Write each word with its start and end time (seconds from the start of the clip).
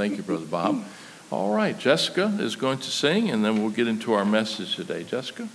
Thank 0.00 0.16
you, 0.16 0.22
Brother 0.22 0.46
Bob. 0.46 0.82
All 1.30 1.54
right, 1.54 1.78
Jessica 1.78 2.34
is 2.40 2.56
going 2.56 2.78
to 2.78 2.90
sing, 2.90 3.28
and 3.28 3.44
then 3.44 3.60
we'll 3.60 3.70
get 3.70 3.86
into 3.86 4.14
our 4.14 4.24
message 4.24 4.74
today. 4.74 5.04
Jessica? 5.04 5.46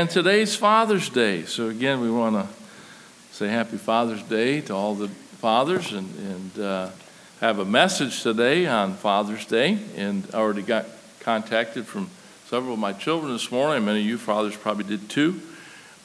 And 0.00 0.08
today's 0.08 0.56
Father's 0.56 1.10
Day. 1.10 1.44
So, 1.44 1.68
again, 1.68 2.00
we 2.00 2.10
want 2.10 2.34
to 2.34 2.48
say 3.32 3.48
Happy 3.48 3.76
Father's 3.76 4.22
Day 4.22 4.62
to 4.62 4.74
all 4.74 4.94
the 4.94 5.08
fathers 5.08 5.92
and, 5.92 6.08
and 6.16 6.58
uh, 6.64 6.90
have 7.40 7.58
a 7.58 7.66
message 7.66 8.22
today 8.22 8.66
on 8.66 8.94
Father's 8.94 9.44
Day. 9.44 9.78
And 9.96 10.26
I 10.32 10.38
already 10.38 10.62
got 10.62 10.86
contacted 11.20 11.84
from 11.84 12.08
several 12.46 12.72
of 12.72 12.78
my 12.78 12.94
children 12.94 13.30
this 13.34 13.52
morning. 13.52 13.84
Many 13.84 14.00
of 14.00 14.06
you 14.06 14.16
fathers 14.16 14.56
probably 14.56 14.84
did 14.84 15.10
too. 15.10 15.38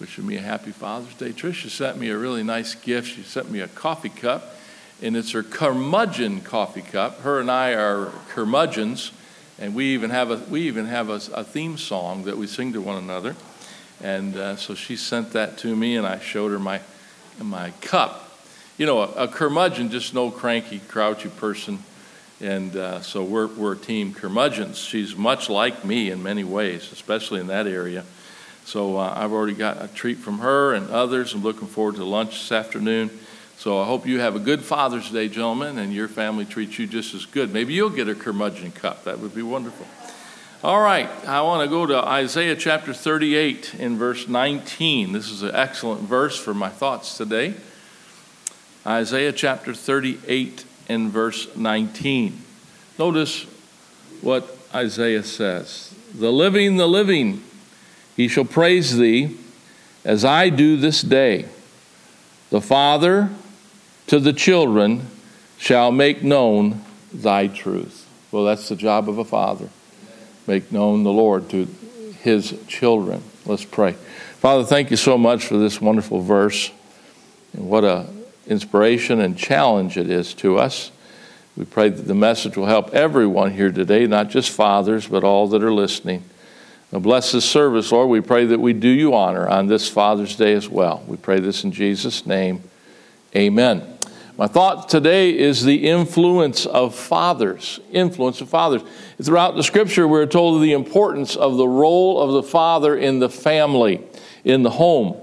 Wishing 0.02 0.28
me 0.28 0.36
a 0.36 0.42
happy 0.42 0.72
Father's 0.72 1.14
Day. 1.14 1.30
Tricia 1.30 1.70
sent 1.70 1.98
me 1.98 2.10
a 2.10 2.18
really 2.18 2.44
nice 2.44 2.76
gift. 2.76 3.16
She 3.16 3.24
sent 3.24 3.50
me 3.50 3.62
a 3.62 3.70
coffee 3.70 4.10
cup, 4.10 4.58
and 5.02 5.16
it's 5.16 5.32
her 5.32 5.42
curmudgeon 5.42 6.42
coffee 6.42 6.82
cup. 6.82 7.22
Her 7.22 7.40
and 7.40 7.50
I 7.50 7.72
are 7.72 8.12
curmudgeons 8.28 9.14
and 9.58 9.74
we 9.74 9.86
even 9.94 10.10
have 10.10 10.32
a 10.32 10.38
we 10.50 10.62
even 10.64 10.86
have 10.86 11.10
a, 11.10 11.22
a 11.34 11.44
theme 11.44 11.78
song 11.78 12.24
that 12.24 12.38
we 12.38 12.48
sing 12.48 12.74
to 12.74 12.82
one 12.82 12.98
another. 12.98 13.36
And 14.04 14.36
uh, 14.36 14.56
so 14.56 14.76
she 14.76 14.96
sent 14.96 15.34
that 15.34 15.58
to 15.60 15.76
me, 15.76 15.96
and 15.96 16.06
I 16.06 16.20
showed 16.20 16.52
her 16.52 16.60
my 16.60 16.82
my 17.40 17.72
cup. 17.82 18.22
You 18.78 18.86
know, 18.86 19.02
a, 19.02 19.24
a 19.24 19.28
curmudgeon, 19.28 19.90
just 19.90 20.14
no 20.14 20.32
cranky, 20.32 20.80
crouchy 20.80 21.30
person. 21.30 21.80
And 22.42 22.76
uh, 22.76 23.02
so 23.02 23.24
we're, 23.24 23.48
we're 23.48 23.74
a 23.74 23.78
team 23.78 24.14
curmudgeons. 24.14 24.78
She's 24.78 25.16
much 25.16 25.50
like 25.50 25.86
me 25.86 26.12
in 26.12 26.22
many 26.22 26.44
ways, 26.44 26.92
especially 26.92 27.40
in 27.40 27.48
that 27.48 27.68
area. 27.68 28.04
So 28.66 28.98
uh, 28.98 29.14
I've 29.16 29.32
already 29.32 29.54
got 29.54 29.82
a 29.82 29.88
treat 29.88 30.18
from 30.18 30.40
her 30.40 30.74
and 30.74 30.90
others. 30.90 31.34
I'm 31.34 31.44
looking 31.44 31.68
forward 31.68 31.96
to 31.96 32.04
lunch 32.04 32.32
this 32.32 32.52
afternoon. 32.52 33.10
So 33.58 33.80
I 33.80 33.86
hope 33.86 34.06
you 34.06 34.20
have 34.20 34.36
a 34.36 34.40
good 34.40 34.62
Father's 34.62 35.10
Day, 35.10 35.30
gentlemen, 35.30 35.78
and 35.78 35.94
your 35.94 36.10
family 36.10 36.44
treats 36.44 36.78
you 36.78 36.88
just 36.88 37.14
as 37.14 37.26
good. 37.26 37.54
Maybe 37.54 37.74
you'll 37.74 37.90
get 37.90 38.10
a 38.10 38.16
curmudgeon 38.16 38.72
cup. 38.72 39.06
That 39.06 39.20
would 39.20 39.34
be 39.34 39.42
wonderful. 39.42 39.88
All 40.66 40.82
right, 40.82 41.08
I 41.28 41.44
want 41.44 41.62
to 41.62 41.70
go 41.70 41.86
to 41.86 41.96
Isaiah 41.96 42.56
chapter 42.56 42.92
38 42.92 43.76
in 43.76 44.00
verse 44.00 44.28
19. 44.28 45.12
This 45.12 45.30
is 45.30 45.44
an 45.44 45.54
excellent 45.54 46.02
verse 46.02 46.40
for 46.40 46.56
my 46.56 46.70
thoughts 46.70 47.16
today. 47.16 47.54
Isaiah 48.84 49.32
chapter 49.32 49.76
38 49.76 50.66
and 50.90 51.12
verse 51.12 51.56
19. 51.56 52.42
Notice 52.98 53.44
what 54.22 54.58
Isaiah 54.74 55.22
says 55.22 55.94
The 56.16 56.32
living, 56.32 56.78
the 56.78 56.88
living, 56.88 57.44
he 58.16 58.28
shall 58.28 58.44
praise 58.44 58.98
thee 58.98 59.38
as 60.04 60.26
I 60.26 60.50
do 60.50 60.78
this 60.78 61.04
day. 61.04 61.46
The 62.50 62.60
Father 62.60 63.30
to 64.08 64.20
the 64.20 64.34
children 64.34 65.10
shall 65.60 65.92
make 65.92 66.24
known 66.24 66.82
thy 67.14 67.46
truth. 67.46 68.10
Well, 68.32 68.46
that's 68.46 68.68
the 68.68 68.76
job 68.76 69.08
of 69.08 69.20
a 69.20 69.26
father. 69.26 69.70
Make 70.48 70.72
known 70.72 71.04
the 71.04 71.12
Lord 71.12 71.50
to 71.50 71.66
his 72.22 72.56
children. 72.68 73.24
Let's 73.46 73.66
pray. 73.66 73.94
Father, 73.94 74.64
thank 74.64 74.92
you 74.92 74.98
so 74.98 75.18
much 75.18 75.46
for 75.46 75.58
this 75.58 75.82
wonderful 75.82 76.22
verse. 76.22 76.72
And 77.54 77.68
what 77.70 77.84
a 77.84 78.08
inspiration 78.48 79.22
and 79.22 79.38
challenge 79.38 79.98
it 79.98 80.10
is 80.10 80.34
to 80.36 80.60
us. 80.60 80.92
We 81.58 81.66
pray 81.66 81.90
that 81.90 82.04
the 82.04 82.16
message 82.16 82.58
will 82.58 82.66
help 82.66 82.94
everyone 82.94 83.54
here 83.54 83.72
today, 83.72 84.08
not 84.08 84.30
just 84.30 84.50
fathers, 84.50 85.08
but 85.08 85.24
all 85.24 85.48
that 85.48 85.64
are 85.64 85.74
listening. 85.74 86.24
Now 86.92 87.00
bless 87.00 87.32
this 87.32 87.46
service, 87.46 87.92
Lord. 87.92 88.10
We 88.10 88.22
pray 88.22 88.46
that 88.46 88.60
we 88.60 88.74
do 88.74 88.90
you 88.90 89.16
honor 89.16 89.48
on 89.48 89.68
this 89.68 89.90
Father's 89.90 90.36
Day 90.36 90.54
as 90.54 90.70
well. 90.70 91.04
We 91.08 91.18
pray 91.18 91.40
this 91.40 91.64
in 91.64 91.72
Jesus' 91.72 92.26
name. 92.26 92.62
Amen. 93.36 93.95
My 94.38 94.48
thought 94.48 94.90
today 94.90 95.38
is 95.38 95.64
the 95.64 95.88
influence 95.88 96.66
of 96.66 96.94
fathers. 96.94 97.80
Influence 97.94 98.42
of 98.42 98.50
fathers. 98.50 98.82
Throughout 99.22 99.56
the 99.56 99.64
scripture, 99.64 100.10
we're 100.10 100.26
told 100.26 100.58
of 100.58 100.62
the 100.62 100.74
importance 100.74 101.38
of 101.38 101.56
the 101.56 101.68
role 101.68 102.22
of 102.22 102.34
the 102.34 102.44
father 102.44 102.98
in 102.98 103.20
the 103.20 103.30
family, 103.30 104.02
in 104.44 104.62
the 104.62 104.72
home. 104.72 105.16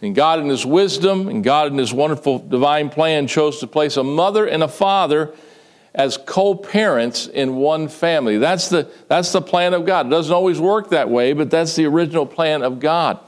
And 0.00 0.14
God, 0.14 0.38
in 0.38 0.48
His 0.48 0.64
wisdom 0.64 1.26
and 1.26 1.42
God, 1.42 1.72
in 1.72 1.78
His 1.78 1.92
wonderful 1.92 2.38
divine 2.38 2.90
plan, 2.90 3.26
chose 3.26 3.58
to 3.58 3.66
place 3.66 3.96
a 3.96 4.04
mother 4.04 4.46
and 4.46 4.62
a 4.62 4.68
father 4.68 5.34
as 5.92 6.16
co 6.16 6.54
parents 6.54 7.26
in 7.26 7.56
one 7.56 7.88
family. 7.88 8.38
That's 8.38 8.68
the, 8.68 8.88
that's 9.08 9.32
the 9.32 9.42
plan 9.42 9.74
of 9.74 9.84
God. 9.84 10.06
It 10.06 10.10
doesn't 10.10 10.32
always 10.32 10.60
work 10.60 10.90
that 10.90 11.10
way, 11.10 11.32
but 11.32 11.50
that's 11.50 11.74
the 11.74 11.86
original 11.86 12.24
plan 12.24 12.62
of 12.62 12.78
God. 12.78 13.18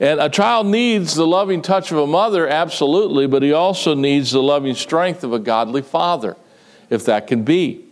And 0.00 0.20
a 0.20 0.28
child 0.28 0.66
needs 0.68 1.14
the 1.14 1.26
loving 1.26 1.60
touch 1.60 1.90
of 1.90 1.98
a 1.98 2.06
mother, 2.06 2.46
absolutely, 2.46 3.26
but 3.26 3.42
he 3.42 3.52
also 3.52 3.94
needs 3.94 4.30
the 4.30 4.42
loving 4.42 4.74
strength 4.74 5.24
of 5.24 5.32
a 5.32 5.40
godly 5.40 5.82
father, 5.82 6.36
if 6.88 7.04
that 7.06 7.26
can 7.26 7.42
be. 7.42 7.84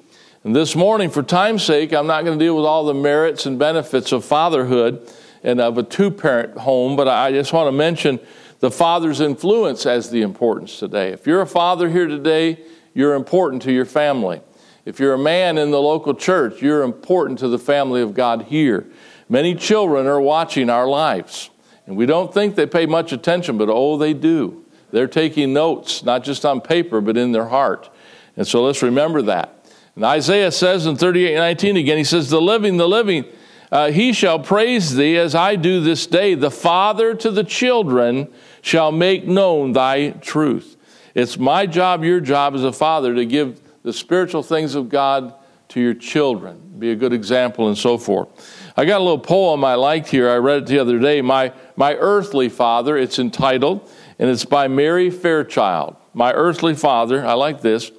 And 0.45 0.55
this 0.55 0.77
morning, 0.77 1.11
for 1.11 1.25
time's 1.25 1.65
sake, 1.65 1.93
I'm 1.93 2.07
not 2.07 2.25
going 2.25 2.39
to 2.39 2.45
deal 2.45 2.55
with 2.55 2.65
all 2.65 2.85
the 2.85 2.95
merits 2.95 3.47
and 3.47 3.59
benefits 3.59 4.13
of 4.13 4.25
fatherhood 4.25 5.11
and 5.43 5.61
of 5.61 5.79
a 5.79 5.83
two 5.83 6.13
parent 6.13 6.57
home, 6.57 6.95
but 6.95 7.09
I 7.09 7.33
just 7.33 7.53
want 7.53 7.67
to 7.67 7.73
mention 7.73 8.21
the 8.61 8.71
father's 8.71 9.21
influence 9.21 9.85
as 9.85 10.09
the 10.09 10.23
importance 10.23 10.79
today. 10.79 11.11
If 11.11 11.27
you're 11.27 11.43
a 11.43 11.47
father 11.47 11.91
here 11.91 12.07
today, 12.07 12.61
you're 12.95 13.15
important 13.15 13.63
to 13.63 13.73
your 13.73 13.85
family. 13.85 14.41
If 14.85 15.01
you're 15.01 15.15
a 15.15 15.19
man 15.19 15.59
in 15.59 15.73
the 15.73 15.83
local 15.83 16.15
church, 16.15 16.63
you're 16.63 16.85
important 16.85 17.41
to 17.41 17.49
the 17.49 17.59
family 17.59 18.01
of 18.01 18.15
God 18.15 18.43
here. 18.43 18.87
Many 19.29 19.57
children 19.57 20.07
are 20.07 20.21
watching 20.21 20.71
our 20.71 20.87
lives. 20.87 21.51
And 21.87 21.97
we 21.97 22.07
don't 22.07 22.33
think 22.33 22.55
they 22.55 22.67
pay 22.67 22.87
much 22.87 23.13
attention, 23.13 23.59
but 23.59 23.69
oh, 23.71 23.97
they 23.97 24.13
do. 24.13 24.65
They're 24.91 25.07
taking 25.07 25.53
notes, 25.53 26.03
not 26.05 26.25
just 26.25 26.45
on 26.45 26.61
paper, 26.61 27.01
but 27.01 27.17
in 27.17 27.33
their 27.33 27.47
heart. 27.47 27.91
And 28.37 28.47
so 28.47 28.65
let's 28.65 28.83
remember 28.83 29.23
that. 29.23 29.53
And 29.95 30.05
Isaiah 30.05 30.53
says 30.53 30.87
in 30.87 30.97
38 30.97 31.35
19 31.35 31.77
again, 31.77 31.99
he 31.99 32.05
says, 32.05 32.29
The 32.29 32.41
living, 32.41 32.77
the 32.77 32.89
living, 32.89 33.25
uh, 33.73 33.91
he 33.91 34.13
shall 34.13 34.39
praise 34.39 34.95
thee 34.95 35.17
as 35.17 35.35
I 35.35 35.57
do 35.57 35.81
this 35.81 36.07
day. 36.07 36.35
The 36.35 36.51
father 36.51 37.15
to 37.15 37.31
the 37.31 37.45
children 37.45 38.33
shall 38.63 38.93
make 38.93 39.27
known 39.27 39.73
thy 39.73 40.11
truth. 40.11 40.77
It's 41.15 41.39
my 41.39 41.67
job, 41.67 42.05
your 42.05 42.21
job 42.21 42.55
as 42.55 42.63
a 42.63 42.73
father, 42.73 43.15
to 43.15 43.25
give 43.25 43.61
the 43.83 43.93
spiritual 43.93 44.43
things 44.43 44.75
of 44.75 44.89
God 44.89 45.35
to 45.69 45.81
your 45.81 45.95
children, 45.95 46.61
be 46.79 46.91
a 46.91 46.97
good 46.97 47.13
example, 47.13 47.69
and 47.69 47.77
so 47.77 47.97
forth. 47.97 48.29
I 48.77 48.85
got 48.85 48.99
a 49.01 49.05
little 49.05 49.19
poem 49.19 49.65
I 49.65 49.75
liked 49.75 50.09
here. 50.09 50.29
I 50.29 50.37
read 50.37 50.63
it 50.63 50.67
the 50.67 50.79
other 50.79 50.99
day. 50.99 51.23
My, 51.23 51.53
my 51.77 51.95
Earthly 51.95 52.51
Father, 52.51 52.97
it's 52.97 53.19
entitled, 53.19 53.91
and 54.19 54.29
it's 54.29 54.45
by 54.45 54.69
Mary 54.69 55.09
Fairchild. 55.09 55.97
My 56.13 56.33
Earthly 56.33 56.75
Father, 56.75 57.25
I 57.27 57.33
like 57.33 57.63
this. 57.63 57.91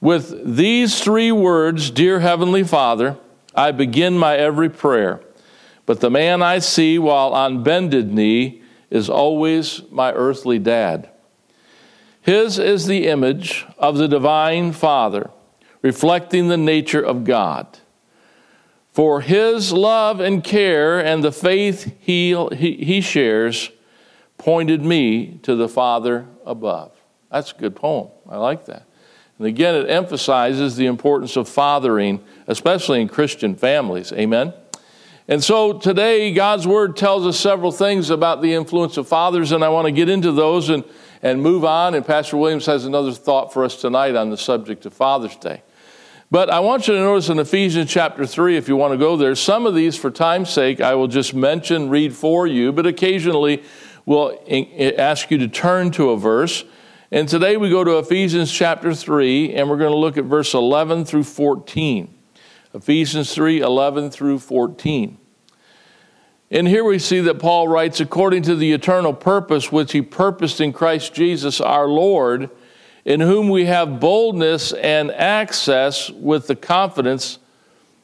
With 0.00 0.56
these 0.56 1.00
three 1.00 1.30
words, 1.30 1.90
Dear 1.90 2.20
Heavenly 2.20 2.64
Father, 2.64 3.16
I 3.54 3.70
begin 3.70 4.18
my 4.18 4.36
every 4.36 4.68
prayer. 4.68 5.20
But 5.86 6.00
the 6.00 6.10
man 6.10 6.42
I 6.42 6.58
see 6.58 6.98
while 6.98 7.32
on 7.32 7.62
bended 7.62 8.12
knee 8.12 8.62
is 8.90 9.08
always 9.08 9.82
my 9.90 10.12
earthly 10.12 10.58
dad. 10.58 11.10
His 12.20 12.58
is 12.58 12.86
the 12.86 13.06
image 13.06 13.66
of 13.78 13.96
the 13.96 14.08
divine 14.08 14.72
Father, 14.72 15.30
reflecting 15.80 16.48
the 16.48 16.56
nature 16.56 17.00
of 17.00 17.24
God. 17.24 17.78
For 18.98 19.20
his 19.20 19.72
love 19.72 20.18
and 20.18 20.42
care 20.42 20.98
and 20.98 21.22
the 21.22 21.30
faith 21.30 21.94
he, 22.00 22.34
he, 22.56 22.84
he 22.84 23.00
shares 23.00 23.70
pointed 24.38 24.82
me 24.82 25.38
to 25.44 25.54
the 25.54 25.68
Father 25.68 26.26
above. 26.44 26.90
That's 27.30 27.52
a 27.52 27.54
good 27.54 27.76
poem. 27.76 28.08
I 28.28 28.38
like 28.38 28.66
that. 28.66 28.88
And 29.38 29.46
again, 29.46 29.76
it 29.76 29.88
emphasizes 29.88 30.74
the 30.74 30.86
importance 30.86 31.36
of 31.36 31.48
fathering, 31.48 32.24
especially 32.48 33.00
in 33.00 33.06
Christian 33.06 33.54
families. 33.54 34.12
Amen? 34.12 34.52
And 35.28 35.44
so 35.44 35.78
today, 35.78 36.32
God's 36.32 36.66
Word 36.66 36.96
tells 36.96 37.24
us 37.24 37.38
several 37.38 37.70
things 37.70 38.10
about 38.10 38.42
the 38.42 38.52
influence 38.52 38.96
of 38.96 39.06
fathers, 39.06 39.52
and 39.52 39.62
I 39.62 39.68
want 39.68 39.86
to 39.86 39.92
get 39.92 40.08
into 40.08 40.32
those 40.32 40.70
and, 40.70 40.82
and 41.22 41.40
move 41.40 41.64
on. 41.64 41.94
And 41.94 42.04
Pastor 42.04 42.36
Williams 42.36 42.66
has 42.66 42.84
another 42.84 43.12
thought 43.12 43.52
for 43.52 43.62
us 43.62 43.80
tonight 43.80 44.16
on 44.16 44.30
the 44.30 44.36
subject 44.36 44.86
of 44.86 44.92
Father's 44.92 45.36
Day. 45.36 45.62
But 46.30 46.50
I 46.50 46.60
want 46.60 46.86
you 46.86 46.94
to 46.94 47.00
notice 47.00 47.30
in 47.30 47.38
Ephesians 47.38 47.90
chapter 47.90 48.26
3, 48.26 48.58
if 48.58 48.68
you 48.68 48.76
want 48.76 48.92
to 48.92 48.98
go 48.98 49.16
there, 49.16 49.34
some 49.34 49.64
of 49.64 49.74
these, 49.74 49.96
for 49.96 50.10
time's 50.10 50.50
sake, 50.50 50.78
I 50.78 50.94
will 50.94 51.08
just 51.08 51.32
mention, 51.32 51.88
read 51.88 52.12
for 52.12 52.46
you, 52.46 52.70
but 52.70 52.86
occasionally 52.86 53.62
we'll 54.04 54.38
ask 54.98 55.30
you 55.30 55.38
to 55.38 55.48
turn 55.48 55.90
to 55.92 56.10
a 56.10 56.18
verse. 56.18 56.64
And 57.10 57.26
today 57.26 57.56
we 57.56 57.70
go 57.70 57.82
to 57.82 57.96
Ephesians 57.96 58.52
chapter 58.52 58.94
3, 58.94 59.54
and 59.54 59.70
we're 59.70 59.78
going 59.78 59.90
to 59.90 59.96
look 59.96 60.18
at 60.18 60.24
verse 60.24 60.52
11 60.52 61.06
through 61.06 61.24
14. 61.24 62.14
Ephesians 62.74 63.34
3 63.34 63.60
11 63.60 64.10
through 64.10 64.38
14. 64.38 65.16
And 66.50 66.68
here 66.68 66.84
we 66.84 66.98
see 66.98 67.20
that 67.20 67.38
Paul 67.38 67.68
writes, 67.68 68.00
according 68.00 68.42
to 68.42 68.54
the 68.54 68.72
eternal 68.72 69.14
purpose 69.14 69.72
which 69.72 69.92
he 69.92 70.02
purposed 70.02 70.60
in 70.60 70.74
Christ 70.74 71.14
Jesus 71.14 71.58
our 71.58 71.88
Lord 71.88 72.50
in 73.08 73.20
whom 73.20 73.48
we 73.48 73.64
have 73.64 74.00
boldness 74.00 74.70
and 74.74 75.10
access 75.12 76.10
with 76.10 76.46
the 76.46 76.54
confidence 76.54 77.38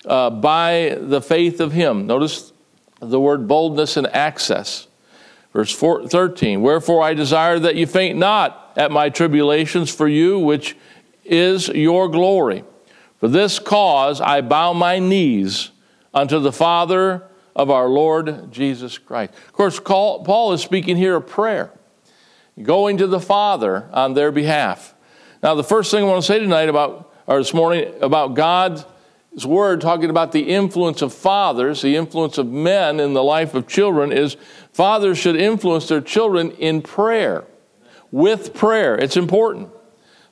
uh, 0.06 0.30
by 0.30 0.96
the 0.98 1.20
faith 1.20 1.60
of 1.60 1.72
Him. 1.72 2.06
Notice 2.06 2.54
the 3.00 3.20
word 3.20 3.46
boldness 3.46 3.98
and 3.98 4.06
access. 4.06 4.86
Verse 5.52 5.70
4, 5.70 6.08
13 6.08 6.62
Wherefore 6.62 7.02
I 7.02 7.12
desire 7.12 7.58
that 7.58 7.74
you 7.74 7.86
faint 7.86 8.18
not 8.18 8.72
at 8.76 8.90
my 8.90 9.10
tribulations 9.10 9.94
for 9.94 10.08
you, 10.08 10.38
which 10.38 10.74
is 11.22 11.68
your 11.68 12.08
glory. 12.08 12.64
For 13.20 13.28
this 13.28 13.58
cause 13.58 14.22
I 14.22 14.40
bow 14.40 14.72
my 14.72 15.00
knees 15.00 15.70
unto 16.14 16.38
the 16.40 16.50
Father 16.50 17.24
of 17.54 17.68
our 17.68 17.90
Lord 17.90 18.50
Jesus 18.50 18.96
Christ. 18.96 19.34
Of 19.34 19.52
course, 19.52 19.78
Paul 19.78 20.54
is 20.54 20.62
speaking 20.62 20.96
here 20.96 21.16
of 21.16 21.26
prayer, 21.26 21.72
going 22.62 22.96
to 22.96 23.06
the 23.06 23.20
Father 23.20 23.90
on 23.92 24.14
their 24.14 24.32
behalf. 24.32 24.93
Now, 25.44 25.54
the 25.54 25.62
first 25.62 25.90
thing 25.90 26.02
I 26.02 26.06
want 26.06 26.22
to 26.22 26.26
say 26.26 26.38
tonight 26.38 26.70
about, 26.70 27.12
or 27.26 27.36
this 27.36 27.52
morning, 27.52 27.92
about 28.00 28.32
God's 28.32 28.86
word, 29.44 29.82
talking 29.82 30.08
about 30.08 30.32
the 30.32 30.40
influence 30.40 31.02
of 31.02 31.12
fathers, 31.12 31.82
the 31.82 31.96
influence 31.96 32.38
of 32.38 32.46
men 32.46 32.98
in 32.98 33.12
the 33.12 33.22
life 33.22 33.52
of 33.52 33.68
children, 33.68 34.10
is 34.10 34.38
fathers 34.72 35.18
should 35.18 35.36
influence 35.36 35.86
their 35.86 36.00
children 36.00 36.52
in 36.52 36.80
prayer, 36.80 37.44
with 38.10 38.54
prayer. 38.54 38.94
It's 38.94 39.18
important. 39.18 39.68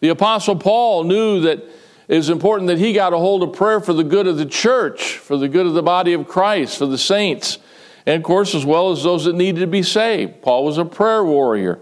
The 0.01 0.09
Apostle 0.09 0.57
Paul 0.57 1.05
knew 1.05 1.43
that 1.43 1.63
it 2.09 2.17
was 2.17 2.31
important 2.31 2.69
that 2.69 2.79
he 2.79 2.95
got 2.95 3.13
a 3.13 3.19
hold 3.19 3.43
of 3.43 3.53
prayer 3.53 3.81
for 3.81 3.93
the 3.93 4.05
good 4.05 4.27
of 4.27 4.39
the 4.39 4.47
church, 4.47 5.19
for 5.19 5.37
the 5.37 5.47
good 5.47 5.67
of 5.67 5.75
the 5.75 5.83
body 5.83 6.15
of 6.15 6.27
Christ, 6.27 6.79
for 6.79 6.87
the 6.87 6.97
saints, 6.97 7.59
and 8.07 8.17
of 8.17 8.23
course, 8.23 8.55
as 8.55 8.65
well 8.65 8.91
as 8.91 9.03
those 9.03 9.27
that 9.27 9.35
needed 9.35 9.61
to 9.61 9.67
be 9.67 9.83
saved. 9.83 10.41
Paul 10.41 10.65
was 10.65 10.79
a 10.79 10.87
prayer 10.87 11.23
warrior. 11.23 11.81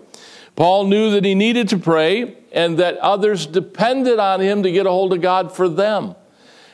Paul 0.56 0.88
knew 0.88 1.12
that 1.12 1.24
he 1.24 1.36
needed 1.36 1.68
to 1.68 1.78
pray 1.78 2.38
and 2.52 2.78
that 2.78 2.96
others 2.98 3.46
depended 3.46 4.18
on 4.18 4.40
him 4.40 4.62
to 4.62 4.72
get 4.72 4.86
a 4.86 4.90
hold 4.90 5.12
of 5.12 5.20
God 5.20 5.52
for 5.54 5.68
them. 5.68 6.14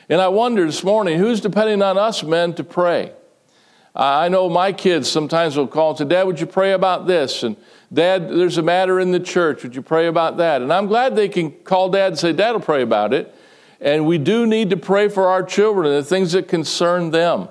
And 0.09 0.21
I 0.21 0.29
wonder 0.29 0.65
this 0.65 0.83
morning, 0.83 1.19
who's 1.19 1.41
depending 1.41 1.81
on 1.81 1.97
us 1.97 2.23
men 2.23 2.53
to 2.55 2.63
pray? 2.63 3.11
I 3.95 4.29
know 4.29 4.47
my 4.47 4.73
kids 4.73 5.09
sometimes 5.09 5.57
will 5.57 5.67
call 5.67 5.89
and 5.89 5.97
say, 5.97 6.05
Dad, 6.05 6.23
would 6.23 6.39
you 6.39 6.45
pray 6.45 6.73
about 6.73 7.07
this? 7.07 7.41
And 7.43 7.57
Dad, 7.91 8.29
there's 8.29 8.57
a 8.57 8.61
matter 8.61 8.99
in 8.99 9.11
the 9.11 9.19
church. 9.19 9.63
Would 9.63 9.75
you 9.75 9.81
pray 9.81 10.07
about 10.07 10.37
that? 10.37 10.61
And 10.61 10.71
I'm 10.71 10.87
glad 10.87 11.15
they 11.15 11.29
can 11.29 11.51
call 11.51 11.89
Dad 11.89 12.07
and 12.07 12.19
say, 12.19 12.31
Dad 12.31 12.51
will 12.51 12.59
pray 12.59 12.83
about 12.83 13.13
it. 13.13 13.33
And 13.81 14.05
we 14.05 14.17
do 14.17 14.45
need 14.45 14.69
to 14.69 14.77
pray 14.77 15.07
for 15.09 15.27
our 15.27 15.43
children 15.43 15.87
and 15.87 15.95
the 15.95 16.07
things 16.07 16.33
that 16.33 16.47
concern 16.47 17.11
them. 17.11 17.49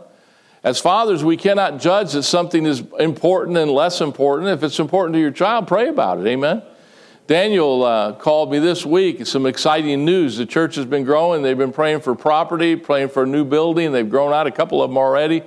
As 0.63 0.81
fathers, 0.81 1.23
we 1.23 1.37
cannot 1.37 1.79
judge 1.79 2.13
that 2.13 2.25
something 2.25 2.65
is 2.65 2.83
important 2.99 3.57
and 3.57 3.71
less 3.71 4.01
important. 4.01 4.51
If 4.51 4.63
it's 4.63 4.79
important 4.79 5.15
to 5.15 5.21
your 5.21 5.31
child, 5.31 5.69
pray 5.69 5.89
about 5.89 6.19
it. 6.19 6.27
Amen. 6.27 6.63
Daniel 7.27 7.83
uh, 7.83 8.13
called 8.13 8.53
me 8.53 8.61
this 8.61 8.87
week. 8.87 9.27
Some 9.27 9.47
exciting 9.47 10.05
news. 10.05 10.37
The 10.37 10.47
church 10.47 10.77
has 10.77 10.87
been 10.87 11.03
growing. 11.03 11.43
They've 11.43 11.59
been 11.59 11.73
praying 11.73 12.03
for 12.03 12.15
property, 12.15 12.77
praying 12.77 13.09
for 13.09 13.25
a 13.25 13.27
new 13.27 13.45
building. 13.45 13.91
They've 13.91 14.09
grown 14.09 14.33
out 14.33 14.47
a 14.47 14.53
couple 14.53 14.81
of 14.81 14.91
them 14.91 14.97
already. 14.97 15.43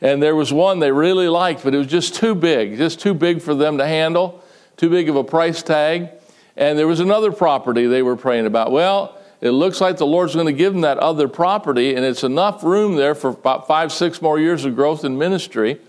And 0.00 0.20
there 0.20 0.34
was 0.34 0.52
one 0.52 0.80
they 0.80 0.90
really 0.90 1.28
liked, 1.28 1.62
but 1.62 1.74
it 1.74 1.78
was 1.78 1.86
just 1.86 2.16
too 2.16 2.34
big, 2.34 2.76
just 2.76 2.98
too 2.98 3.14
big 3.14 3.40
for 3.40 3.54
them 3.54 3.78
to 3.78 3.86
handle, 3.86 4.42
too 4.76 4.90
big 4.90 5.08
of 5.08 5.14
a 5.14 5.22
price 5.22 5.62
tag. 5.62 6.08
And 6.56 6.76
there 6.76 6.88
was 6.88 6.98
another 6.98 7.30
property 7.30 7.86
they 7.86 8.02
were 8.02 8.16
praying 8.16 8.46
about. 8.46 8.72
Well, 8.72 9.16
it 9.40 9.50
looks 9.50 9.80
like 9.80 9.98
the 9.98 10.06
Lord's 10.06 10.34
going 10.34 10.46
to 10.46 10.52
give 10.52 10.72
them 10.72 10.82
that 10.82 10.98
other 10.98 11.28
property, 11.28 11.94
and 11.94 12.04
it's 12.04 12.24
enough 12.24 12.64
room 12.64 12.96
there 12.96 13.14
for 13.14 13.30
about 13.30 13.68
five, 13.68 13.92
six 13.92 14.20
more 14.20 14.40
years 14.40 14.64
of 14.64 14.74
growth 14.74 15.04
in 15.04 15.16
ministry. 15.16 15.80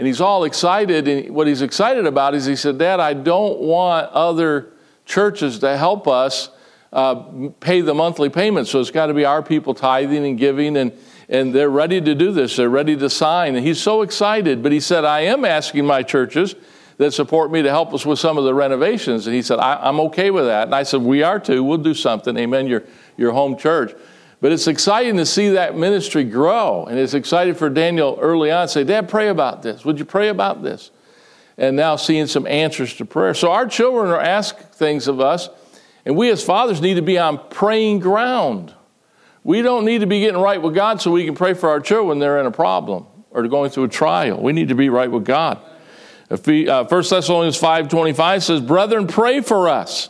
And 0.00 0.06
he's 0.06 0.22
all 0.22 0.44
excited. 0.44 1.06
And 1.06 1.34
what 1.34 1.46
he's 1.46 1.60
excited 1.60 2.06
about 2.06 2.34
is 2.34 2.46
he 2.46 2.56
said, 2.56 2.78
Dad, 2.78 3.00
I 3.00 3.12
don't 3.12 3.58
want 3.60 4.10
other 4.12 4.70
churches 5.04 5.58
to 5.58 5.76
help 5.76 6.08
us 6.08 6.48
uh, 6.90 7.16
pay 7.60 7.82
the 7.82 7.92
monthly 7.92 8.30
payments. 8.30 8.70
So 8.70 8.80
it's 8.80 8.90
got 8.90 9.08
to 9.08 9.14
be 9.14 9.26
our 9.26 9.42
people 9.42 9.74
tithing 9.74 10.24
and 10.24 10.38
giving. 10.38 10.78
And, 10.78 10.92
and 11.28 11.54
they're 11.54 11.68
ready 11.68 12.00
to 12.00 12.14
do 12.14 12.32
this. 12.32 12.56
They're 12.56 12.70
ready 12.70 12.96
to 12.96 13.10
sign. 13.10 13.56
And 13.56 13.66
he's 13.66 13.78
so 13.78 14.00
excited. 14.00 14.62
But 14.62 14.72
he 14.72 14.80
said, 14.80 15.04
I 15.04 15.20
am 15.20 15.44
asking 15.44 15.84
my 15.84 16.02
churches 16.02 16.54
that 16.96 17.12
support 17.12 17.52
me 17.52 17.60
to 17.60 17.68
help 17.68 17.92
us 17.92 18.06
with 18.06 18.18
some 18.18 18.38
of 18.38 18.44
the 18.44 18.54
renovations. 18.54 19.26
And 19.26 19.36
he 19.36 19.42
said, 19.42 19.58
I, 19.58 19.86
am 19.86 20.00
okay 20.00 20.30
with 20.30 20.46
that. 20.46 20.68
And 20.68 20.74
I 20.74 20.84
said, 20.84 21.02
We 21.02 21.22
are 21.22 21.38
too. 21.38 21.62
We'll 21.62 21.76
do 21.76 21.92
something. 21.92 22.38
Amen. 22.38 22.66
Your, 22.66 22.84
your 23.18 23.32
home 23.32 23.58
church. 23.58 23.92
But 24.40 24.52
it's 24.52 24.66
exciting 24.66 25.16
to 25.18 25.26
see 25.26 25.50
that 25.50 25.76
ministry 25.76 26.24
grow. 26.24 26.86
And 26.86 26.98
it's 26.98 27.14
exciting 27.14 27.54
for 27.54 27.68
Daniel 27.68 28.18
early 28.20 28.50
on 28.50 28.66
to 28.66 28.72
say, 28.72 28.84
Dad, 28.84 29.08
pray 29.08 29.28
about 29.28 29.62
this. 29.62 29.84
Would 29.84 29.98
you 29.98 30.04
pray 30.04 30.28
about 30.28 30.62
this? 30.62 30.90
And 31.58 31.76
now 31.76 31.96
seeing 31.96 32.26
some 32.26 32.46
answers 32.46 32.94
to 32.94 33.04
prayer. 33.04 33.34
So 33.34 33.52
our 33.52 33.66
children 33.66 34.10
are 34.10 34.20
asked 34.20 34.58
things 34.72 35.08
of 35.08 35.20
us, 35.20 35.50
and 36.06 36.16
we 36.16 36.30
as 36.30 36.42
fathers 36.42 36.80
need 36.80 36.94
to 36.94 37.02
be 37.02 37.18
on 37.18 37.38
praying 37.50 37.98
ground. 37.98 38.74
We 39.44 39.60
don't 39.60 39.84
need 39.84 39.98
to 40.00 40.06
be 40.06 40.20
getting 40.20 40.40
right 40.40 40.60
with 40.60 40.74
God 40.74 41.02
so 41.02 41.10
we 41.10 41.26
can 41.26 41.34
pray 41.34 41.52
for 41.52 41.68
our 41.68 41.80
children 41.80 42.08
when 42.08 42.18
they're 42.18 42.40
in 42.40 42.46
a 42.46 42.50
problem 42.50 43.06
or 43.30 43.42
they're 43.42 43.50
going 43.50 43.70
through 43.70 43.84
a 43.84 43.88
trial. 43.88 44.40
We 44.40 44.52
need 44.52 44.68
to 44.68 44.74
be 44.74 44.88
right 44.88 45.10
with 45.10 45.24
God. 45.24 45.58
Uh, 46.30 46.36
1 46.36 46.86
Thessalonians 46.88 47.60
5.25 47.60 48.42
says, 48.42 48.60
Brethren, 48.60 49.06
pray 49.06 49.40
for 49.40 49.68
us. 49.68 50.08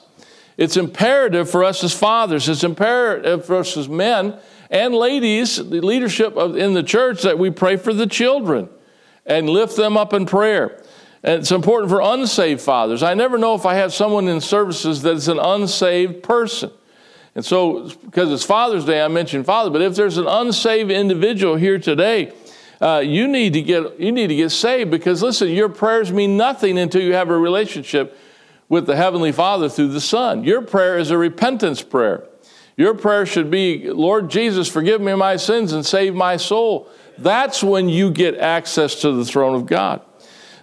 It's 0.61 0.77
imperative 0.77 1.51
for 1.51 1.65
us 1.65 1.83
as 1.83 1.95
fathers, 1.95 2.47
it's 2.47 2.63
imperative 2.63 3.47
for 3.47 3.57
us 3.57 3.79
as 3.79 3.89
men 3.89 4.39
and 4.71 4.95
ladies, 4.95 5.57
the 5.57 5.81
leadership 5.81 6.37
of, 6.37 6.55
in 6.55 6.75
the 6.75 6.83
church, 6.83 7.23
that 7.23 7.39
we 7.39 7.51
pray 7.51 7.77
for 7.77 7.95
the 7.95 8.07
children 8.07 8.69
and 9.25 9.49
lift 9.49 9.75
them 9.77 9.97
up 9.97 10.13
in 10.13 10.27
prayer. 10.27 10.83
And 11.25 11.41
it's 11.41 11.51
important 11.51 11.91
for 11.91 12.03
unsaved 12.03 12.61
fathers. 12.61 13.03
I 13.03 13.15
never 13.15 13.39
know 13.39 13.55
if 13.55 13.65
I 13.65 13.75
have 13.75 13.95
someone 13.95 14.29
in 14.29 14.41
services 14.43 15.01
that 15.01 15.15
is 15.15 15.29
an 15.29 15.39
unsaved 15.39 16.23
person. 16.23 16.71
And 17.35 17.43
so, 17.43 17.89
because 18.05 18.31
it's 18.31 18.45
Father's 18.45 18.85
Day, 18.85 19.03
I 19.03 19.09
mentioned 19.09 19.47
father, 19.47 19.71
but 19.71 19.81
if 19.81 19.97
there's 19.97 20.19
an 20.19 20.27
unsaved 20.27 20.91
individual 20.91 21.57
here 21.57 21.79
today, 21.79 22.35
uh, 22.83 23.03
you 23.05 23.27
need 23.29 23.55
to 23.55 23.63
get 23.63 23.99
you 23.99 24.13
need 24.13 24.27
to 24.27 24.37
get 24.37 24.51
saved 24.51 24.91
because 24.91 25.23
listen, 25.23 25.49
your 25.49 25.71
prayers 25.71 26.13
mean 26.13 26.37
nothing 26.37 26.79
until 26.79 27.03
you 27.03 27.15
have 27.15 27.31
a 27.31 27.39
relationship 27.39 28.19
with 28.71 28.87
the 28.87 28.97
Heavenly 28.97 29.33
Father 29.33 29.69
through 29.69 29.89
the 29.89 30.01
Son. 30.01 30.45
Your 30.45 30.63
prayer 30.63 30.97
is 30.97 31.11
a 31.11 31.19
repentance 31.19 31.83
prayer. 31.83 32.25
Your 32.77 32.95
prayer 32.95 33.27
should 33.27 33.51
be, 33.51 33.91
Lord 33.91 34.31
Jesus, 34.31 34.69
forgive 34.69 35.03
me 35.03 35.15
my 35.15 35.37
sins 35.37 35.73
and 35.75 35.85
save 35.85 36.15
my 36.15 36.39
soul. 36.39 36.89
That's 37.19 37.63
when 37.63 37.91
you 37.91 38.11
get 38.11 38.39
access 38.39 39.03
to 39.03 39.13
the 39.13 39.25
throne 39.27 39.55
of 39.55 39.67
God. 39.67 40.01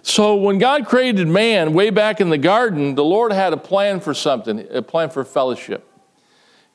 So 0.02 0.34
when 0.36 0.58
God 0.58 0.86
created 0.86 1.28
man 1.28 1.74
way 1.74 1.90
back 1.90 2.20
in 2.20 2.30
the 2.30 2.38
garden, 2.38 2.94
the 2.96 3.04
Lord 3.04 3.30
had 3.30 3.52
a 3.52 3.58
plan 3.58 4.00
for 4.00 4.14
something, 4.14 4.66
a 4.70 4.82
plan 4.82 5.10
for 5.10 5.22
fellowship. 5.22 5.86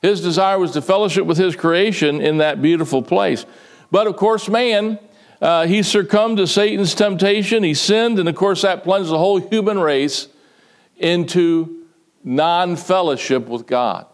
His 0.00 0.20
desire 0.20 0.58
was 0.58 0.70
to 0.72 0.82
fellowship 0.82 1.26
with 1.26 1.36
his 1.36 1.56
creation 1.56 2.20
in 2.20 2.38
that 2.38 2.62
beautiful 2.62 3.02
place. 3.02 3.44
But 3.90 4.06
of 4.06 4.16
course, 4.16 4.48
man 4.48 5.00
uh, 5.42 5.66
he 5.66 5.82
succumbed 5.82 6.38
to 6.38 6.46
Satan's 6.46 6.94
temptation. 6.94 7.64
He 7.64 7.74
sinned, 7.74 8.18
and 8.18 8.28
of 8.28 8.34
course, 8.34 8.62
that 8.62 8.84
plunged 8.84 9.10
the 9.10 9.18
whole 9.18 9.38
human 9.38 9.78
race 9.78 10.28
into 10.96 11.86
non 12.22 12.76
fellowship 12.76 13.48
with 13.48 13.66
God. 13.66 14.06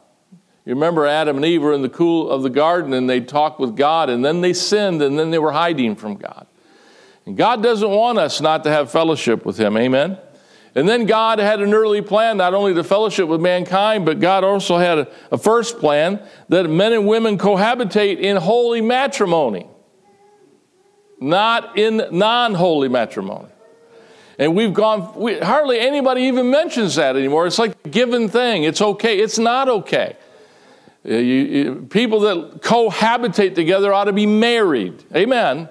You 0.65 0.75
remember 0.75 1.07
Adam 1.07 1.37
and 1.37 1.45
Eve 1.45 1.63
were 1.63 1.73
in 1.73 1.83
the 1.83 1.89
cool 1.89 2.31
of 2.31 2.43
the 2.43 2.51
garden 2.51 2.93
and 2.93 3.09
they 3.09 3.21
talked 3.21 3.61
with 3.61 3.77
God, 3.77 4.11
and 4.11 4.25
then 4.25 4.41
they 4.41 4.53
sinned, 4.53 5.03
and 5.03 5.19
then 5.19 5.31
they 5.31 5.39
were 5.39 5.53
hiding 5.53 5.97
from 5.97 6.17
God. 6.17 6.47
And 7.27 7.37
God 7.37 7.63
doesn't 7.63 7.91
want 7.91 8.19
us 8.19 8.41
not 8.41 8.65
to 8.65 8.71
have 8.71 8.91
fellowship 8.91 9.45
with 9.45 9.59
Him. 9.59 9.77
Amen? 9.77 10.19
And 10.75 10.89
then 10.89 11.07
God 11.07 11.41
had 11.41 11.61
an 11.61 11.75
early 11.75 12.01
plan 12.01 12.37
not 12.37 12.55
only 12.55 12.75
to 12.75 12.85
fellowship 12.85 13.27
with 13.29 13.41
mankind, 13.41 14.05
but 14.05 14.21
God 14.21 14.45
also 14.45 14.79
had 14.79 14.99
a, 14.99 15.09
a 15.33 15.39
first 15.39 15.79
plan 15.79 16.23
that 16.49 16.71
men 16.71 16.93
and 16.93 17.09
women 17.09 17.39
cohabitate 17.39 18.19
in 18.21 18.37
holy 18.37 18.81
matrimony 18.81 19.67
not 21.21 21.77
in 21.79 22.03
non 22.11 22.55
holy 22.55 22.89
matrimony. 22.89 23.49
And 24.41 24.57
we've 24.57 24.73
gone, 24.73 25.15
we, 25.17 25.39
hardly 25.39 25.79
anybody 25.79 26.23
even 26.23 26.51
mentions 26.51 26.95
that 26.95 27.15
anymore. 27.15 27.47
It's 27.47 27.59
like 27.59 27.77
a 27.85 27.89
given 27.91 28.27
thing. 28.31 28.65
It's 28.65 28.81
okay. 28.81 29.19
It's 29.19 29.39
not 29.39 29.69
okay. 29.69 30.17
Uh, 31.05 31.11
you, 31.11 31.19
you, 31.19 31.87
people 31.91 32.21
that 32.21 32.63
cohabitate 32.63 33.55
together 33.55 33.93
ought 33.93 34.05
to 34.05 34.15
be 34.15 34.25
married. 34.25 35.05
Amen. 35.15 35.69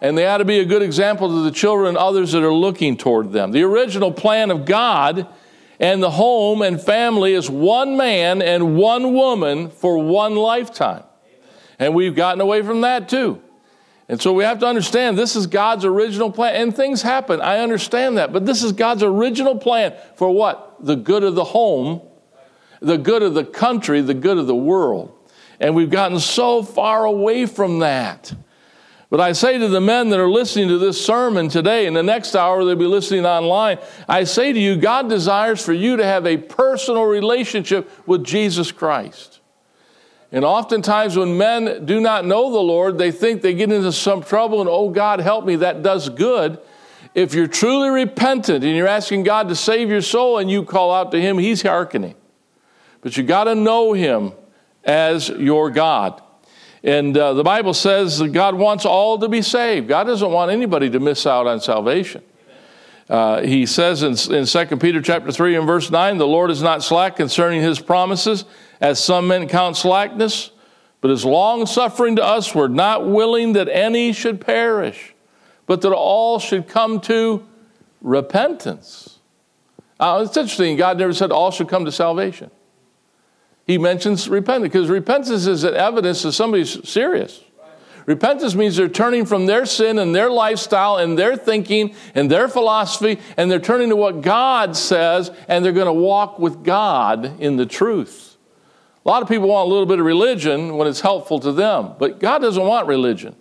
And 0.00 0.18
they 0.18 0.26
ought 0.26 0.38
to 0.38 0.44
be 0.44 0.58
a 0.58 0.64
good 0.64 0.82
example 0.82 1.28
to 1.28 1.44
the 1.44 1.52
children 1.52 1.90
and 1.90 1.96
others 1.96 2.32
that 2.32 2.42
are 2.42 2.52
looking 2.52 2.96
toward 2.96 3.30
them. 3.30 3.52
The 3.52 3.62
original 3.62 4.10
plan 4.10 4.50
of 4.50 4.64
God 4.64 5.28
and 5.78 6.02
the 6.02 6.10
home 6.10 6.60
and 6.60 6.82
family 6.82 7.34
is 7.34 7.48
one 7.48 7.96
man 7.96 8.42
and 8.42 8.74
one 8.76 9.14
woman 9.14 9.70
for 9.70 9.98
one 9.98 10.34
lifetime. 10.34 11.04
And 11.78 11.94
we've 11.94 12.16
gotten 12.16 12.40
away 12.40 12.62
from 12.62 12.80
that 12.80 13.08
too. 13.08 13.40
And 14.12 14.20
so 14.20 14.34
we 14.34 14.44
have 14.44 14.58
to 14.58 14.66
understand 14.66 15.16
this 15.16 15.36
is 15.36 15.46
God's 15.46 15.86
original 15.86 16.30
plan. 16.30 16.54
And 16.54 16.76
things 16.76 17.00
happen. 17.00 17.40
I 17.40 17.60
understand 17.60 18.18
that. 18.18 18.30
But 18.30 18.44
this 18.44 18.62
is 18.62 18.72
God's 18.72 19.02
original 19.02 19.56
plan 19.56 19.94
for 20.16 20.30
what? 20.30 20.84
The 20.84 20.96
good 20.96 21.24
of 21.24 21.34
the 21.34 21.44
home, 21.44 22.02
the 22.80 22.98
good 22.98 23.22
of 23.22 23.32
the 23.32 23.42
country, 23.46 24.02
the 24.02 24.12
good 24.12 24.36
of 24.36 24.46
the 24.46 24.54
world. 24.54 25.16
And 25.60 25.74
we've 25.74 25.88
gotten 25.88 26.20
so 26.20 26.62
far 26.62 27.06
away 27.06 27.46
from 27.46 27.78
that. 27.78 28.34
But 29.08 29.20
I 29.20 29.32
say 29.32 29.56
to 29.56 29.68
the 29.68 29.80
men 29.80 30.10
that 30.10 30.20
are 30.20 30.30
listening 30.30 30.68
to 30.68 30.76
this 30.76 31.02
sermon 31.02 31.48
today, 31.48 31.86
in 31.86 31.94
the 31.94 32.02
next 32.02 32.36
hour 32.36 32.66
they'll 32.66 32.76
be 32.76 32.84
listening 32.84 33.24
online, 33.24 33.78
I 34.06 34.24
say 34.24 34.52
to 34.52 34.60
you, 34.60 34.76
God 34.76 35.08
desires 35.08 35.64
for 35.64 35.72
you 35.72 35.96
to 35.96 36.04
have 36.04 36.26
a 36.26 36.36
personal 36.36 37.04
relationship 37.04 37.90
with 38.06 38.24
Jesus 38.24 38.72
Christ. 38.72 39.40
And 40.32 40.46
oftentimes, 40.46 41.16
when 41.16 41.36
men 41.36 41.84
do 41.84 42.00
not 42.00 42.24
know 42.24 42.50
the 42.50 42.58
Lord, 42.58 42.96
they 42.96 43.12
think 43.12 43.42
they 43.42 43.52
get 43.52 43.70
into 43.70 43.92
some 43.92 44.22
trouble 44.22 44.60
and, 44.60 44.68
oh, 44.68 44.88
God, 44.88 45.20
help 45.20 45.44
me, 45.44 45.56
that 45.56 45.82
does 45.82 46.08
good. 46.08 46.58
If 47.14 47.34
you're 47.34 47.46
truly 47.46 47.90
repentant 47.90 48.64
and 48.64 48.74
you're 48.74 48.88
asking 48.88 49.24
God 49.24 49.50
to 49.50 49.54
save 49.54 49.90
your 49.90 50.00
soul 50.00 50.38
and 50.38 50.50
you 50.50 50.64
call 50.64 50.92
out 50.92 51.10
to 51.12 51.20
Him, 51.20 51.36
He's 51.36 51.60
hearkening. 51.60 52.14
But 53.02 53.18
you 53.18 53.22
got 53.22 53.44
to 53.44 53.54
know 53.54 53.92
Him 53.92 54.32
as 54.84 55.28
your 55.28 55.70
God. 55.70 56.22
And 56.82 57.16
uh, 57.16 57.34
the 57.34 57.44
Bible 57.44 57.74
says 57.74 58.18
that 58.18 58.30
God 58.30 58.54
wants 58.54 58.86
all 58.86 59.18
to 59.18 59.28
be 59.28 59.42
saved. 59.42 59.86
God 59.86 60.04
doesn't 60.04 60.30
want 60.30 60.50
anybody 60.50 60.88
to 60.90 60.98
miss 60.98 61.26
out 61.26 61.46
on 61.46 61.60
salvation. 61.60 62.22
Uh, 63.08 63.42
he 63.42 63.66
says 63.66 64.02
in, 64.02 64.34
in 64.34 64.46
2 64.46 64.76
Peter 64.78 65.02
chapter 65.02 65.30
3 65.30 65.56
and 65.56 65.66
verse 65.66 65.90
9, 65.90 66.16
the 66.16 66.26
Lord 66.26 66.50
is 66.50 66.62
not 66.62 66.82
slack 66.82 67.16
concerning 67.16 67.60
his 67.60 67.78
promises, 67.78 68.44
as 68.82 69.02
some 69.02 69.28
men 69.28 69.48
count 69.48 69.76
slackness, 69.76 70.50
but 71.00 71.10
is 71.10 71.24
long 71.24 71.64
suffering 71.64 72.16
to 72.16 72.24
us. 72.24 72.54
We're 72.54 72.68
not 72.68 73.08
willing 73.08 73.54
that 73.54 73.68
any 73.68 74.12
should 74.12 74.40
perish, 74.40 75.14
but 75.66 75.80
that 75.82 75.92
all 75.92 76.40
should 76.40 76.68
come 76.68 77.00
to 77.02 77.46
repentance. 78.02 79.20
Uh, 80.00 80.24
it's 80.26 80.36
interesting, 80.36 80.76
God 80.76 80.98
never 80.98 81.12
said 81.12 81.30
all 81.30 81.52
should 81.52 81.68
come 81.68 81.84
to 81.84 81.92
salvation. 81.92 82.50
He 83.64 83.78
mentions 83.78 84.28
repentance 84.28 84.72
because 84.72 84.90
repentance 84.90 85.46
is 85.46 85.62
an 85.62 85.74
evidence 85.74 86.22
that 86.22 86.32
somebody's 86.32 86.86
serious. 86.88 87.40
Repentance 88.04 88.56
means 88.56 88.74
they're 88.74 88.88
turning 88.88 89.24
from 89.24 89.46
their 89.46 89.64
sin 89.64 90.00
and 90.00 90.12
their 90.12 90.28
lifestyle 90.28 90.96
and 90.96 91.16
their 91.16 91.36
thinking 91.36 91.94
and 92.16 92.28
their 92.28 92.48
philosophy, 92.48 93.20
and 93.36 93.48
they're 93.48 93.60
turning 93.60 93.90
to 93.90 93.96
what 93.96 94.22
God 94.22 94.76
says, 94.76 95.30
and 95.46 95.64
they're 95.64 95.70
going 95.72 95.86
to 95.86 95.92
walk 95.92 96.40
with 96.40 96.64
God 96.64 97.40
in 97.40 97.56
the 97.56 97.66
truth. 97.66 98.31
A 99.04 99.08
lot 99.08 99.22
of 99.22 99.28
people 99.28 99.48
want 99.48 99.66
a 99.66 99.70
little 99.70 99.86
bit 99.86 99.98
of 99.98 100.06
religion 100.06 100.76
when 100.76 100.86
it's 100.86 101.00
helpful 101.00 101.40
to 101.40 101.52
them, 101.52 101.94
but 101.98 102.20
God 102.20 102.38
doesn't 102.38 102.64
want 102.64 102.86
religion. 102.86 103.34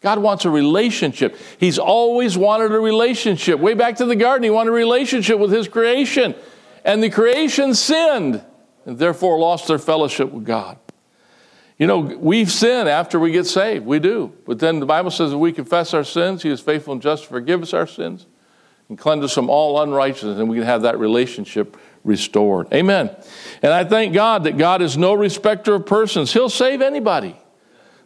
God 0.00 0.20
wants 0.20 0.44
a 0.44 0.50
relationship. 0.50 1.36
He's 1.58 1.78
always 1.78 2.38
wanted 2.38 2.72
a 2.72 2.78
relationship. 2.78 3.58
Way 3.58 3.74
back 3.74 3.96
to 3.96 4.04
the 4.04 4.14
garden, 4.14 4.44
He 4.44 4.50
wanted 4.50 4.70
a 4.70 4.74
relationship 4.74 5.38
with 5.38 5.50
His 5.50 5.66
creation. 5.66 6.34
And 6.84 7.02
the 7.02 7.10
creation 7.10 7.74
sinned 7.74 8.42
and 8.84 8.98
therefore 8.98 9.38
lost 9.38 9.66
their 9.66 9.78
fellowship 9.78 10.30
with 10.30 10.44
God. 10.44 10.78
You 11.78 11.86
know, 11.86 11.98
we've 11.98 12.50
sinned 12.50 12.88
after 12.88 13.18
we 13.18 13.32
get 13.32 13.46
saved. 13.46 13.86
We 13.86 13.98
do. 13.98 14.32
But 14.46 14.58
then 14.58 14.80
the 14.80 14.86
Bible 14.86 15.10
says 15.10 15.32
if 15.32 15.38
we 15.38 15.52
confess 15.52 15.94
our 15.94 16.04
sins, 16.04 16.42
He 16.42 16.50
is 16.50 16.60
faithful 16.60 16.92
and 16.92 17.02
just 17.02 17.24
to 17.24 17.28
forgive 17.30 17.62
us 17.62 17.72
our 17.72 17.86
sins 17.86 18.26
and 18.88 18.96
cleanse 18.96 19.24
us 19.24 19.34
from 19.34 19.50
all 19.50 19.82
unrighteousness, 19.82 20.38
and 20.38 20.48
we 20.48 20.56
can 20.56 20.64
have 20.64 20.82
that 20.82 20.98
relationship 20.98 21.76
restored. 22.04 22.72
Amen. 22.72 23.10
And 23.62 23.72
I 23.72 23.84
thank 23.84 24.14
God 24.14 24.44
that 24.44 24.56
God 24.56 24.82
is 24.82 24.96
no 24.96 25.14
respecter 25.14 25.74
of 25.74 25.86
persons. 25.86 26.32
He'll 26.32 26.48
save 26.48 26.80
anybody 26.80 27.36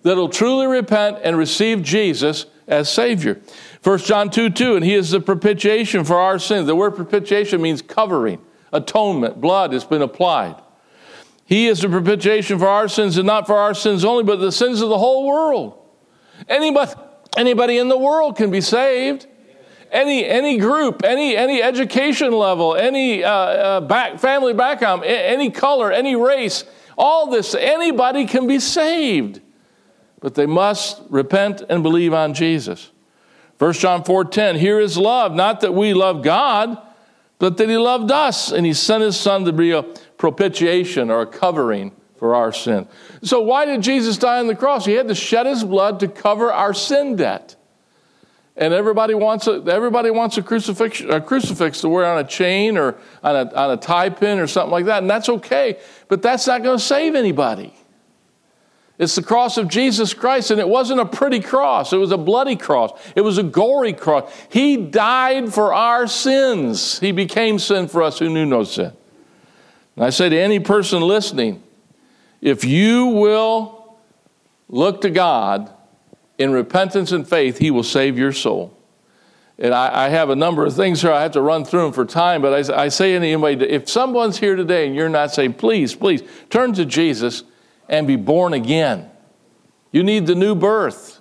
that'll 0.03 0.29
truly 0.29 0.67
repent 0.67 1.19
and 1.23 1.37
receive 1.37 1.83
Jesus 1.83 2.47
as 2.67 2.91
Savior. 2.91 3.41
1 3.83 3.99
John 3.99 4.31
2 4.31 4.51
2, 4.51 4.77
and 4.77 4.85
He 4.85 4.95
is 4.95 5.11
the 5.11 5.21
propitiation 5.21 6.05
for 6.05 6.17
our 6.17 6.39
sins. 6.39 6.67
The 6.67 6.77
word 6.77 6.97
propitiation 6.97 7.61
means 7.61 7.83
covering, 7.83 8.41
atonement, 8.73 9.41
blood 9.41 9.73
has 9.73 9.85
been 9.85 10.03
applied. 10.03 10.57
He 11.45 11.67
is 11.67 11.81
the 11.81 11.89
propitiation 11.89 12.59
for 12.59 12.69
our 12.69 12.89
sins, 12.89 13.19
and 13.19 13.27
not 13.27 13.47
for 13.47 13.57
our 13.57 13.75
sins 13.75 14.05
only, 14.05 14.25
but 14.25 14.37
the 14.37 14.53
sins 14.53 14.81
of 14.81 14.89
the 14.89 14.99
whole 14.99 15.27
world. 15.27 15.79
Anybody, 16.49 16.93
anybody 17.37 17.79
in 17.79 17.89
the 17.89 17.99
world 17.99 18.37
can 18.37 18.51
be 18.51 18.61
saved. 18.61 19.27
Any, 19.93 20.25
any 20.25 20.59
group, 20.59 21.05
any, 21.05 21.37
any 21.37 21.63
education 21.63 22.33
level, 22.33 22.75
any 22.75 23.23
uh, 23.23 23.31
uh, 23.31 23.81
back, 23.83 24.19
family 24.19 24.55
background, 24.55 25.05
any 25.05 25.51
color, 25.51 25.93
any 25.93 26.17
race, 26.17 26.65
all 26.97 27.31
this, 27.31 27.55
anybody 27.55 28.27
can 28.27 28.47
be 28.47 28.59
saved. 28.59 29.41
But 30.21 30.35
they 30.35 30.47
must 30.47 31.03
repent 31.11 31.63
and 31.69 31.83
believe 31.83 32.15
on 32.15 32.33
Jesus. 32.33 32.91
1 33.59 33.75
John 33.75 34.03
4:10, 34.03 34.59
here 34.59 34.81
is 34.81 34.97
love, 34.97 35.35
not 35.35 35.61
that 35.61 35.75
we 35.75 35.95
love 35.95 36.23
God, 36.23 36.79
but 37.39 37.57
that 37.59 37.69
he 37.69 37.77
loved 37.77 38.11
us 38.11 38.51
and 38.51 38.65
he 38.65 38.73
sent 38.73 39.03
his 39.03 39.17
son 39.17 39.45
to 39.45 39.53
be 39.53 39.73
a 39.73 39.83
propitiation 40.17 41.11
or 41.11 41.23
a 41.23 41.27
covering 41.27 41.93
for 42.17 42.35
our 42.35 42.53
sin. 42.53 42.89
So 43.23 43.41
why 43.41 43.65
did 43.67 43.83
Jesus 43.83 44.17
die 44.17 44.39
on 44.39 44.47
the 44.47 44.55
cross? 44.55 44.85
He 44.85 44.93
had 44.93 45.09
to 45.09 45.15
shed 45.15 45.47
his 45.47 45.65
blood 45.65 46.01
to 46.01 46.09
cover 46.09 46.53
our 46.53 46.73
sin 46.73 47.17
debt. 47.17 47.57
And 48.57 48.75
everybody 48.75 49.15
wants 49.15 49.47
a, 49.47 49.63
everybody 49.67 50.11
wants 50.11 50.37
a 50.37 50.43
crucifix, 50.43 51.01
a 51.01 51.21
crucifix 51.21 51.81
to 51.81 51.89
wear 51.89 52.05
on 52.05 52.19
a 52.19 52.29
chain 52.29 52.77
or 52.77 52.97
on 53.23 53.35
a, 53.35 53.55
on 53.55 53.71
a 53.71 53.77
tie 53.79 54.11
pin 54.11 54.39
or 54.39 54.47
something 54.47 54.71
like 54.71 54.85
that, 54.87 54.99
and 55.03 55.11
that's 55.11 55.29
okay. 55.29 55.79
But 56.09 56.21
that's 56.21 56.47
not 56.47 56.63
going 56.63 56.79
to 56.79 56.85
save 56.85 57.15
anybody. 57.15 57.75
It's 58.99 59.15
the 59.15 59.23
cross 59.23 59.57
of 59.57 59.69
Jesus 59.69 60.13
Christ, 60.13 60.51
and 60.51 60.61
it 60.61 60.69
wasn't 60.69 61.01
a 61.01 61.07
pretty 61.07 61.41
cross. 61.41 61.95
It 61.95 61.97
was 61.97 62.13
a 62.13 62.19
bloody 62.19 62.57
cross. 62.57 62.93
It 63.17 63.23
was 63.23 63.39
a 63.39 63.43
gory 63.43 63.95
cross. 63.95 64.31
He 64.51 64.77
died 64.77 65.53
for 65.53 65.73
our 65.73 66.07
sins. 66.07 67.01
He 67.01 67.11
became 67.11 67.59
sin 67.59 67.89
for 67.89 68.03
us 68.03 68.19
who 68.19 68.29
knew 68.29 68.45
no 68.45 68.65
sin. 68.65 68.93
And 69.97 70.05
I 70.05 70.11
say 70.11 70.29
to 70.29 70.39
any 70.39 70.61
person 70.61 71.01
listening, 71.01 71.63
if 72.43 72.65
you 72.65 73.07
will 73.07 73.97
look 74.69 75.01
to 75.01 75.11
God 75.11 75.73
in 76.39 76.53
repentance 76.53 77.13
and 77.13 77.29
faith, 77.29 77.59
He 77.59 77.71
will 77.71 77.83
save 77.83 78.19
your 78.19 78.33
soul. 78.33 78.77
And 79.59 79.75
I, 79.75 80.07
I, 80.07 80.09
have 80.09 80.31
a 80.31 80.37
number 80.37 80.65
of 80.65 80.75
things 80.75 81.03
here 81.03 81.13
I 81.13 81.23
have 81.23 81.33
to 81.33 81.43
run 81.43 81.65
through 81.65 81.83
them 81.83 81.93
for 81.93 82.05
time, 82.05 82.43
but 82.43 82.71
I, 82.71 82.85
I 82.85 82.89
say 82.89 83.15
anyway, 83.15 83.55
if 83.57 83.89
someone's 83.89 84.39
here 84.39 84.57
today 84.57 84.87
and 84.87 84.95
you're 84.95 85.09
not 85.09 85.33
saved, 85.33 85.59
please, 85.59 85.95
please 85.95 86.23
turn 86.51 86.73
to 86.73 86.85
Jesus 86.85 87.45
and 87.89 88.07
be 88.07 88.17
born 88.17 88.55
again. 88.55 89.11
You 89.93 90.03
need 90.03 90.27
the 90.27 90.35
new 90.35 90.55
birth. 90.55 91.21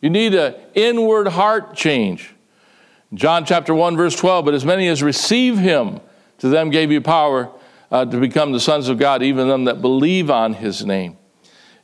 You 0.00 0.10
need 0.10 0.34
an 0.34 0.54
inward 0.74 1.28
heart 1.28 1.74
change. 1.74 2.34
John 3.14 3.46
chapter 3.46 3.74
1, 3.74 3.96
verse 3.96 4.14
12, 4.16 4.44
but 4.44 4.54
as 4.54 4.64
many 4.64 4.88
as 4.88 5.02
receive 5.02 5.56
him, 5.56 6.00
to 6.38 6.48
them 6.48 6.70
gave 6.70 6.92
you 6.92 7.00
power 7.00 7.50
uh, 7.90 8.04
to 8.04 8.20
become 8.20 8.52
the 8.52 8.60
sons 8.60 8.88
of 8.88 8.98
God, 8.98 9.22
even 9.22 9.48
them 9.48 9.64
that 9.64 9.80
believe 9.80 10.30
on 10.30 10.52
his 10.54 10.84
name. 10.84 11.16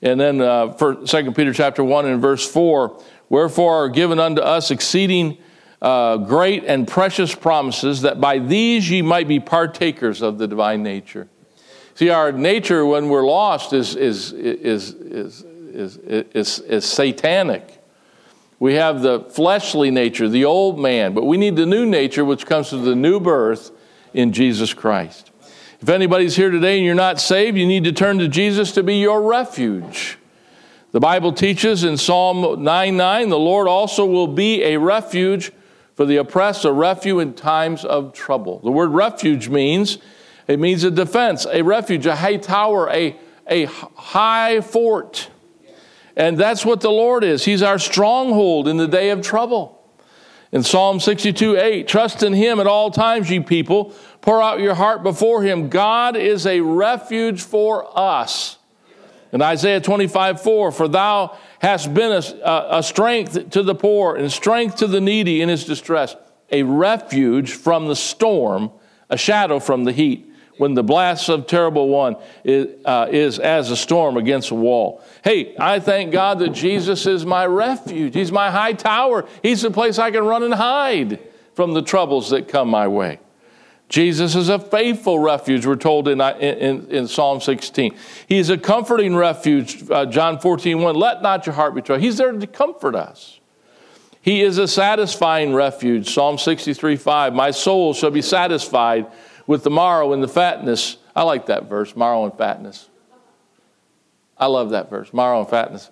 And 0.05 0.21
then 0.21 0.41
uh, 0.43 0.75
2 0.75 1.33
Peter 1.33 1.55
chapter 1.55 1.83
1 1.83 2.07
and 2.07 2.21
verse 2.21 2.47
4, 2.47 3.03
wherefore 3.31 3.85
are 3.85 3.89
given 3.89 4.21
unto 4.21 4.43
us 4.43 4.71
exceeding 4.71 5.39
uh, 5.81 6.19
great 6.19 6.65
and 6.65 6.87
precious 6.87 7.35
promises, 7.35 8.03
that 8.03 8.21
by 8.21 8.39
these 8.39 8.89
ye 8.89 9.01
might 9.01 9.27
be 9.27 9.41
partakers 9.41 10.21
of 10.21 10.37
the 10.37 10.47
divine 10.47 10.83
nature. 10.83 11.27
See, 11.95 12.11
our 12.11 12.33
nature 12.33 12.85
when 12.85 13.09
we're 13.09 13.25
lost 13.25 13.73
is, 13.73 13.97
is, 13.97 14.33
is, 14.33 14.93
is, 14.93 15.43
is, 15.43 15.97
is, 15.97 16.59
is 16.61 16.85
satanic. 16.85 17.83
We 18.59 18.75
have 18.75 19.01
the 19.01 19.21
fleshly 19.21 19.91
nature, 19.91 20.29
the 20.29 20.45
old 20.45 20.79
man, 20.79 21.15
but 21.15 21.25
we 21.25 21.37
need 21.39 21.57
the 21.57 21.67
new 21.67 21.87
nature, 21.87 22.25
which 22.25 22.47
comes 22.47 22.71
through 22.71 22.85
the 22.85 22.95
new 22.95 23.21
birth 23.21 23.71
in 24.13 24.33
Jesus 24.33 24.75
Christ. 24.75 25.31
If 25.85 25.91
anybody's 25.91 26.35
here 26.35 26.51
today 26.51 26.79
and 26.79 26.87
you're 26.87 26.95
not 26.95 27.21
saved, 27.21 27.59
you 27.59 27.67
need 27.67 27.85
to 27.85 27.93
turn 27.93 28.17
to 28.21 28.27
Jesus 28.27 28.73
to 28.73 28.83
be 28.83 28.97
your 28.97 29.21
refuge. 29.21 30.17
The 30.93 30.99
Bible 30.99 31.31
teaches 31.31 31.85
in 31.85 31.99
Psalm 31.99 32.65
9 32.65 32.97
9, 32.97 33.29
the 33.29 33.39
Lord 33.39 33.69
also 33.69 34.07
will 34.07 34.27
be 34.27 34.63
a 34.63 34.79
refuge 34.79 35.53
for 35.95 36.07
the 36.07 36.17
oppressed, 36.17 36.65
a 36.65 36.73
refuge 36.73 37.21
in 37.21 37.35
times 37.35 37.85
of 37.85 38.15
trouble. 38.15 38.61
The 38.61 38.71
word 38.71 38.93
refuge 38.93 39.51
means 39.51 39.99
it 40.49 40.59
means 40.59 40.85
a 40.85 40.91
defense, 40.91 41.47
a 41.53 41.61
refuge, 41.61 42.07
a 42.07 42.17
high 42.17 42.39
tower, 42.39 42.89
a, 42.89 43.15
a 43.47 43.67
high 43.67 44.63
fort. 44.63 45.29
And 46.17 46.39
that's 46.39 46.65
what 46.65 46.81
the 46.81 46.91
Lord 46.91 47.25
is. 47.25 47.45
He's 47.45 47.61
our 47.61 47.79
stronghold 47.79 48.69
in 48.69 48.79
the 48.79 48.89
day 48.89 49.11
of 49.11 49.21
trouble. 49.21 49.85
In 50.55 50.63
Psalm 50.63 51.01
62 51.01 51.57
8, 51.57 51.89
trust 51.89 52.23
in 52.23 52.33
Him 52.33 52.61
at 52.61 52.69
all 52.69 52.93
times, 52.93 53.29
ye 53.29 53.41
people. 53.41 53.93
Pour 54.25 54.41
out 54.41 54.59
your 54.59 54.75
heart 54.75 55.03
before 55.03 55.43
Him. 55.43 55.69
God 55.69 56.17
is 56.17 56.47
a 56.47 56.63
refuge 56.63 57.43
for 57.43 57.87
us. 57.95 58.57
In 59.33 59.43
Isaiah 59.43 59.83
25 59.83 60.41
4, 60.41 60.73
for 60.73 60.89
thou 60.89 61.37
hast 61.59 61.93
been 61.93 62.11
a, 62.11 62.67
a 62.71 62.83
strength 62.83 63.51
to 63.51 63.63
the 63.63 63.75
poor 63.75 64.17
and 64.17 64.33
strength 64.33 64.77
to 64.77 64.87
the 64.87 64.99
needy 64.99 65.43
in 65.43 65.51
his 65.51 65.67
distress, 65.67 66.17
a 66.51 66.63
refuge 66.63 67.53
from 67.53 67.87
the 67.87 67.95
storm, 67.95 68.71
a 69.11 69.19
shadow 69.19 69.61
from 69.61 69.85
the 69.85 69.93
heat 69.93 70.33
when 70.57 70.73
the 70.73 70.83
blast 70.83 71.29
of 71.29 71.47
terrible 71.47 71.91
one 71.91 72.17
is, 72.45 72.83
uh, 72.87 73.09
is 73.11 73.39
as 73.39 73.71
a 73.71 73.77
storm 73.77 74.17
against 74.17 74.51
a 74.51 74.55
wall. 74.55 75.05
Hey, 75.23 75.55
I 75.59 75.81
thank 75.81 76.13
God 76.13 76.39
that 76.39 76.55
Jesus 76.55 77.05
is 77.05 77.27
my 77.27 77.45
refuge. 77.45 78.15
He's 78.15 78.33
my 78.33 78.51
high 78.51 78.73
tower. 78.73 79.27
He's 79.43 79.61
the 79.61 79.71
place 79.71 79.99
I 79.99 80.11
can 80.11 80.25
run 80.25 80.43
and 80.43 80.55
hide 80.55 81.21
from 81.53 81.75
the 81.75 81.83
troubles 81.83 82.31
that 82.31 82.49
come 82.49 82.71
my 82.71 82.89
way. 82.89 83.19
Jesus 83.89 84.35
is 84.35 84.49
a 84.49 84.59
faithful 84.59 85.19
refuge, 85.19 85.67
we're 85.67 85.77
told 85.77 86.09
in, 86.09 86.21
in, 86.21 86.87
in 86.91 87.07
Psalm 87.07 87.41
16. 87.41 87.95
He's 88.27 88.51
a 88.51 88.59
comforting 88.59 89.15
refuge, 89.15 89.89
uh, 89.91 90.07
John 90.07 90.39
14, 90.39 90.81
1. 90.81 90.97
Let 90.97 91.23
not 91.23 91.47
your 91.47 91.55
heart 91.55 91.75
be 91.75 91.83
troubled. 91.83 92.03
He's 92.03 92.17
there 92.17 92.33
to 92.33 92.47
comfort 92.47 92.95
us. 92.95 93.41
He 94.21 94.41
is 94.41 94.57
a 94.57 94.67
satisfying 94.67 95.53
refuge, 95.53 96.13
Psalm 96.13 96.39
63, 96.39 96.97
5. 96.97 97.35
My 97.35 97.51
soul 97.51 97.93
shall 97.93 98.11
be 98.11 98.23
satisfied 98.23 99.07
with 99.47 99.65
the 99.65 99.71
marrow 99.71 100.15
and 100.15 100.23
the 100.23 100.29
fatness. 100.29 100.97
I 101.15 101.23
like 101.25 101.47
that 101.47 101.69
verse, 101.69 101.95
marrow 101.95 102.25
and 102.25 102.33
fatness. 102.33 102.89
I 104.39 104.47
love 104.47 104.71
that 104.71 104.89
verse, 104.89 105.13
marrow 105.13 105.41
and 105.41 105.49
fatness. 105.49 105.91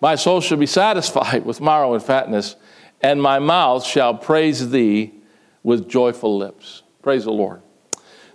My 0.00 0.14
soul 0.14 0.42
shall 0.42 0.58
be 0.58 0.66
satisfied 0.66 1.44
with 1.46 1.60
marrow 1.60 1.94
and 1.94 2.02
fatness, 2.02 2.56
and 3.00 3.20
my 3.20 3.38
mouth 3.38 3.84
shall 3.84 4.14
praise 4.14 4.70
thee 4.70 5.14
with 5.62 5.88
joyful 5.88 6.36
lips. 6.36 6.82
Praise 7.02 7.24
the 7.24 7.32
Lord. 7.32 7.62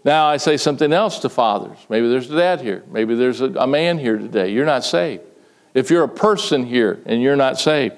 Now 0.04 0.28
I 0.28 0.38
say 0.38 0.58
something 0.58 0.94
else 0.94 1.20
to 1.20 1.30
fathers. 1.30 1.78
Maybe 1.90 2.08
there's 2.08 2.30
a 2.30 2.38
dad 2.38 2.62
here. 2.62 2.84
Maybe 2.92 3.16
there's 3.16 3.42
a, 3.42 3.46
a 3.54 3.68
man 3.68 3.98
here 3.98 4.18
today. 4.18 4.52
You're 4.52 4.66
not 4.66 4.84
saved. 4.84 5.24
If 5.74 5.90
you're 5.90 6.04
a 6.04 6.10
person 6.10 6.66
here 6.66 7.02
and 7.06 7.22
you're 7.22 7.36
not 7.36 7.60
saved, 7.60 7.96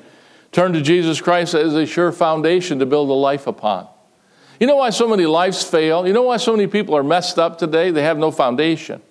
turn 0.51 0.73
to 0.73 0.81
Jesus 0.81 1.21
Christ 1.21 1.53
as 1.53 1.75
a 1.75 1.85
sure 1.85 2.11
foundation 2.11 2.79
to 2.79 2.85
build 2.85 3.09
a 3.09 3.13
life 3.13 3.45
upon. 3.45 3.87
You 4.59 4.67
know 4.67 4.77
why 4.77 4.89
so 4.89 5.07
many 5.07 5.25
lives 5.25 5.63
fail? 5.63 6.07
You 6.07 6.13
know 6.13 6.23
why 6.23 6.37
so 6.37 6.53
many 6.55 6.67
people 6.67 6.95
are 6.95 7.03
messed 7.03 7.37
up 7.37 7.59
today? 7.59 7.91
They 7.91 8.03
have 8.03 8.17
no 8.17 8.31
foundation. 8.31 9.01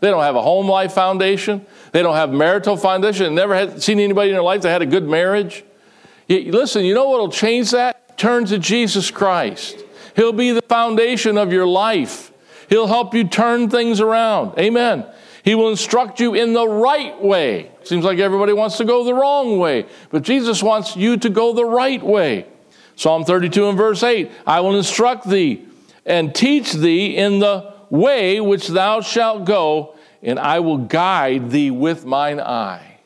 They 0.00 0.10
don't 0.10 0.22
have 0.22 0.36
a 0.36 0.42
home 0.42 0.68
life 0.68 0.92
foundation. 0.92 1.66
They 1.92 2.02
don't 2.02 2.14
have 2.14 2.32
marital 2.32 2.76
foundation. 2.76 3.26
They 3.26 3.40
never 3.40 3.54
had 3.54 3.82
seen 3.82 4.00
anybody 4.00 4.30
in 4.30 4.34
their 4.34 4.42
life 4.42 4.62
that 4.62 4.70
had 4.70 4.82
a 4.82 4.86
good 4.86 5.08
marriage. 5.08 5.64
You, 6.28 6.50
listen, 6.52 6.84
you 6.84 6.94
know 6.94 7.08
what 7.08 7.20
will 7.20 7.30
change 7.30 7.70
that? 7.72 8.16
Turn 8.18 8.44
to 8.46 8.58
Jesus 8.58 9.10
Christ. 9.10 9.84
He'll 10.18 10.32
be 10.32 10.50
the 10.50 10.62
foundation 10.62 11.38
of 11.38 11.52
your 11.52 11.64
life. 11.64 12.32
He'll 12.68 12.88
help 12.88 13.14
you 13.14 13.22
turn 13.22 13.70
things 13.70 14.00
around. 14.00 14.58
Amen. 14.58 15.06
He 15.44 15.54
will 15.54 15.70
instruct 15.70 16.18
you 16.18 16.34
in 16.34 16.54
the 16.54 16.66
right 16.66 17.22
way. 17.22 17.70
Seems 17.84 18.04
like 18.04 18.18
everybody 18.18 18.52
wants 18.52 18.78
to 18.78 18.84
go 18.84 19.04
the 19.04 19.14
wrong 19.14 19.60
way, 19.60 19.86
but 20.10 20.24
Jesus 20.24 20.60
wants 20.60 20.96
you 20.96 21.18
to 21.18 21.30
go 21.30 21.52
the 21.52 21.64
right 21.64 22.02
way. 22.02 22.46
Psalm 22.96 23.24
32 23.24 23.68
and 23.68 23.78
verse 23.78 24.02
8 24.02 24.28
I 24.44 24.58
will 24.58 24.76
instruct 24.76 25.30
thee 25.30 25.64
and 26.04 26.34
teach 26.34 26.72
thee 26.72 27.16
in 27.16 27.38
the 27.38 27.72
way 27.88 28.40
which 28.40 28.66
thou 28.66 29.00
shalt 29.00 29.44
go, 29.44 29.94
and 30.20 30.40
I 30.40 30.58
will 30.58 30.78
guide 30.78 31.52
thee 31.52 31.70
with 31.70 32.04
mine 32.04 32.40
eye. 32.40 32.98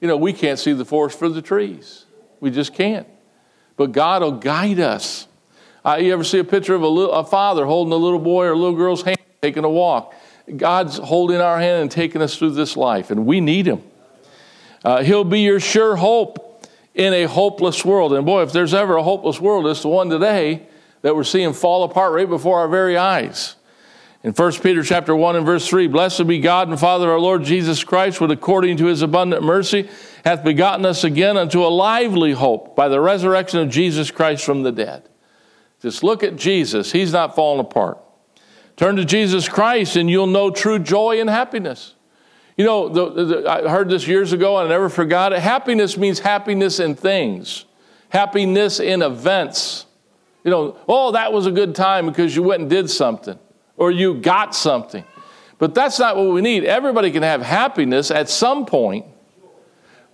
You 0.00 0.06
know, 0.06 0.16
we 0.16 0.32
can't 0.32 0.60
see 0.60 0.74
the 0.74 0.84
forest 0.84 1.18
for 1.18 1.28
the 1.28 1.42
trees, 1.42 2.04
we 2.38 2.52
just 2.52 2.72
can't. 2.72 3.08
But 3.76 3.90
God 3.90 4.22
will 4.22 4.38
guide 4.38 4.78
us. 4.78 5.26
Uh, 5.84 5.98
you 6.00 6.12
ever 6.12 6.24
see 6.24 6.38
a 6.38 6.44
picture 6.44 6.74
of 6.74 6.82
a, 6.82 6.88
little, 6.88 7.12
a 7.12 7.24
father 7.24 7.64
holding 7.64 7.92
a 7.92 7.96
little 7.96 8.18
boy 8.18 8.46
or 8.46 8.52
a 8.52 8.56
little 8.56 8.76
girl's 8.76 9.02
hand, 9.02 9.18
taking 9.40 9.64
a 9.64 9.70
walk? 9.70 10.14
God's 10.56 10.98
holding 10.98 11.40
our 11.40 11.58
hand 11.58 11.82
and 11.82 11.90
taking 11.90 12.22
us 12.22 12.36
through 12.36 12.50
this 12.50 12.76
life, 12.76 13.10
and 13.10 13.24
we 13.26 13.40
need 13.40 13.66
Him. 13.66 13.82
Uh, 14.84 15.02
he'll 15.02 15.24
be 15.24 15.40
your 15.40 15.60
sure 15.60 15.96
hope 15.96 16.66
in 16.94 17.12
a 17.12 17.24
hopeless 17.24 17.84
world. 17.84 18.12
And 18.12 18.26
boy, 18.26 18.42
if 18.42 18.52
there's 18.52 18.74
ever 18.74 18.96
a 18.96 19.02
hopeless 19.02 19.40
world, 19.40 19.66
it's 19.66 19.82
the 19.82 19.88
one 19.88 20.10
today 20.10 20.66
that 21.02 21.14
we're 21.14 21.24
seeing 21.24 21.52
fall 21.52 21.84
apart 21.84 22.12
right 22.12 22.28
before 22.28 22.60
our 22.60 22.68
very 22.68 22.96
eyes. 22.96 23.56
In 24.22 24.32
1 24.32 24.52
Peter 24.54 24.82
chapter 24.82 25.16
1 25.16 25.36
and 25.36 25.46
verse 25.46 25.66
3, 25.66 25.86
blessed 25.86 26.26
be 26.26 26.40
God 26.40 26.68
and 26.68 26.78
Father 26.78 27.10
our 27.10 27.18
Lord 27.18 27.42
Jesus 27.42 27.82
Christ, 27.82 28.20
which 28.20 28.30
according 28.30 28.76
to 28.78 28.86
his 28.86 29.00
abundant 29.00 29.42
mercy 29.42 29.88
hath 30.26 30.44
begotten 30.44 30.84
us 30.84 31.04
again 31.04 31.38
unto 31.38 31.64
a 31.64 31.68
lively 31.68 32.32
hope 32.32 32.76
by 32.76 32.88
the 32.88 33.00
resurrection 33.00 33.60
of 33.60 33.70
Jesus 33.70 34.10
Christ 34.10 34.44
from 34.44 34.62
the 34.62 34.72
dead. 34.72 35.09
Just 35.80 36.02
look 36.02 36.22
at 36.22 36.36
Jesus. 36.36 36.92
He's 36.92 37.12
not 37.12 37.34
falling 37.34 37.60
apart. 37.60 37.98
Turn 38.76 38.96
to 38.96 39.04
Jesus 39.04 39.48
Christ 39.48 39.96
and 39.96 40.08
you'll 40.08 40.26
know 40.26 40.50
true 40.50 40.78
joy 40.78 41.20
and 41.20 41.28
happiness. 41.28 41.94
You 42.56 42.64
know, 42.64 42.88
the, 42.88 43.24
the, 43.24 43.50
I 43.50 43.68
heard 43.68 43.88
this 43.88 44.06
years 44.06 44.32
ago 44.32 44.58
and 44.58 44.68
I 44.68 44.70
never 44.70 44.88
forgot 44.88 45.32
it. 45.32 45.40
Happiness 45.40 45.96
means 45.96 46.18
happiness 46.18 46.80
in 46.80 46.94
things, 46.94 47.64
happiness 48.10 48.80
in 48.80 49.02
events. 49.02 49.86
You 50.44 50.50
know, 50.50 50.76
oh, 50.88 51.12
that 51.12 51.32
was 51.32 51.46
a 51.46 51.50
good 51.50 51.74
time 51.74 52.06
because 52.06 52.34
you 52.34 52.42
went 52.42 52.62
and 52.62 52.70
did 52.70 52.90
something 52.90 53.38
or 53.76 53.90
you 53.90 54.14
got 54.14 54.54
something. 54.54 55.04
But 55.58 55.74
that's 55.74 55.98
not 55.98 56.16
what 56.16 56.30
we 56.30 56.40
need. 56.40 56.64
Everybody 56.64 57.10
can 57.10 57.22
have 57.22 57.42
happiness 57.42 58.10
at 58.10 58.28
some 58.28 58.64
point. 58.64 59.06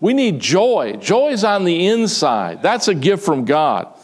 We 0.00 0.12
need 0.12 0.40
joy. 0.40 0.96
Joy 1.00 1.29
is 1.29 1.44
on 1.44 1.64
the 1.64 1.87
inside. 1.87 2.62
That's 2.62 2.88
a 2.88 2.94
gift 2.94 3.24
from 3.24 3.44
God. 3.44 3.96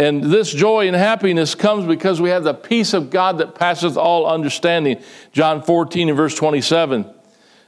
And 0.00 0.24
this 0.24 0.50
joy 0.50 0.86
and 0.86 0.96
happiness 0.96 1.54
comes 1.54 1.84
because 1.84 2.22
we 2.22 2.30
have 2.30 2.42
the 2.42 2.54
peace 2.54 2.94
of 2.94 3.10
God 3.10 3.36
that 3.36 3.54
passeth 3.54 3.98
all 3.98 4.26
understanding. 4.26 5.02
John 5.32 5.62
14 5.62 6.08
and 6.08 6.16
verse 6.16 6.34
27. 6.34 7.04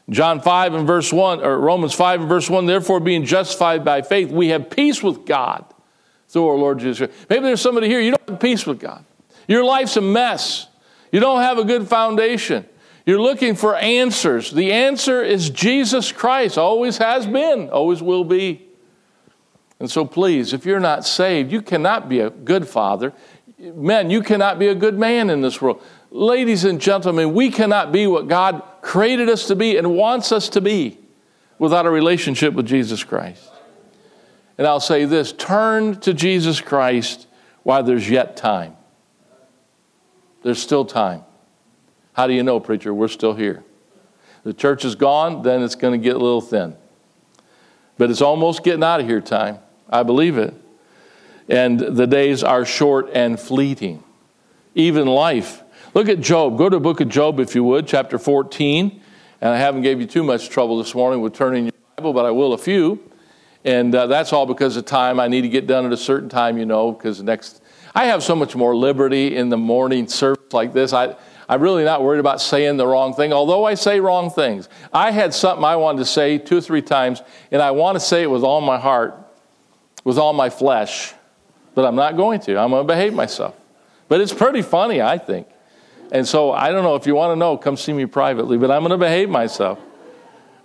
John 0.08 0.40
5 0.40 0.72
and 0.72 0.86
verse 0.86 1.12
1, 1.12 1.44
or 1.44 1.58
Romans 1.58 1.92
5 1.92 2.20
and 2.20 2.28
verse 2.30 2.48
1, 2.48 2.64
therefore 2.64 3.00
being 3.00 3.26
justified 3.26 3.84
by 3.84 4.00
faith, 4.00 4.30
we 4.30 4.48
have 4.48 4.70
peace 4.70 5.02
with 5.02 5.26
God 5.26 5.66
through 6.28 6.48
our 6.48 6.56
Lord 6.56 6.78
Jesus 6.78 7.06
Christ. 7.06 7.28
Maybe 7.28 7.42
there's 7.42 7.60
somebody 7.60 7.86
here, 7.86 8.00
you 8.00 8.12
don't 8.12 8.30
have 8.30 8.40
peace 8.40 8.64
with 8.64 8.80
God. 8.80 9.04
Your 9.46 9.62
life's 9.62 9.98
a 9.98 10.00
mess. 10.00 10.68
You 11.12 11.20
don't 11.20 11.42
have 11.42 11.58
a 11.58 11.64
good 11.64 11.86
foundation. 11.86 12.64
You're 13.04 13.20
looking 13.20 13.56
for 13.56 13.76
answers. 13.76 14.50
The 14.50 14.72
answer 14.72 15.22
is 15.22 15.50
Jesus 15.50 16.10
Christ, 16.12 16.56
always 16.56 16.96
has 16.96 17.26
been, 17.26 17.68
always 17.68 18.02
will 18.02 18.24
be. 18.24 18.71
And 19.82 19.90
so, 19.90 20.04
please, 20.04 20.52
if 20.52 20.64
you're 20.64 20.78
not 20.78 21.04
saved, 21.04 21.50
you 21.50 21.60
cannot 21.60 22.08
be 22.08 22.20
a 22.20 22.30
good 22.30 22.68
father. 22.68 23.12
Men, 23.58 24.10
you 24.10 24.22
cannot 24.22 24.60
be 24.60 24.68
a 24.68 24.76
good 24.76 24.96
man 24.96 25.28
in 25.28 25.40
this 25.40 25.60
world. 25.60 25.82
Ladies 26.12 26.62
and 26.62 26.80
gentlemen, 26.80 27.34
we 27.34 27.50
cannot 27.50 27.90
be 27.90 28.06
what 28.06 28.28
God 28.28 28.62
created 28.80 29.28
us 29.28 29.48
to 29.48 29.56
be 29.56 29.76
and 29.76 29.96
wants 29.96 30.30
us 30.30 30.48
to 30.50 30.60
be 30.60 31.00
without 31.58 31.84
a 31.84 31.90
relationship 31.90 32.54
with 32.54 32.64
Jesus 32.64 33.02
Christ. 33.02 33.50
And 34.56 34.68
I'll 34.68 34.78
say 34.78 35.04
this 35.04 35.32
turn 35.32 35.98
to 36.02 36.14
Jesus 36.14 36.60
Christ 36.60 37.26
while 37.64 37.82
there's 37.82 38.08
yet 38.08 38.36
time. 38.36 38.76
There's 40.44 40.62
still 40.62 40.84
time. 40.84 41.24
How 42.12 42.28
do 42.28 42.34
you 42.34 42.44
know, 42.44 42.60
preacher? 42.60 42.94
We're 42.94 43.08
still 43.08 43.34
here. 43.34 43.64
The 44.44 44.54
church 44.54 44.84
is 44.84 44.94
gone, 44.94 45.42
then 45.42 45.60
it's 45.60 45.74
going 45.74 46.00
to 46.00 46.04
get 46.04 46.14
a 46.14 46.20
little 46.20 46.40
thin. 46.40 46.76
But 47.98 48.12
it's 48.12 48.22
almost 48.22 48.62
getting 48.62 48.84
out 48.84 49.00
of 49.00 49.08
here 49.08 49.20
time. 49.20 49.58
I 49.92 50.02
believe 50.02 50.38
it. 50.38 50.55
And 51.48 51.78
the 51.78 52.07
days 52.07 52.42
are 52.42 52.64
short 52.64 53.11
and 53.12 53.38
fleeting. 53.38 54.02
Even 54.74 55.07
life. 55.07 55.62
Look 55.92 56.09
at 56.09 56.20
Job. 56.20 56.57
Go 56.57 56.70
to 56.70 56.76
the 56.76 56.81
book 56.81 57.00
of 57.00 57.09
Job, 57.09 57.38
if 57.38 57.55
you 57.55 57.62
would, 57.64 57.87
chapter 57.87 58.18
14. 58.18 59.02
And 59.42 59.50
I 59.50 59.59
haven't 59.59 59.83
gave 59.83 60.00
you 60.00 60.07
too 60.07 60.22
much 60.22 60.48
trouble 60.48 60.78
this 60.78 60.94
morning 60.94 61.20
with 61.20 61.35
turning 61.35 61.64
your 61.64 61.72
Bible, 61.96 62.12
but 62.14 62.24
I 62.24 62.31
will 62.31 62.55
a 62.55 62.59
few. 62.59 63.00
And 63.64 63.94
uh, 63.94 64.07
that's 64.07 64.33
all 64.33 64.46
because 64.46 64.76
of 64.76 64.87
time. 64.87 65.20
I 65.20 65.28
need 65.28 65.42
to 65.42 65.48
get 65.48 65.66
done 65.66 65.85
at 65.85 65.92
a 65.92 65.96
certain 65.96 66.28
time, 66.28 66.57
you 66.57 66.64
know, 66.64 66.92
because 66.92 67.22
next. 67.22 67.61
I 67.94 68.07
have 68.07 68.22
so 68.22 68.35
much 68.35 68.57
more 68.57 68.74
liberty 68.74 69.37
in 69.37 69.50
the 69.50 69.59
morning 69.59 70.09
service 70.09 70.52
like 70.52 70.72
this. 70.72 70.94
I, 70.94 71.14
I'm 71.48 71.61
really 71.61 71.85
not 71.85 72.02
worried 72.02 72.20
about 72.20 72.40
saying 72.40 72.78
the 72.78 72.87
wrong 72.87 73.12
thing, 73.12 73.33
although 73.33 73.66
I 73.66 73.74
say 73.74 74.00
wrong 74.00 74.31
things. 74.31 74.70
I 74.92 75.11
had 75.11 75.35
something 75.35 75.64
I 75.64 75.76
wanted 75.76 75.98
to 75.98 76.07
say 76.07 76.38
two 76.38 76.59
or 76.59 76.61
three 76.62 76.81
times, 76.81 77.20
and 77.50 77.61
I 77.61 77.72
want 77.72 77.96
to 77.96 78.00
say 78.00 78.22
it 78.22 78.31
with 78.31 78.42
all 78.42 78.62
my 78.62 78.78
heart, 78.78 79.21
with 80.04 80.18
all 80.18 80.32
my 80.32 80.50
flesh, 80.50 81.12
but 81.74 81.84
I'm 81.84 81.96
not 81.96 82.16
going 82.16 82.40
to. 82.40 82.58
I'm 82.58 82.70
going 82.70 82.86
to 82.86 82.92
behave 82.92 83.14
myself. 83.14 83.56
But 84.08 84.20
it's 84.20 84.32
pretty 84.32 84.62
funny, 84.62 85.00
I 85.00 85.18
think. 85.18 85.46
And 86.10 86.28
so 86.28 86.52
I 86.52 86.70
don't 86.70 86.82
know 86.82 86.94
if 86.94 87.06
you 87.06 87.14
want 87.14 87.32
to 87.32 87.36
know, 87.36 87.56
come 87.56 87.76
see 87.76 87.92
me 87.92 88.06
privately, 88.06 88.58
but 88.58 88.70
I'm 88.70 88.82
going 88.82 88.90
to 88.90 88.98
behave 88.98 89.30
myself. 89.30 89.78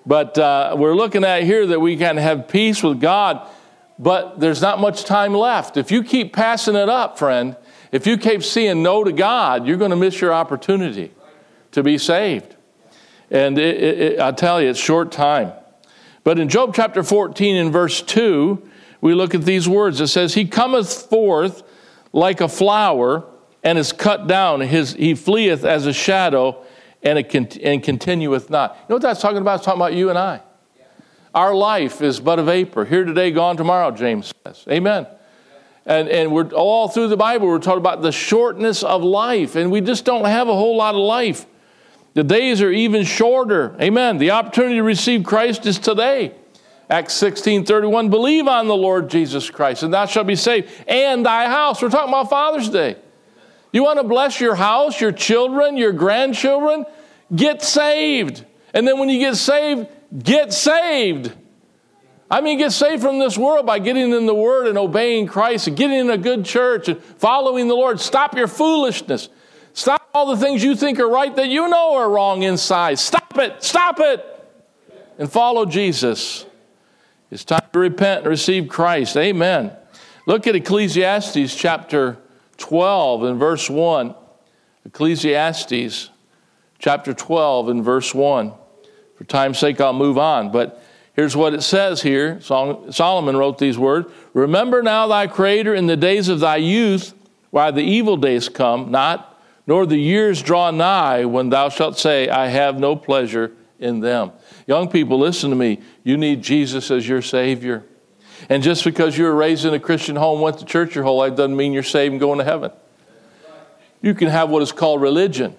But 0.06 0.38
uh, 0.38 0.76
we're 0.78 0.96
looking 0.96 1.24
at 1.24 1.44
here 1.44 1.66
that 1.68 1.80
we 1.80 1.98
can 1.98 2.18
have 2.18 2.48
peace 2.48 2.84
with 2.84 3.00
God, 3.00 3.48
but 4.00 4.40
there's 4.40 4.62
not 4.62 4.80
much 4.80 5.06
time 5.06 5.34
left. 5.34 5.78
If 5.78 5.92
you 5.92 6.04
keep 6.04 6.34
passing 6.34 6.76
it 6.76 6.90
up, 6.90 7.18
friend, 7.18 7.56
if 7.92 8.06
you 8.06 8.18
keep 8.18 8.44
saying 8.44 8.84
no 8.84 9.04
to 9.04 9.12
God, 9.12 9.66
you're 9.66 9.78
going 9.78 9.92
to 9.92 9.98
miss 9.98 10.20
your 10.20 10.34
opportunity 10.34 11.12
to 11.72 11.84
be 11.84 11.98
saved. 11.98 12.56
And 13.32 13.58
it, 13.58 13.84
it, 13.84 14.20
I 14.20 14.32
tell 14.32 14.62
you, 14.62 14.70
it's 14.70 14.80
short 14.80 15.12
time. 15.12 15.54
But 16.24 16.40
in 16.40 16.50
Job 16.50 16.74
chapter 16.76 17.04
14 17.04 17.56
and 17.56 17.72
verse 17.72 18.02
2, 18.02 18.67
we 19.02 19.14
look 19.14 19.36
at 19.36 19.44
these 19.44 19.68
words. 19.68 20.02
It 20.02 20.08
says, 20.08 20.34
He 20.34 20.46
cometh 20.46 20.92
forth 20.92 21.64
like 22.14 22.42
a 22.42 22.48
flower 22.48 23.26
and 23.64 23.78
is 23.78 23.92
cut 23.92 24.28
down. 24.28 24.62
His, 24.62 24.94
he 24.94 25.14
fleeth 25.14 25.64
as 25.64 25.86
a 25.86 25.94
shadow 25.94 26.64
and, 27.04 27.20
it 27.20 27.58
and 27.58 27.84
continueth 27.84 28.50
not. 28.50 28.76
You 28.76 28.86
know 28.90 28.96
what 28.96 29.02
that's 29.02 29.22
talking 29.22 29.38
about? 29.38 29.56
It's 29.56 29.66
talking 29.66 29.82
about 29.82 29.94
you 29.94 30.10
and 30.10 30.18
I. 30.18 30.42
Our 31.34 31.54
life 31.54 32.02
is 32.02 32.20
but 32.20 32.40
a 32.40 32.44
vapor. 32.44 32.86
Here 32.86 33.04
today, 33.04 33.32
gone 33.32 33.58
tomorrow, 33.58 33.92
James 33.92 34.34
says. 34.44 34.64
Amen. 34.70 35.06
And, 35.86 36.10
and 36.10 36.32
we're 36.32 36.50
all 36.50 36.90
through 36.90 37.10
the 37.10 37.18
Bible, 37.18 37.48
we're 37.48 37.60
talking 37.60 37.80
about 37.80 38.02
the 38.02 38.12
shortness 38.12 38.84
of 38.84 39.04
life, 39.04 39.56
and 39.56 39.72
we 39.72 39.80
just 39.80 40.04
don't 40.04 40.26
have 40.26 40.50
a 40.50 40.54
whole 40.54 40.76
lot 40.76 40.96
of 40.96 41.02
life. 41.02 41.46
The 42.14 42.24
days 42.24 42.62
are 42.62 42.72
even 42.72 43.06
shorter. 43.06 43.76
Amen. 43.80 44.18
The 44.18 44.32
opportunity 44.32 44.76
to 44.76 44.84
receive 44.84 45.24
Christ 45.24 45.66
is 45.66 45.78
today. 45.78 46.34
Acts 46.90 47.14
16 47.16 47.66
31, 47.66 48.10
believe 48.10 48.48
on 48.48 48.68
the 48.68 48.76
Lord 48.76 49.10
Jesus 49.10 49.50
Christ, 49.50 49.84
and 49.84 49.94
thou 49.94 50.06
shalt 50.06 50.28
be 50.28 50.36
saved, 50.36 50.70
and 50.88 51.26
thy 51.26 51.46
house. 51.48 51.82
We're 51.82 51.90
talking 51.90 52.10
about 52.10 52.30
Father's 52.30 52.70
Day. 52.70 52.96
You 53.74 53.84
want 53.84 54.00
to 54.00 54.04
bless 54.04 54.40
your 54.40 54.56
house, 54.56 55.00
your 55.02 55.12
children, 55.12 55.76
your 55.76 55.92
grandchildren? 55.92 56.86
Get 57.36 57.62
saved. 57.62 58.46
And 58.74 58.88
then 58.88 59.00
when 59.00 59.10
you 59.10 59.20
get 59.20 59.36
saved, 59.36 59.88
get 60.24 60.54
saved. 60.54 61.34
I 62.32 62.42
mean, 62.42 62.58
get 62.58 62.72
saved 62.72 63.02
from 63.02 63.20
this 63.20 63.38
world 63.38 63.66
by 63.66 63.80
getting 63.80 64.14
in 64.14 64.26
the 64.26 64.34
Word 64.34 64.68
and 64.68 64.78
obeying 64.78 65.28
Christ 65.28 65.68
and 65.68 65.78
getting 65.78 65.98
in 65.98 66.10
a 66.10 66.18
good 66.18 66.46
church 66.46 66.88
and 66.88 67.02
following 67.02 67.68
the 67.68 67.76
Lord. 67.76 68.00
Stop 68.00 68.36
your 68.36 68.48
foolishness. 68.48 69.30
Stop 69.74 70.10
all 70.14 70.26
the 70.26 70.38
things 70.38 70.64
you 70.64 70.76
think 70.76 71.00
are 71.00 71.08
right 71.08 71.36
that 71.36 71.50
you 71.50 71.68
know 71.68 71.96
are 71.96 72.10
wrong 72.10 72.44
inside. 72.44 72.98
Stop 72.98 73.38
it. 73.38 73.64
Stop 73.64 74.00
it. 74.00 74.26
And 75.20 75.32
follow 75.32 75.66
Jesus. 75.66 76.47
It's 77.30 77.44
time 77.44 77.62
to 77.74 77.80
repent 77.80 78.22
and 78.22 78.30
receive 78.30 78.68
Christ. 78.68 79.18
Amen. 79.18 79.72
Look 80.26 80.48
at 80.48 80.56
Ecclesiastes 80.56 81.56
chapter 81.56 82.18
12 82.58 83.24
and 83.24 83.40
verse 83.40 83.70
1. 83.70 84.16
Ecclesiastes 84.86 86.10
chapter 86.80 87.14
12 87.14 87.70
and 87.70 87.84
verse 87.84 88.14
1. 88.14 88.54
For 89.16 89.24
time's 89.24 89.60
sake, 89.60 89.82
I'll 89.82 89.94
move 89.94 90.18
on. 90.18 90.52
But 90.52 90.82
Here's 91.18 91.36
what 91.36 91.56
it 91.56 91.64
says 91.64 92.04
here 92.04 92.40
Solomon 92.42 93.36
wrote 93.36 93.58
these 93.58 93.78
words 93.78 94.08
Remember 94.34 94.84
now 94.84 95.08
thy 95.08 95.26
Creator 95.26 95.74
in 95.74 95.88
the 95.88 95.98
days 95.98 96.30
of 96.30 96.40
thy 96.40 96.58
youth, 96.58 97.16
while 97.50 97.74
the 97.74 97.82
evil 97.82 98.18
days 98.18 98.48
come 98.48 98.92
not, 98.92 99.42
nor 99.66 99.88
the 99.88 99.98
years 99.98 100.44
draw 100.44 100.70
nigh, 100.70 101.26
when 101.26 101.50
thou 101.50 101.70
shalt 101.70 101.98
say, 101.98 102.30
I 102.30 102.48
have 102.48 102.80
no 102.80 102.96
pleasure 102.96 103.52
in 103.80 104.00
them. 104.00 104.32
Young 104.66 104.90
people, 104.90 105.20
listen 105.20 105.50
to 105.50 105.56
me. 105.56 105.80
You 106.04 106.18
need 106.18 106.42
Jesus 106.42 106.92
as 106.92 107.08
your 107.08 107.22
Savior. 107.22 107.84
And 108.50 108.62
just 108.64 108.84
because 108.84 109.18
you 109.18 109.26
were 109.26 109.36
raised 109.36 109.66
in 109.66 109.74
a 109.74 109.80
Christian 109.80 110.16
home, 110.16 110.42
went 110.42 110.60
to 110.60 110.66
church 110.66 110.96
your 110.96 111.04
whole 111.04 111.18
life, 111.18 111.36
doesn't 111.36 111.56
mean 111.56 111.74
you're 111.74 111.84
saved 111.84 112.12
and 112.12 112.20
going 112.20 112.40
to 112.40 112.46
heaven. 112.46 112.72
You 114.02 114.14
can 114.14 114.28
have 114.28 114.50
what 114.50 114.62
is 114.62 114.72
called 114.72 115.02
religion. 115.02 115.56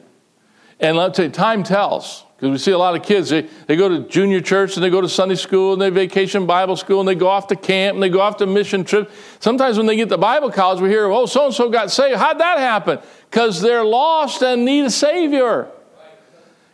And 0.80 0.96
let's 0.96 1.16
say 1.16 1.28
time 1.28 1.64
tells. 1.64 2.24
Because 2.36 2.52
we 2.52 2.58
see 2.58 2.70
a 2.70 2.78
lot 2.78 2.94
of 2.94 3.02
kids, 3.02 3.30
they, 3.30 3.48
they 3.66 3.74
go 3.74 3.88
to 3.88 4.08
junior 4.08 4.40
church 4.40 4.76
and 4.76 4.84
they 4.84 4.90
go 4.90 5.00
to 5.00 5.08
Sunday 5.08 5.34
school 5.34 5.72
and 5.72 5.82
they 5.82 5.90
vacation 5.90 6.46
Bible 6.46 6.76
school 6.76 7.00
and 7.00 7.08
they 7.08 7.16
go 7.16 7.26
off 7.26 7.48
to 7.48 7.56
camp 7.56 7.94
and 7.94 8.02
they 8.02 8.08
go 8.08 8.20
off 8.20 8.36
to 8.36 8.46
mission 8.46 8.84
trips. 8.84 9.12
Sometimes 9.40 9.76
when 9.76 9.86
they 9.86 9.96
get 9.96 10.08
to 10.10 10.18
Bible 10.18 10.52
college, 10.52 10.80
we 10.80 10.88
hear, 10.88 11.06
oh, 11.06 11.26
so 11.26 11.46
and 11.46 11.54
so 11.54 11.68
got 11.68 11.90
saved. 11.90 12.16
How'd 12.16 12.38
that 12.38 12.58
happen? 12.58 13.00
Because 13.28 13.60
they're 13.60 13.84
lost 13.84 14.40
and 14.44 14.64
need 14.64 14.84
a 14.84 14.90
Savior. 14.90 15.68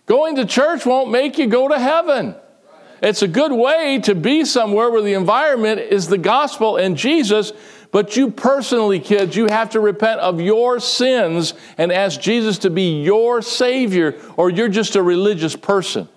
Going 0.06 0.36
to 0.36 0.44
church 0.44 0.84
won't 0.84 1.10
make 1.10 1.38
you 1.38 1.46
go 1.46 1.68
to 1.68 1.78
heaven. 1.78 2.34
It's 3.02 3.22
a 3.22 3.28
good 3.28 3.52
way 3.52 4.00
to 4.00 4.14
be 4.14 4.44
somewhere 4.44 4.90
where 4.90 5.02
the 5.02 5.14
environment 5.14 5.80
is 5.80 6.08
the 6.08 6.18
gospel 6.18 6.76
and 6.76 6.96
Jesus, 6.96 7.52
but 7.90 8.16
you 8.16 8.30
personally, 8.30 8.98
kids, 8.98 9.36
you 9.36 9.46
have 9.46 9.70
to 9.70 9.80
repent 9.80 10.20
of 10.20 10.40
your 10.40 10.80
sins 10.80 11.54
and 11.78 11.92
ask 11.92 12.20
Jesus 12.20 12.58
to 12.58 12.70
be 12.70 13.02
your 13.02 13.42
Savior, 13.42 14.18
or 14.36 14.50
you're 14.50 14.68
just 14.68 14.96
a 14.96 15.02
religious 15.02 15.54
person. 15.54 16.08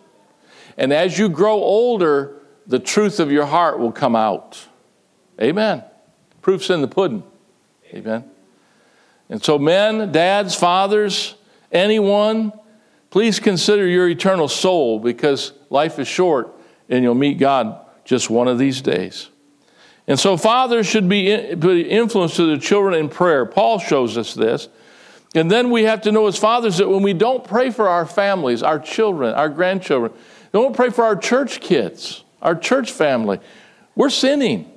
And 0.78 0.94
as 0.94 1.18
you 1.18 1.30
grow 1.30 1.56
older, 1.56 2.38
the 2.68 2.80
truth 2.80 3.20
of 3.20 3.32
your 3.32 3.46
heart 3.46 3.80
will 3.80 3.92
come 3.92 4.16
out. 4.16 4.66
Amen. 5.42 5.84
Proof's 6.42 6.70
in 6.70 6.82
the 6.82 6.88
pudding. 6.88 7.24
Amen. 7.94 8.30
And 9.30 9.44
so, 9.44 9.60
men, 9.60 10.12
dads, 10.12 10.56
fathers, 10.56 11.36
anyone, 11.72 12.54
please 13.18 13.40
consider 13.40 13.88
your 13.88 14.08
eternal 14.08 14.48
soul 14.48 15.00
because 15.00 15.52
life 15.72 15.98
is 15.98 16.08
short 16.08 16.56
and 16.88 17.04
you'll 17.04 17.16
meet 17.16 17.40
God 17.40 17.84
just 18.06 18.30
one 18.30 18.48
of 18.48 18.60
these 18.60 18.80
days. 18.80 19.30
And 20.06 20.20
so 20.20 20.38
fathers 20.38 20.86
should 20.86 21.10
be 21.10 21.32
influenced 21.32 22.36
to 22.36 22.46
their 22.46 22.60
children 22.60 22.94
in 22.94 23.10
prayer. 23.10 23.48
Paul 23.48 23.80
shows 23.80 24.20
us 24.20 24.36
this. 24.36 24.70
And 25.34 25.50
then 25.50 25.72
we 25.72 25.86
have 25.86 26.02
to 26.02 26.12
know 26.12 26.28
as 26.28 26.38
fathers 26.38 26.78
that 26.78 26.88
when 26.88 27.02
we 27.02 27.14
don't 27.14 27.44
pray 27.44 27.72
for 27.72 27.90
our 27.90 28.06
families, 28.06 28.62
our 28.62 28.78
children, 28.78 29.34
our 29.34 29.50
grandchildren, 29.50 30.14
don't 30.54 30.76
pray 30.76 30.92
for 30.92 31.04
our 31.04 31.16
church 31.16 31.60
kids, 31.60 32.24
our 32.44 32.54
church 32.54 32.92
family, 32.92 33.40
we're 33.96 34.12
sinning. 34.12 34.72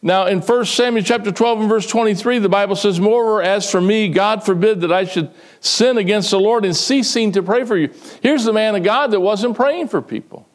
Now, 0.00 0.26
in 0.26 0.40
1 0.40 0.64
Samuel 0.66 1.02
chapter 1.04 1.32
12 1.32 1.60
and 1.60 1.68
verse 1.68 1.86
23, 1.86 2.38
the 2.38 2.48
Bible 2.48 2.76
says, 2.76 3.00
Moreover, 3.00 3.42
as 3.42 3.68
for 3.68 3.80
me, 3.80 4.08
God 4.08 4.44
forbid 4.44 4.82
that 4.82 4.92
I 4.92 5.04
should 5.04 5.30
sin 5.60 5.98
against 5.98 6.30
the 6.30 6.38
Lord 6.38 6.64
in 6.64 6.72
ceasing 6.72 7.32
to 7.32 7.42
pray 7.42 7.64
for 7.64 7.76
you. 7.76 7.92
Here's 8.22 8.44
the 8.44 8.52
man 8.52 8.76
of 8.76 8.84
God 8.84 9.10
that 9.10 9.20
wasn't 9.20 9.56
praying 9.56 9.88
for 9.88 10.00
people. 10.00 10.48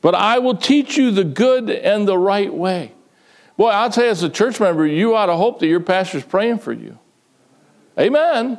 But 0.00 0.14
I 0.14 0.38
will 0.38 0.56
teach 0.56 0.96
you 0.96 1.10
the 1.10 1.24
good 1.24 1.68
and 1.68 2.08
the 2.08 2.16
right 2.16 2.52
way. 2.52 2.92
Boy, 3.58 3.68
I'll 3.68 3.90
tell 3.90 4.04
you, 4.04 4.10
as 4.10 4.22
a 4.22 4.30
church 4.30 4.58
member, 4.58 4.86
you 4.86 5.14
ought 5.14 5.26
to 5.26 5.36
hope 5.36 5.60
that 5.60 5.66
your 5.66 5.80
pastor's 5.80 6.24
praying 6.24 6.60
for 6.60 6.72
you. 6.72 6.98
Amen. 7.98 8.58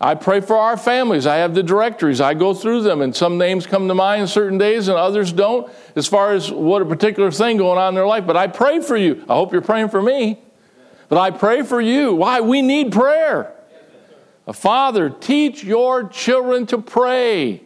I 0.00 0.14
pray 0.14 0.40
for 0.40 0.56
our 0.56 0.78
families. 0.78 1.26
I 1.26 1.36
have 1.36 1.54
the 1.54 1.62
directories. 1.62 2.22
I 2.22 2.32
go 2.32 2.54
through 2.54 2.82
them, 2.82 3.02
and 3.02 3.14
some 3.14 3.36
names 3.36 3.66
come 3.66 3.86
to 3.86 3.94
mind 3.94 4.30
certain 4.30 4.56
days, 4.56 4.88
and 4.88 4.96
others 4.96 5.30
don't, 5.30 5.70
as 5.94 6.06
far 6.06 6.32
as 6.32 6.50
what 6.50 6.80
a 6.80 6.86
particular 6.86 7.30
thing 7.30 7.58
going 7.58 7.78
on 7.78 7.90
in 7.90 7.94
their 7.96 8.06
life. 8.06 8.26
But 8.26 8.36
I 8.36 8.46
pray 8.46 8.80
for 8.80 8.96
you. 8.96 9.22
I 9.28 9.34
hope 9.34 9.52
you're 9.52 9.60
praying 9.60 9.90
for 9.90 10.00
me. 10.00 10.40
But 11.10 11.18
I 11.18 11.30
pray 11.30 11.62
for 11.62 11.82
you. 11.82 12.14
Why? 12.14 12.40
We 12.40 12.62
need 12.62 12.92
prayer. 12.92 13.52
A 14.46 14.54
father, 14.54 15.10
teach 15.10 15.62
your 15.62 16.08
children 16.08 16.64
to 16.66 16.78
pray. 16.78 17.62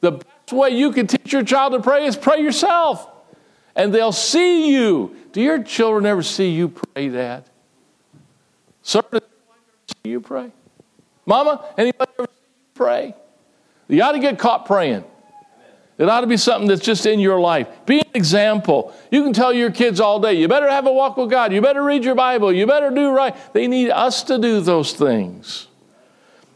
The 0.00 0.12
best 0.12 0.52
way 0.52 0.70
you 0.70 0.92
can 0.92 1.06
teach 1.06 1.32
your 1.32 1.42
child 1.42 1.72
to 1.72 1.80
pray 1.80 2.04
is 2.04 2.16
pray 2.16 2.42
yourself, 2.42 3.08
and 3.74 3.94
they'll 3.94 4.12
see 4.12 4.70
you. 4.72 5.16
Do 5.32 5.40
your 5.40 5.62
children 5.62 6.04
ever 6.04 6.22
see 6.22 6.50
you 6.50 6.68
pray, 6.68 7.08
that? 7.08 7.46
Sir, 8.82 9.02
see 9.12 10.10
you 10.10 10.20
pray? 10.20 10.50
Mama, 11.26 11.64
anybody 11.78 12.10
ever 12.18 12.28
pray? 12.74 13.14
You 13.88 14.02
ought 14.02 14.12
to 14.12 14.18
get 14.18 14.38
caught 14.38 14.66
praying. 14.66 15.04
It 15.98 16.08
ought 16.08 16.22
to 16.22 16.26
be 16.26 16.36
something 16.36 16.66
that's 16.66 16.82
just 16.82 17.06
in 17.06 17.20
your 17.20 17.40
life. 17.40 17.68
Be 17.86 18.00
an 18.00 18.08
example. 18.14 18.94
You 19.10 19.22
can 19.22 19.32
tell 19.32 19.52
your 19.52 19.70
kids 19.70 20.00
all 20.00 20.18
day, 20.18 20.34
you 20.34 20.48
better 20.48 20.68
have 20.68 20.86
a 20.86 20.92
walk 20.92 21.16
with 21.16 21.30
God. 21.30 21.52
You 21.52 21.60
better 21.60 21.82
read 21.82 22.02
your 22.02 22.14
Bible. 22.14 22.52
You 22.52 22.66
better 22.66 22.90
do 22.90 23.10
right. 23.10 23.36
They 23.52 23.68
need 23.68 23.90
us 23.90 24.22
to 24.24 24.38
do 24.38 24.60
those 24.60 24.94
things. 24.94 25.68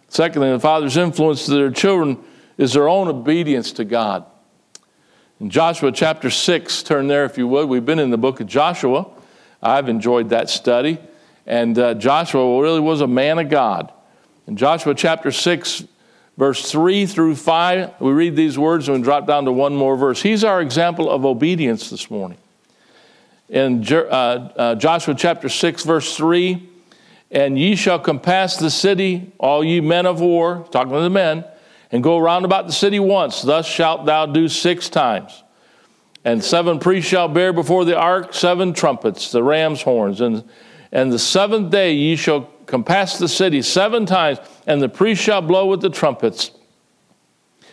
Secondly, 0.09 0.50
the 0.50 0.59
father's 0.59 0.96
influence 0.96 1.44
to 1.46 1.52
their 1.52 1.70
children 1.70 2.18
is 2.57 2.72
their 2.72 2.88
own 2.88 3.09
obedience 3.09 3.72
to 3.72 3.85
God. 3.85 4.24
In 5.38 5.50
Joshua 5.50 5.92
chapter 5.92 6.31
6, 6.31 6.83
turn 6.83 7.07
there 7.07 7.26
if 7.26 7.37
you 7.37 7.46
would. 7.46 7.68
We've 7.68 7.85
been 7.85 7.98
in 7.98 8.11
the 8.11 8.18
book 8.18 8.40
of 8.40 8.46
Joshua. 8.46 9.07
I've 9.62 9.88
enjoyed 9.88 10.31
that 10.31 10.48
study. 10.48 10.98
And 11.46 11.79
uh, 11.79 11.94
Joshua 11.94 12.61
really 12.61 12.81
was 12.81 13.02
a 13.02 13.07
man 13.07 13.38
of 13.38 13.50
God. 13.50 13.92
In 14.47 14.57
Joshua 14.57 14.95
chapter 14.95 15.33
6, 15.33 15.85
verse 16.37 16.71
3 16.71 17.07
through 17.07 17.35
5, 17.35 18.01
we 18.01 18.13
read 18.13 18.37
these 18.37 18.57
words 18.57 18.89
and 18.89 18.99
we 18.99 19.03
drop 19.03 19.27
down 19.27 19.45
to 19.47 19.53
one 19.53 19.75
more 19.75 19.97
verse. 19.97 20.23
He's 20.23 20.45
our 20.45 20.61
example 20.61 21.11
of 21.11 21.25
obedience 21.25 21.91
this 21.91 22.09
morning. 22.11 22.39
In 23.49 23.85
uh, 23.93 23.97
uh, 23.97 24.75
Joshua 24.77 25.15
chapter 25.17 25.49
6, 25.49 25.83
verse 25.83 26.17
3, 26.17 26.69
and 27.33 27.59
ye 27.59 27.75
shall 27.75 27.99
compass 27.99 28.57
the 28.57 28.71
city, 28.71 29.33
all 29.39 29.65
ye 29.65 29.81
men 29.81 30.07
of 30.07 30.21
war, 30.21 30.65
talking 30.71 30.93
to 30.93 31.01
the 31.01 31.11
men, 31.11 31.45
and 31.91 32.03
go 32.03 32.17
round 32.17 32.45
about 32.45 32.69
the 32.69 32.73
city 32.73 33.01
once. 33.01 33.43
Thus 33.43 33.67
shalt 33.67 34.07
thou 34.07 34.27
do 34.27 34.47
six 34.47 34.89
times. 34.89 35.43
And 36.25 36.43
seven 36.43 36.79
priests 36.79 37.11
shall 37.11 37.27
bear 37.27 37.53
before 37.53 37.85
the 37.85 37.97
ark 37.97 38.33
seven 38.33 38.73
trumpets, 38.75 39.33
the 39.33 39.43
ram's 39.43 39.83
horns. 39.83 40.21
And, 40.21 40.45
and 40.93 41.13
the 41.13 41.19
seventh 41.19 41.71
day 41.71 41.95
ye 41.95 42.15
shall 42.15 42.49
compass 42.66 43.18
the 43.18 43.29
city 43.29 43.62
seven 43.62 44.07
times, 44.07 44.38
and 44.66 44.83
the 44.83 44.88
priest 44.88 45.22
shall 45.22 45.40
blow 45.40 45.66
with 45.66 45.81
the 45.81 45.90
trumpets. 45.90 46.50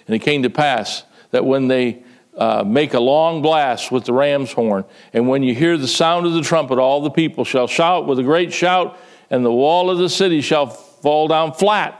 And 0.07 0.15
it 0.15 0.19
came 0.19 0.43
to 0.43 0.49
pass 0.49 1.03
that 1.31 1.45
when 1.45 1.67
they 1.67 2.03
uh, 2.37 2.63
make 2.65 2.93
a 2.93 2.99
long 2.99 3.41
blast 3.41 3.91
with 3.91 4.05
the 4.05 4.13
ram's 4.13 4.51
horn, 4.51 4.85
and 5.13 5.27
when 5.27 5.43
you 5.43 5.53
hear 5.53 5.77
the 5.77 5.87
sound 5.87 6.25
of 6.25 6.33
the 6.33 6.41
trumpet, 6.41 6.79
all 6.79 7.01
the 7.01 7.11
people 7.11 7.43
shall 7.43 7.67
shout 7.67 8.07
with 8.07 8.19
a 8.19 8.23
great 8.23 8.53
shout, 8.53 8.97
and 9.29 9.45
the 9.45 9.51
wall 9.51 9.89
of 9.89 9.97
the 9.97 10.09
city 10.09 10.41
shall 10.41 10.67
fall 10.67 11.27
down 11.27 11.53
flat, 11.53 11.99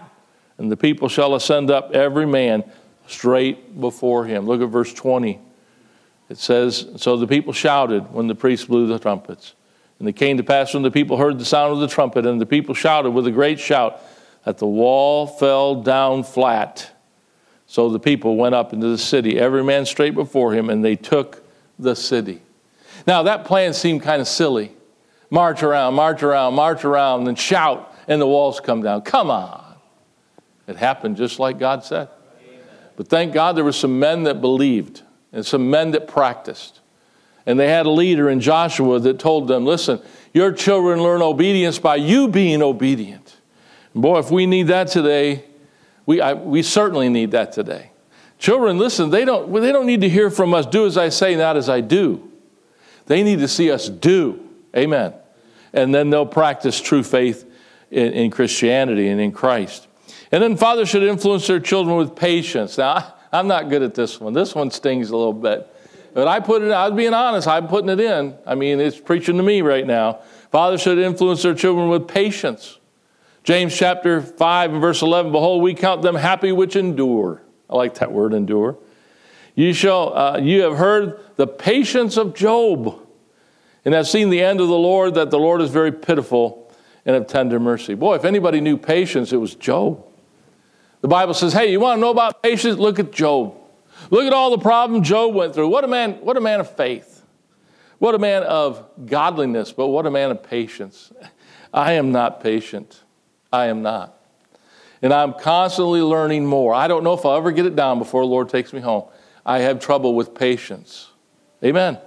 and 0.58 0.71
the 0.71 0.77
people 0.77 1.10
shall 1.10 1.36
ascend 1.36 1.71
up 1.71 1.91
every 1.91 2.25
man 2.25 2.63
straight 3.08 3.79
before 3.79 4.25
him. 4.25 4.45
Look 4.45 4.62
at 4.62 4.69
verse 4.69 4.93
20. 4.93 5.39
It 6.29 6.38
says, 6.38 6.88
So 6.97 7.17
the 7.17 7.27
people 7.27 7.53
shouted 7.53 8.12
when 8.12 8.27
the 8.27 8.36
priest 8.36 8.67
blew 8.67 8.88
the 8.88 8.97
trumpets. 8.97 9.56
And 9.99 10.10
it 10.10 10.13
came 10.13 10.38
to 10.38 10.43
pass 10.43 10.73
when 10.73 10.84
the 10.84 10.91
people 10.91 11.17
heard 11.17 11.39
the 11.39 11.45
sound 11.45 11.73
of 11.73 11.79
the 11.79 11.88
trumpet, 11.88 12.25
and 12.25 12.41
the 12.41 12.45
people 12.45 12.75
shouted 12.75 13.12
with 13.12 13.27
a 13.27 13.32
great 13.32 13.60
shout, 13.60 14.01
that 14.43 14.58
the 14.58 14.67
wall 14.67 15.27
fell 15.27 15.82
down 15.82 16.23
flat. 16.23 16.91
So 17.67 17.89
the 17.89 17.99
people 17.99 18.36
went 18.36 18.53
up 18.56 18.73
into 18.73 18.88
the 18.88 18.97
city, 18.97 19.39
every 19.39 19.63
man 19.63 19.86
straight 19.86 20.13
before 20.13 20.53
him, 20.53 20.69
and 20.69 20.84
they 20.84 20.95
took 20.95 21.43
the 21.79 21.95
city. 21.95 22.41
Now, 23.08 23.23
that 23.23 23.45
plan 23.45 23.73
seemed 23.73 24.03
kind 24.03 24.21
of 24.21 24.27
silly. 24.27 24.71
March 25.29 25.63
around, 25.63 25.95
march 25.95 26.21
around, 26.21 26.53
march 26.53 26.86
around, 26.86 27.27
and 27.27 27.39
shout, 27.39 27.95
and 28.08 28.21
the 28.21 28.27
walls 28.27 28.60
come 28.60 28.84
down. 28.84 29.01
Come 29.01 29.32
on. 29.32 29.75
It 30.67 30.75
happened 30.75 31.17
just 31.17 31.39
like 31.39 31.58
God 31.58 31.84
said. 31.84 32.10
But 32.95 33.08
thank 33.08 33.34
God 33.34 33.58
there 33.58 33.63
were 33.63 33.71
some 33.71 33.99
men 33.99 34.23
that 34.23 34.41
believed 34.41 35.01
and 35.32 35.43
some 35.45 35.69
men 35.69 35.91
that 35.91 36.08
practiced. 36.08 36.82
And 37.45 37.60
they 37.60 37.69
had 37.69 37.86
a 37.86 37.91
leader 37.91 38.29
in 38.29 38.39
Joshua 38.39 38.99
that 38.99 39.19
told 39.19 39.47
them, 39.47 39.65
listen, 39.65 40.01
your 40.34 40.51
children 40.51 41.01
learn 41.01 41.21
obedience 41.21 41.77
by 41.77 41.97
you 41.97 42.27
being 42.27 42.62
obedient. 42.62 43.38
And 43.93 44.01
boy, 44.01 44.19
if 44.19 44.32
we 44.32 44.45
need 44.45 44.67
that 44.67 44.88
today, 44.88 45.45
we, 46.06 46.21
I, 46.21 46.34
we 46.34 46.63
certainly 46.63 47.10
need 47.10 47.32
that 47.32 47.51
today. 47.51 47.91
Children, 48.39 48.77
listen, 48.77 49.10
they 49.10 49.25
don't, 49.25 49.51
they 49.53 49.71
don't 49.71 49.86
need 49.86 50.01
to 50.01 50.10
hear 50.10 50.29
from 50.29 50.53
us, 50.53 50.65
do 50.65 50.86
as 50.86 50.97
I 50.97 51.10
say, 51.10 51.36
not 51.36 51.56
as 51.56 51.69
I 51.69 51.82
do. 51.82 52.29
They 53.06 53.23
need 53.23 53.39
to 53.39 53.47
see 53.47 53.71
us 53.71 53.89
do. 53.89 54.49
Amen. 54.75 55.13
And 55.71 55.93
then 55.93 56.10
they'll 56.10 56.25
practice 56.25 56.79
true 56.79 57.03
faith 57.03 57.49
in, 57.91 58.13
in 58.13 58.32
Christianity 58.32 59.08
and 59.08 59.21
in 59.21 59.32
Christ. 59.32 59.88
And 60.32 60.41
then 60.41 60.58
fathers 60.58 60.89
should 60.89 61.03
influence 61.03 61.45
their 61.47 61.60
children 61.60 61.95
with 61.95 62.15
patience. 62.15 62.77
Now, 62.77 63.13
I'm 63.32 63.47
not 63.47 63.69
good 63.69 63.82
at 63.82 63.95
this 63.95 64.19
one. 64.19 64.34
This 64.34 64.53
one 64.53 64.71
stings 64.71 65.10
a 65.10 65.17
little 65.17 65.34
bit. 65.34 65.73
But 66.13 66.28
I 66.28 66.39
put 66.39 66.62
it, 66.62 66.71
I 66.71 66.88
was 66.88 66.95
being 66.95 67.13
honest, 67.13 67.47
I'm 67.47 67.67
putting 67.67 67.89
it 67.89 67.99
in. 67.99 68.36
I 68.45 68.56
mean, 68.56 68.80
it's 68.80 68.99
preaching 68.99 69.38
to 69.38 69.43
me 69.43 69.62
right 69.62 69.86
now. 69.86 70.19
Fathers 70.52 70.82
should 70.82 70.99
influence 70.99 71.41
their 71.41 71.56
children 71.56 71.89
with 71.89 72.08
patience. 72.08 72.78
James 73.43 73.76
chapter 73.76 74.21
5 74.21 74.73
and 74.73 74.82
verse 74.82 75.02
11 75.02 75.32
Behold, 75.32 75.63
we 75.63 75.73
count 75.73 76.02
them 76.02 76.15
happy 76.15 76.52
which 76.52 76.76
endure. 76.76 77.41
I 77.69 77.76
like 77.76 77.95
that 77.95 78.12
word, 78.12 78.34
endure. 78.34 78.78
You, 79.56 79.73
shall, 79.73 80.15
uh, 80.17 80.38
you 80.38 80.62
have 80.62 80.78
heard 80.78 81.19
the 81.36 81.47
patience 81.47 82.17
of 82.17 82.34
Job, 82.34 82.99
and 83.86 83.93
have 83.93 84.08
seen 84.08 84.30
the 84.30 84.41
end 84.41 84.62
of 84.62 84.67
the 84.67 84.78
Lord, 84.78 85.15
that 85.15 85.30
the 85.30 85.39
Lord 85.39 85.62
is 85.62 85.69
very 85.69 85.91
pitiful 85.91 86.71
and 87.06 87.15
of 87.15 87.28
tender 87.28 87.60
mercy. 87.60 87.95
Boy, 87.95 88.15
if 88.15 88.26
anybody 88.26 88.62
knew 88.62 88.78
patience, 88.78 89.34
it 89.34 89.38
was 89.38 89.56
Job. 89.56 90.04
The 91.02 91.08
Bible 91.08 91.34
says, 91.34 91.52
hey, 91.52 91.69
you 91.69 91.82
want 91.82 91.97
to 91.97 92.02
know 92.02 92.12
about 92.12 92.41
patience? 92.41 92.80
Look 92.80 92.97
at 92.97 93.12
Job. 93.12 93.58
Look 94.10 94.26
at 94.26 94.34
all 94.34 94.52
the 94.52 94.58
problems 94.58 95.08
Job 95.08 95.34
went 95.34 95.54
through. 95.54 95.70
What 95.70 95.84
a 95.84 95.88
man, 95.88 96.13
what 96.22 96.38
a 96.38 96.42
man 96.42 96.60
of 96.60 96.76
faith. 96.76 97.24
What 98.00 98.16
a 98.16 98.20
man 98.20 98.44
of 98.44 98.86
godliness, 99.06 99.72
but 99.72 99.88
what 99.88 100.06
a 100.06 100.12
man 100.12 100.32
of 100.32 100.44
patience. 100.44 101.13
I 101.74 101.94
am 101.94 102.12
not 102.12 102.44
patient. 102.44 103.02
I 103.52 103.68
am 103.68 103.82
not. 103.82 104.20
And 105.02 105.13
I'm 105.13 105.34
constantly 105.34 106.02
learning 106.02 106.46
more. 106.46 106.74
I 106.74 106.88
don't 106.88 107.04
know 107.04 107.13
if 107.13 107.26
I'll 107.26 107.38
ever 107.38 107.52
get 107.52 107.66
it 107.66 107.76
down 107.76 108.00
before 108.00 108.22
the 108.22 108.28
Lord 108.28 108.50
takes 108.50 108.74
me 108.74 108.82
home. 108.82 109.06
I 109.46 109.60
have 109.60 109.80
trouble 109.80 110.16
with 110.16 110.36
patience. 110.36 111.10
Amen. 111.63 111.98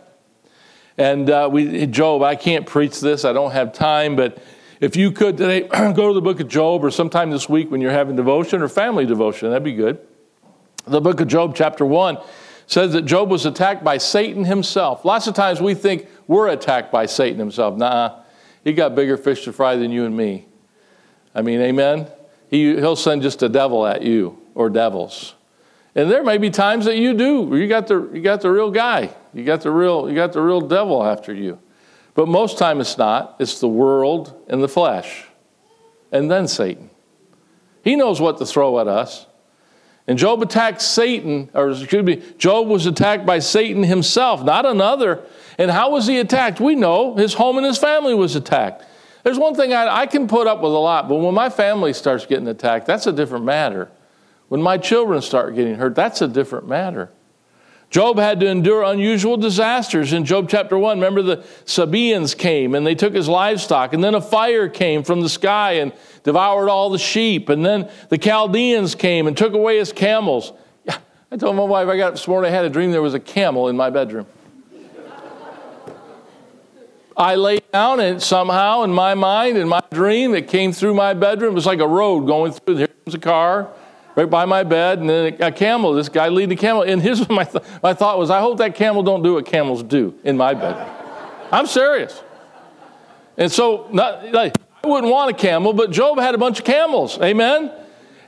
And 0.98 1.28
uh, 1.28 1.48
we, 1.50 1.86
Job, 1.86 2.22
I 2.22 2.36
can't 2.36 2.66
preach 2.66 3.00
this. 3.00 3.24
I 3.24 3.32
don't 3.32 3.52
have 3.52 3.72
time, 3.72 4.16
but 4.16 4.42
if 4.80 4.96
you 4.96 5.10
could 5.10 5.36
today 5.36 5.62
go 5.68 6.08
to 6.08 6.14
the 6.14 6.22
book 6.22 6.40
of 6.40 6.48
Job 6.48 6.84
or 6.84 6.90
sometime 6.90 7.30
this 7.30 7.48
week 7.48 7.70
when 7.70 7.80
you're 7.80 7.90
having 7.90 8.16
devotion 8.16 8.62
or 8.62 8.68
family 8.68 9.06
devotion, 9.06 9.48
that'd 9.48 9.64
be 9.64 9.72
good. 9.72 9.98
The 10.86 11.00
book 11.00 11.20
of 11.20 11.28
Job, 11.28 11.56
chapter 11.56 11.84
1, 11.84 12.18
says 12.66 12.92
that 12.92 13.02
Job 13.02 13.30
was 13.30 13.44
attacked 13.46 13.82
by 13.82 13.98
Satan 13.98 14.44
himself. 14.44 15.04
Lots 15.04 15.26
of 15.26 15.34
times 15.34 15.60
we 15.60 15.74
think 15.74 16.08
we're 16.26 16.48
attacked 16.48 16.92
by 16.92 17.06
Satan 17.06 17.38
himself. 17.38 17.76
Nah, 17.76 18.20
he 18.64 18.72
got 18.72 18.94
bigger 18.94 19.16
fish 19.16 19.44
to 19.44 19.52
fry 19.52 19.76
than 19.76 19.90
you 19.90 20.04
and 20.04 20.16
me. 20.16 20.46
I 21.34 21.42
mean, 21.42 21.60
amen? 21.60 22.08
He, 22.48 22.74
he'll 22.74 22.96
send 22.96 23.22
just 23.22 23.42
a 23.42 23.48
devil 23.48 23.86
at 23.86 24.02
you 24.02 24.38
or 24.54 24.70
devils. 24.70 25.34
And 25.94 26.10
there 26.10 26.22
may 26.22 26.38
be 26.38 26.50
times 26.50 26.84
that 26.84 26.96
you 26.96 27.14
do. 27.14 27.56
You 27.56 27.66
got 27.68 27.86
the, 27.88 28.10
you 28.12 28.20
got 28.20 28.40
the 28.40 28.50
real 28.50 28.70
guy. 28.70 29.10
You 29.34 29.44
got 29.44 29.62
the 29.62 29.70
real, 29.70 30.08
you 30.08 30.14
got 30.14 30.32
the 30.32 30.40
real 30.40 30.60
devil 30.60 31.04
after 31.04 31.34
you. 31.34 31.58
But 32.14 32.28
most 32.28 32.58
time 32.58 32.80
it's 32.80 32.96
not. 32.96 33.36
It's 33.38 33.60
the 33.60 33.68
world 33.68 34.34
and 34.48 34.62
the 34.62 34.68
flesh. 34.68 35.24
And 36.12 36.30
then 36.30 36.48
Satan. 36.48 36.90
He 37.82 37.96
knows 37.96 38.20
what 38.20 38.38
to 38.38 38.46
throw 38.46 38.78
at 38.80 38.88
us. 38.88 39.25
And 40.08 40.18
Job 40.18 40.40
attacked 40.42 40.80
Satan, 40.80 41.50
or 41.52 41.70
excuse 41.70 42.04
me, 42.04 42.22
Job 42.38 42.68
was 42.68 42.86
attacked 42.86 43.26
by 43.26 43.40
Satan 43.40 43.82
himself, 43.82 44.44
not 44.44 44.64
another. 44.64 45.22
And 45.58 45.70
how 45.70 45.90
was 45.90 46.06
he 46.06 46.18
attacked? 46.18 46.60
We 46.60 46.76
know 46.76 47.16
his 47.16 47.34
home 47.34 47.56
and 47.56 47.66
his 47.66 47.78
family 47.78 48.14
was 48.14 48.36
attacked. 48.36 48.84
There's 49.24 49.38
one 49.38 49.54
thing 49.56 49.72
I, 49.72 50.02
I 50.02 50.06
can 50.06 50.28
put 50.28 50.46
up 50.46 50.60
with 50.60 50.72
a 50.72 50.78
lot, 50.78 51.08
but 51.08 51.16
when 51.16 51.34
my 51.34 51.50
family 51.50 51.92
starts 51.92 52.26
getting 52.26 52.46
attacked, 52.46 52.86
that's 52.86 53.08
a 53.08 53.12
different 53.12 53.44
matter. 53.44 53.90
When 54.48 54.62
my 54.62 54.78
children 54.78 55.20
start 55.22 55.56
getting 55.56 55.74
hurt, 55.74 55.96
that's 55.96 56.22
a 56.22 56.28
different 56.28 56.68
matter. 56.68 57.10
Job 57.90 58.18
had 58.18 58.40
to 58.40 58.46
endure 58.46 58.82
unusual 58.82 59.36
disasters. 59.36 60.12
In 60.12 60.24
Job 60.24 60.48
chapter 60.48 60.76
1, 60.76 60.98
remember 60.98 61.22
the 61.22 61.44
Sabaeans 61.64 62.34
came 62.36 62.74
and 62.74 62.86
they 62.86 62.94
took 62.94 63.14
his 63.14 63.28
livestock, 63.28 63.92
and 63.92 64.02
then 64.02 64.14
a 64.14 64.20
fire 64.20 64.68
came 64.68 65.02
from 65.02 65.20
the 65.20 65.28
sky 65.28 65.74
and 65.74 65.92
devoured 66.24 66.68
all 66.68 66.90
the 66.90 66.98
sheep, 66.98 67.48
and 67.48 67.64
then 67.64 67.88
the 68.08 68.18
Chaldeans 68.18 68.94
came 68.94 69.26
and 69.26 69.36
took 69.36 69.52
away 69.52 69.78
his 69.78 69.92
camels. 69.92 70.52
I 70.88 71.36
told 71.36 71.56
my 71.56 71.64
wife 71.64 71.88
I 71.88 71.96
got 71.96 72.08
up 72.08 72.14
this 72.14 72.28
morning, 72.28 72.52
I 72.52 72.54
had 72.54 72.64
a 72.64 72.70
dream 72.70 72.92
there 72.92 73.02
was 73.02 73.14
a 73.14 73.20
camel 73.20 73.68
in 73.68 73.76
my 73.76 73.90
bedroom. 73.90 74.26
I 77.16 77.36
lay 77.36 77.60
down 77.72 78.00
and 78.00 78.22
somehow 78.22 78.82
in 78.82 78.92
my 78.92 79.14
mind, 79.14 79.56
in 79.56 79.68
my 79.68 79.82
dream, 79.90 80.34
it 80.34 80.48
came 80.48 80.72
through 80.72 80.92
my 80.92 81.14
bedroom. 81.14 81.52
It 81.52 81.54
was 81.54 81.64
like 81.64 81.80
a 81.80 81.88
road 81.88 82.26
going 82.26 82.52
through. 82.52 82.76
Here 82.76 82.88
was 83.06 83.14
a 83.14 83.18
car 83.18 83.70
right 84.16 84.28
by 84.28 84.46
my 84.46 84.64
bed, 84.64 84.98
and 84.98 85.08
then 85.08 85.36
a 85.40 85.52
camel, 85.52 85.92
this 85.92 86.08
guy 86.08 86.28
leading 86.28 86.48
the 86.48 86.56
camel. 86.56 86.82
And 86.82 87.00
his 87.00 87.28
my, 87.28 87.44
th- 87.44 87.62
my 87.82 87.94
thought 87.94 88.18
was, 88.18 88.30
I 88.30 88.40
hope 88.40 88.58
that 88.58 88.74
camel 88.74 89.02
don't 89.04 89.22
do 89.22 89.34
what 89.34 89.46
camels 89.46 89.82
do 89.82 90.18
in 90.24 90.36
my 90.36 90.54
bed. 90.54 90.74
I'm 91.52 91.66
serious. 91.66 92.22
And 93.36 93.52
so, 93.52 93.86
not, 93.92 94.32
like, 94.32 94.56
I 94.82 94.88
wouldn't 94.88 95.12
want 95.12 95.30
a 95.30 95.34
camel, 95.34 95.72
but 95.72 95.90
Job 95.90 96.18
had 96.18 96.34
a 96.34 96.38
bunch 96.38 96.58
of 96.58 96.64
camels. 96.64 97.20
Amen? 97.20 97.70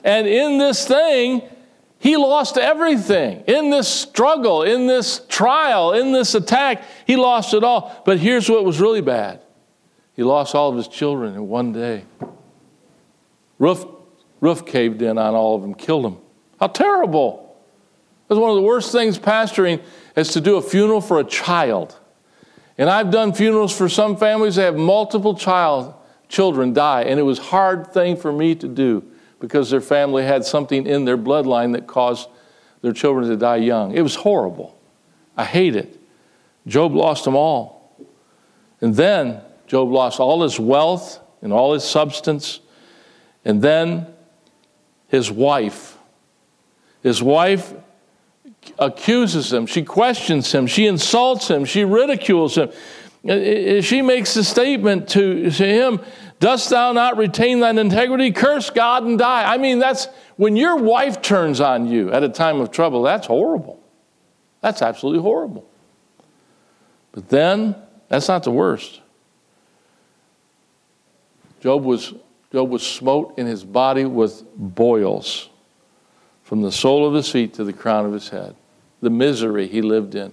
And 0.04 0.26
in 0.26 0.58
this 0.58 0.86
thing, 0.86 1.42
he 1.98 2.16
lost 2.16 2.58
everything. 2.58 3.42
In 3.46 3.70
this 3.70 3.88
struggle, 3.88 4.62
in 4.62 4.86
this 4.86 5.22
trial, 5.28 5.94
in 5.94 6.12
this 6.12 6.34
attack, 6.34 6.84
he 7.06 7.16
lost 7.16 7.54
it 7.54 7.64
all. 7.64 8.02
But 8.04 8.18
here's 8.18 8.48
what 8.48 8.64
was 8.64 8.80
really 8.80 9.00
bad 9.00 9.40
he 10.14 10.24
lost 10.24 10.54
all 10.54 10.68
of 10.68 10.76
his 10.76 10.88
children 10.88 11.34
in 11.34 11.48
one 11.48 11.72
day. 11.72 12.04
Roof 13.58 13.86
Roof 14.40 14.64
caved 14.64 15.02
in 15.02 15.18
on 15.18 15.34
all 15.34 15.56
of 15.56 15.62
them, 15.62 15.74
killed 15.74 16.04
them. 16.04 16.18
How 16.60 16.68
terrible. 16.68 17.56
That's 18.28 18.38
one 18.38 18.50
of 18.50 18.56
the 18.56 18.62
worst 18.62 18.92
things 18.92 19.18
pastoring 19.18 19.82
is 20.16 20.32
to 20.32 20.40
do 20.40 20.56
a 20.56 20.62
funeral 20.62 21.00
for 21.00 21.18
a 21.18 21.24
child. 21.24 21.98
And 22.76 22.88
I've 22.88 23.10
done 23.10 23.32
funerals 23.32 23.76
for 23.76 23.88
some 23.88 24.16
families 24.16 24.56
that 24.56 24.62
have 24.62 24.76
multiple 24.76 25.34
child 25.34 25.94
children 26.28 26.72
die, 26.72 27.02
and 27.02 27.18
it 27.18 27.22
was 27.22 27.38
a 27.38 27.42
hard 27.42 27.92
thing 27.92 28.16
for 28.16 28.32
me 28.32 28.54
to 28.54 28.68
do 28.68 29.02
because 29.40 29.70
their 29.70 29.80
family 29.80 30.24
had 30.24 30.44
something 30.44 30.86
in 30.86 31.04
their 31.04 31.16
bloodline 31.16 31.72
that 31.72 31.86
caused 31.86 32.28
their 32.82 32.92
children 32.92 33.28
to 33.28 33.36
die 33.36 33.56
young. 33.56 33.92
It 33.92 34.02
was 34.02 34.14
horrible. 34.14 34.78
I 35.36 35.44
hate 35.44 35.74
it. 35.74 35.98
Job 36.66 36.94
lost 36.94 37.24
them 37.24 37.34
all. 37.34 37.96
And 38.80 38.94
then 38.94 39.40
Job 39.66 39.90
lost 39.90 40.20
all 40.20 40.42
his 40.42 40.60
wealth 40.60 41.20
and 41.40 41.52
all 41.52 41.72
his 41.72 41.84
substance. 41.84 42.60
And 43.44 43.62
then 43.62 44.06
his 45.08 45.30
wife. 45.30 45.96
His 47.02 47.22
wife 47.22 47.74
accuses 48.78 49.52
him, 49.52 49.66
she 49.66 49.82
questions 49.82 50.52
him, 50.52 50.66
she 50.66 50.86
insults 50.86 51.48
him, 51.48 51.64
she 51.64 51.84
ridicules 51.84 52.56
him. 52.56 52.70
She 53.82 54.00
makes 54.00 54.36
a 54.36 54.44
statement 54.44 55.08
to, 55.10 55.50
to 55.50 55.66
him 55.66 56.00
Dost 56.40 56.70
thou 56.70 56.92
not 56.92 57.16
retain 57.16 57.60
thine 57.60 57.78
integrity? 57.78 58.30
Curse 58.30 58.70
God 58.70 59.04
and 59.04 59.18
die. 59.18 59.52
I 59.52 59.58
mean, 59.58 59.80
that's 59.80 60.06
when 60.36 60.56
your 60.56 60.76
wife 60.76 61.20
turns 61.20 61.60
on 61.60 61.88
you 61.88 62.12
at 62.12 62.22
a 62.22 62.28
time 62.28 62.60
of 62.60 62.70
trouble, 62.70 63.02
that's 63.02 63.26
horrible. 63.26 63.80
That's 64.60 64.82
absolutely 64.82 65.22
horrible. 65.22 65.68
But 67.12 67.28
then, 67.28 67.74
that's 68.08 68.28
not 68.28 68.44
the 68.44 68.52
worst. 68.52 69.00
Job 71.60 71.82
was 71.82 72.14
Job 72.52 72.70
was 72.70 72.86
smote 72.86 73.34
in 73.38 73.46
his 73.46 73.62
body 73.62 74.04
with 74.04 74.42
boils 74.56 75.50
from 76.44 76.62
the 76.62 76.72
sole 76.72 77.06
of 77.06 77.12
his 77.12 77.30
feet 77.30 77.54
to 77.54 77.64
the 77.64 77.74
crown 77.74 78.06
of 78.06 78.12
his 78.12 78.30
head. 78.30 78.56
The 79.02 79.10
misery 79.10 79.68
he 79.68 79.82
lived 79.82 80.14
in, 80.14 80.32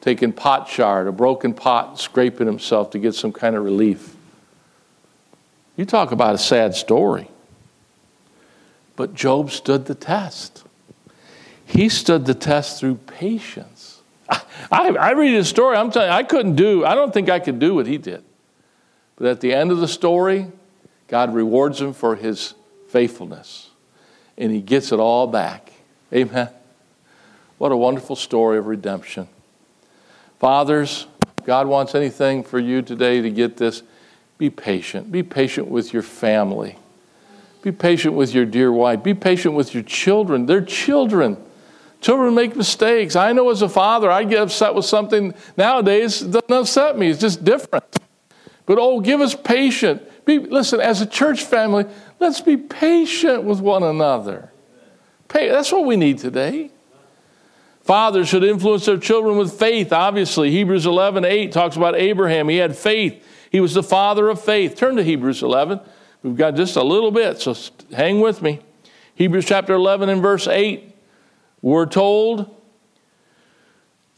taking 0.00 0.32
pot 0.32 0.68
shard, 0.68 1.06
a 1.06 1.12
broken 1.12 1.54
pot, 1.54 2.00
scraping 2.00 2.48
himself 2.48 2.90
to 2.90 2.98
get 2.98 3.14
some 3.14 3.32
kind 3.32 3.54
of 3.54 3.64
relief. 3.64 4.16
You 5.76 5.84
talk 5.84 6.10
about 6.10 6.34
a 6.34 6.38
sad 6.38 6.74
story. 6.74 7.28
But 8.96 9.14
Job 9.14 9.50
stood 9.50 9.86
the 9.86 9.94
test. 9.94 10.64
He 11.64 11.88
stood 11.88 12.26
the 12.26 12.34
test 12.34 12.80
through 12.80 12.96
patience. 12.96 14.02
I, 14.28 14.40
I, 14.72 14.88
I 14.88 15.10
read 15.12 15.32
his 15.32 15.48
story, 15.48 15.76
I'm 15.76 15.90
telling 15.92 16.08
you, 16.08 16.14
I 16.14 16.24
couldn't 16.24 16.56
do, 16.56 16.84
I 16.84 16.94
don't 16.94 17.14
think 17.14 17.30
I 17.30 17.38
could 17.38 17.58
do 17.58 17.74
what 17.74 17.86
he 17.86 17.98
did. 17.98 18.24
But 19.16 19.28
at 19.28 19.40
the 19.40 19.54
end 19.54 19.70
of 19.70 19.78
the 19.78 19.88
story, 19.88 20.48
God 21.12 21.34
rewards 21.34 21.78
him 21.78 21.92
for 21.92 22.16
his 22.16 22.54
faithfulness, 22.88 23.68
and 24.38 24.50
he 24.50 24.62
gets 24.62 24.92
it 24.92 24.98
all 24.98 25.26
back. 25.26 25.70
Amen. 26.10 26.48
What 27.58 27.70
a 27.70 27.76
wonderful 27.76 28.16
story 28.16 28.56
of 28.56 28.66
redemption. 28.66 29.28
Fathers, 30.38 31.06
God 31.44 31.66
wants 31.66 31.94
anything 31.94 32.42
for 32.42 32.58
you 32.58 32.80
today 32.80 33.20
to 33.20 33.30
get 33.30 33.58
this. 33.58 33.82
Be 34.38 34.48
patient. 34.48 35.12
Be 35.12 35.22
patient 35.22 35.68
with 35.68 35.92
your 35.92 36.02
family. 36.02 36.78
Be 37.60 37.72
patient 37.72 38.14
with 38.14 38.32
your 38.32 38.46
dear 38.46 38.72
wife. 38.72 39.02
Be 39.02 39.12
patient 39.12 39.52
with 39.52 39.74
your 39.74 39.82
children. 39.82 40.46
They're 40.46 40.64
children. 40.64 41.36
Children 42.00 42.34
make 42.34 42.56
mistakes. 42.56 43.16
I 43.16 43.34
know 43.34 43.50
as 43.50 43.60
a 43.60 43.68
father, 43.68 44.10
I 44.10 44.24
get 44.24 44.40
upset 44.40 44.74
with 44.74 44.86
something 44.86 45.34
nowadays. 45.58 46.22
It 46.22 46.30
doesn't 46.30 46.50
upset 46.50 46.96
me. 46.96 47.10
It's 47.10 47.20
just 47.20 47.44
different. 47.44 47.84
But 48.64 48.78
oh, 48.78 49.00
give 49.00 49.20
us 49.20 49.34
patience. 49.34 50.00
Be, 50.24 50.38
listen, 50.38 50.80
as 50.80 51.00
a 51.00 51.06
church 51.06 51.44
family, 51.44 51.84
let's 52.20 52.40
be 52.40 52.56
patient 52.56 53.44
with 53.44 53.60
one 53.60 53.82
another. 53.82 54.52
Pay, 55.28 55.48
that's 55.48 55.72
what 55.72 55.84
we 55.84 55.96
need 55.96 56.18
today. 56.18 56.70
Fathers 57.82 58.28
should 58.28 58.44
influence 58.44 58.86
their 58.86 58.98
children 58.98 59.36
with 59.36 59.52
faith, 59.52 59.92
obviously. 59.92 60.50
Hebrews 60.50 60.86
11 60.86 61.24
8 61.24 61.50
talks 61.50 61.76
about 61.76 61.96
Abraham. 61.96 62.48
He 62.48 62.58
had 62.58 62.76
faith, 62.76 63.26
he 63.50 63.60
was 63.60 63.74
the 63.74 63.82
father 63.82 64.28
of 64.28 64.40
faith. 64.40 64.76
Turn 64.76 64.96
to 64.96 65.02
Hebrews 65.02 65.42
11. 65.42 65.80
We've 66.22 66.36
got 66.36 66.54
just 66.54 66.76
a 66.76 66.82
little 66.82 67.10
bit, 67.10 67.40
so 67.40 67.54
hang 67.92 68.20
with 68.20 68.42
me. 68.42 68.60
Hebrews 69.16 69.44
chapter 69.44 69.74
11 69.74 70.08
and 70.08 70.22
verse 70.22 70.46
8. 70.46 70.94
We're 71.60 71.86
told 71.86 72.54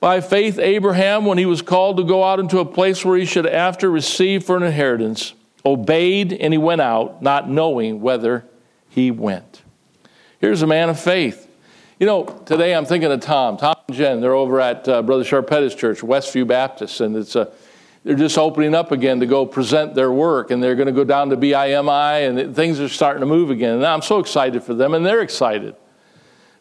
by 0.01 0.21
faith, 0.21 0.59
Abraham, 0.59 1.25
when 1.25 1.39
he 1.39 1.47
was 1.47 1.63
called 1.63 1.97
to 1.97 2.05
go 2.05 2.23
out 2.23 2.39
into 2.39 2.59
a 2.59 2.65
place 2.65 3.05
where 3.05 3.17
he 3.17 3.25
should 3.25 3.47
after 3.47 3.91
receive 3.91 4.45
for 4.45 4.57
an 4.57 4.63
inheritance, 4.63 5.33
obeyed 5.65 6.33
and 6.33 6.53
he 6.53 6.59
went 6.59 6.81
out, 6.81 7.23
not 7.23 7.49
knowing 7.49 8.01
whether 8.01 8.45
he 8.89 9.11
went. 9.11 9.63
Here's 10.41 10.63
a 10.63 10.67
man 10.67 10.91
of 10.91 11.01
faith. 11.01 11.51
You 11.99 12.07
know, 12.07 12.25
today 12.25 12.75
I'm 12.75 12.85
thinking 12.85 13.11
of 13.11 13.21
Tom. 13.21 13.57
Tom 13.57 13.77
and 13.89 13.97
Jen, 13.97 14.21
they're 14.21 14.35
over 14.35 14.61
at 14.61 14.87
uh, 14.89 15.01
Brother 15.03 15.25
Sharpetta's 15.25 15.75
church, 15.75 16.01
Westview 16.01 16.47
Baptist, 16.47 17.01
and 17.01 17.17
it's 17.17 17.37
a, 17.37 17.53
they're 18.03 18.17
just 18.17 18.37
opening 18.37 18.75
up 18.75 18.93
again 18.93 19.21
to 19.21 19.27
go 19.27 19.47
present 19.47 19.95
their 19.95 20.13
work, 20.13 20.51
and 20.51 20.63
they're 20.63 20.75
going 20.75 20.89
to 20.89 20.93
go 20.93 21.05
down 21.05 21.31
to 21.31 21.37
BIMI, 21.37 22.29
and 22.29 22.55
things 22.55 22.79
are 22.81 22.89
starting 22.89 23.21
to 23.21 23.27
move 23.27 23.51
again. 23.51 23.77
And 23.77 23.87
I'm 23.87 24.03
so 24.03 24.19
excited 24.19 24.63
for 24.63 24.75
them, 24.75 24.93
and 24.93 25.07
they're 25.07 25.23
excited. 25.23 25.75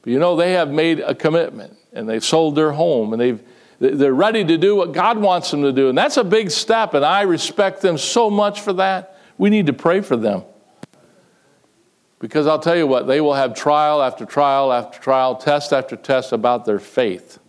But 0.01 0.13
you 0.13 0.19
know, 0.19 0.35
they 0.35 0.53
have 0.53 0.69
made 0.69 0.99
a 0.99 1.13
commitment, 1.13 1.75
and 1.91 2.07
they've 2.07 2.23
sold 2.23 2.55
their 2.55 2.71
home, 2.71 3.11
and 3.11 3.21
they've 3.21 3.43
they're 3.83 4.13
ready 4.13 4.45
to 4.45 4.57
do 4.57 4.75
what 4.75 4.93
God 4.93 5.17
wants 5.17 5.51
them 5.51 5.63
to 5.63 5.73
do. 5.73 5.89
And 5.89 5.97
that's 5.97 6.17
a 6.17 6.23
big 6.23 6.51
step, 6.51 6.93
and 6.93 7.03
I 7.03 7.23
respect 7.23 7.81
them 7.81 7.97
so 7.97 8.29
much 8.29 8.61
for 8.61 8.73
that. 8.73 9.17
We 9.37 9.49
need 9.49 9.65
to 9.65 9.73
pray 9.73 9.99
for 9.99 10.15
them. 10.15 10.43
Because 12.19 12.47
I'll 12.47 12.59
tell 12.59 12.77
you 12.77 12.87
what, 12.87 13.07
they 13.07 13.19
will 13.19 13.33
have 13.33 13.53
trial 13.53 14.01
after 14.01 14.25
trial 14.25 14.71
after 14.71 14.99
trial, 14.99 15.35
test 15.35 15.73
after 15.73 15.97
test 15.97 16.31
about 16.31 16.63
their 16.63 16.79
faith. 16.79 17.39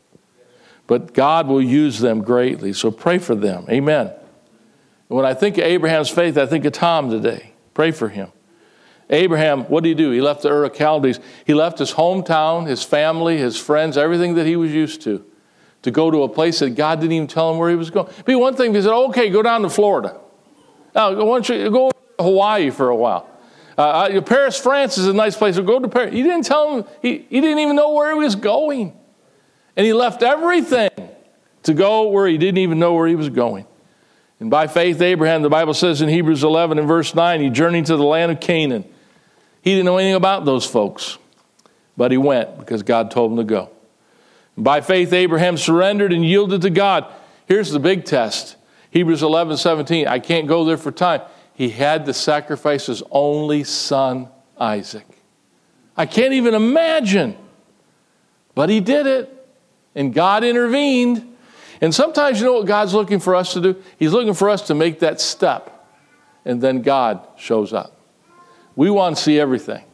But 0.88 1.14
God 1.14 1.46
will 1.46 1.62
use 1.62 2.00
them 2.00 2.22
greatly, 2.22 2.72
so 2.72 2.90
pray 2.90 3.18
for 3.18 3.36
them. 3.36 3.66
Amen. 3.70 4.08
And 4.08 5.16
when 5.16 5.24
I 5.24 5.34
think 5.34 5.56
of 5.58 5.64
Abraham's 5.64 6.10
faith, 6.10 6.36
I 6.36 6.46
think 6.46 6.64
of 6.64 6.72
Tom 6.72 7.10
today. 7.10 7.52
Pray 7.74 7.92
for 7.92 8.08
him. 8.08 8.32
Abraham, 9.08 9.64
what 9.64 9.84
did 9.84 9.90
he 9.90 9.94
do? 9.94 10.10
He 10.10 10.20
left 10.20 10.42
the 10.42 10.48
Ur 10.48 10.64
of 10.64 10.76
Chaldees. 10.76 11.20
He 11.46 11.54
left 11.54 11.78
his 11.78 11.92
hometown, 11.92 12.66
his 12.66 12.82
family, 12.82 13.38
his 13.38 13.56
friends, 13.56 13.96
everything 13.96 14.34
that 14.34 14.46
he 14.46 14.56
was 14.56 14.72
used 14.72 15.02
to 15.02 15.24
to 15.84 15.90
go 15.90 16.10
to 16.10 16.22
a 16.22 16.28
place 16.28 16.60
that 16.60 16.70
God 16.70 17.00
didn't 17.00 17.12
even 17.12 17.28
tell 17.28 17.52
him 17.52 17.58
where 17.58 17.68
he 17.68 17.76
was 17.76 17.90
going. 17.90 18.10
Be 18.24 18.34
one 18.34 18.56
thing, 18.56 18.70
if 18.70 18.76
he 18.76 18.82
said, 18.82 18.92
okay, 18.92 19.28
go 19.28 19.42
down 19.42 19.62
to 19.62 19.68
Florida. 19.68 20.18
Now, 20.94 21.10
why 21.14 21.36
don't 21.36 21.48
you 21.50 21.70
go 21.70 21.90
to 21.90 22.24
Hawaii 22.24 22.70
for 22.70 22.88
a 22.88 22.96
while? 22.96 23.28
Uh, 23.76 23.82
uh 23.82 24.20
Paris, 24.22 24.58
France 24.58 24.96
is 24.96 25.06
a 25.06 25.12
nice 25.12 25.36
place. 25.36 25.56
So 25.56 25.62
go 25.62 25.78
to 25.78 25.88
Paris. 25.88 26.14
He 26.14 26.22
didn't 26.22 26.46
tell 26.46 26.78
him, 26.78 26.84
he, 27.02 27.26
he 27.28 27.40
didn't 27.42 27.58
even 27.58 27.76
know 27.76 27.92
where 27.92 28.14
he 28.14 28.18
was 28.18 28.34
going. 28.34 28.98
And 29.76 29.84
he 29.84 29.92
left 29.92 30.22
everything 30.22 30.90
to 31.64 31.74
go 31.74 32.08
where 32.08 32.26
he 32.26 32.38
didn't 32.38 32.58
even 32.58 32.78
know 32.78 32.94
where 32.94 33.06
he 33.06 33.14
was 33.14 33.28
going. 33.28 33.66
And 34.40 34.50
by 34.50 34.66
faith, 34.68 35.02
Abraham, 35.02 35.42
the 35.42 35.50
Bible 35.50 35.74
says 35.74 36.00
in 36.00 36.08
Hebrews 36.08 36.44
11 36.44 36.78
and 36.78 36.88
verse 36.88 37.14
9, 37.14 37.42
he 37.42 37.50
journeyed 37.50 37.86
to 37.86 37.96
the 37.98 38.04
land 38.04 38.32
of 38.32 38.40
Canaan. 38.40 38.84
He 39.60 39.72
didn't 39.72 39.84
know 39.84 39.98
anything 39.98 40.14
about 40.14 40.46
those 40.46 40.64
folks, 40.64 41.18
but 41.94 42.10
he 42.10 42.16
went 42.16 42.58
because 42.58 42.82
God 42.82 43.10
told 43.10 43.32
him 43.32 43.36
to 43.36 43.44
go. 43.44 43.70
By 44.56 44.80
faith, 44.80 45.12
Abraham 45.12 45.56
surrendered 45.56 46.12
and 46.12 46.24
yielded 46.24 46.62
to 46.62 46.70
God. 46.70 47.12
Here's 47.46 47.70
the 47.70 47.80
big 47.80 48.04
test 48.04 48.56
Hebrews 48.90 49.22
11 49.22 49.56
17. 49.56 50.06
I 50.06 50.18
can't 50.18 50.46
go 50.46 50.64
there 50.64 50.76
for 50.76 50.92
time. 50.92 51.22
He 51.54 51.70
had 51.70 52.06
to 52.06 52.14
sacrifice 52.14 52.86
his 52.86 53.02
only 53.10 53.64
son, 53.64 54.28
Isaac. 54.58 55.06
I 55.96 56.06
can't 56.06 56.32
even 56.32 56.54
imagine. 56.54 57.36
But 58.54 58.68
he 58.68 58.80
did 58.80 59.06
it. 59.06 59.30
And 59.94 60.12
God 60.12 60.42
intervened. 60.44 61.36
And 61.80 61.94
sometimes 61.94 62.40
you 62.40 62.46
know 62.46 62.54
what 62.54 62.66
God's 62.66 62.94
looking 62.94 63.20
for 63.20 63.34
us 63.34 63.52
to 63.54 63.60
do? 63.60 63.82
He's 63.98 64.12
looking 64.12 64.34
for 64.34 64.50
us 64.50 64.62
to 64.68 64.74
make 64.74 65.00
that 65.00 65.20
step. 65.20 65.70
And 66.44 66.60
then 66.60 66.82
God 66.82 67.26
shows 67.36 67.72
up. 67.72 67.96
We 68.76 68.90
want 68.90 69.16
to 69.16 69.22
see 69.22 69.38
everything. 69.38 69.84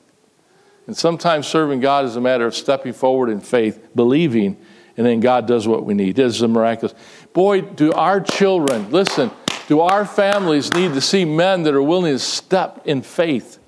And 0.87 0.97
sometimes 0.97 1.47
serving 1.47 1.81
God 1.81 2.05
is 2.05 2.17
a 2.17 2.21
matter 2.21 2.47
of 2.47 2.55
stepping 2.55 2.93
forward 2.93 3.29
in 3.29 3.41
faith, 3.41 3.89
believing, 3.95 4.57
and 4.97 5.07
then 5.07 5.21
God 5.21 5.47
does 5.47 5.69
what 5.69 5.85
we 5.85 5.95
need. 5.95 6.17
This 6.17 6.35
is 6.35 6.43
a 6.43 6.49
miraculous. 6.49 6.95
Boy, 7.33 7.61
do 7.61 7.93
our 7.93 8.21
children, 8.21 8.91
listen, 8.91 9.31
do 9.69 9.81
our 9.81 10.05
families 10.05 10.73
need 10.73 10.95
to 10.95 11.01
see 11.01 11.25
men 11.25 11.63
that 11.63 11.75
are 11.75 11.83
willing 11.83 12.13
to 12.13 12.19
step 12.19 12.83
in 12.87 13.03
faith 13.03 13.59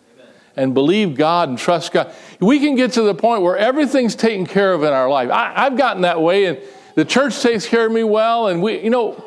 and 0.57 0.75
believe 0.75 1.17
God 1.17 1.49
and 1.49 1.59
trust 1.59 1.93
God. 1.93 2.13
We 2.41 2.59
can 2.59 2.75
get 2.75 2.93
to 2.93 3.03
the 3.03 3.15
point 3.15 3.43
where 3.43 3.57
everything's 3.57 4.15
taken 4.15 4.47
care 4.47 4.73
of 4.73 4.83
in 4.83 4.93
our 4.93 5.09
life. 5.09 5.31
I, 5.31 5.65
have 5.65 5.77
gotten 5.77 6.03
that 6.03 6.21
way, 6.21 6.47
and 6.47 6.59
the 6.95 7.05
church 7.05 7.41
takes 7.41 7.67
care 7.67 7.87
of 7.87 7.93
me 7.93 8.05
well. 8.05 8.49
And 8.49 8.63
we, 8.63 8.81
you 8.81 8.91
know, 8.91 9.25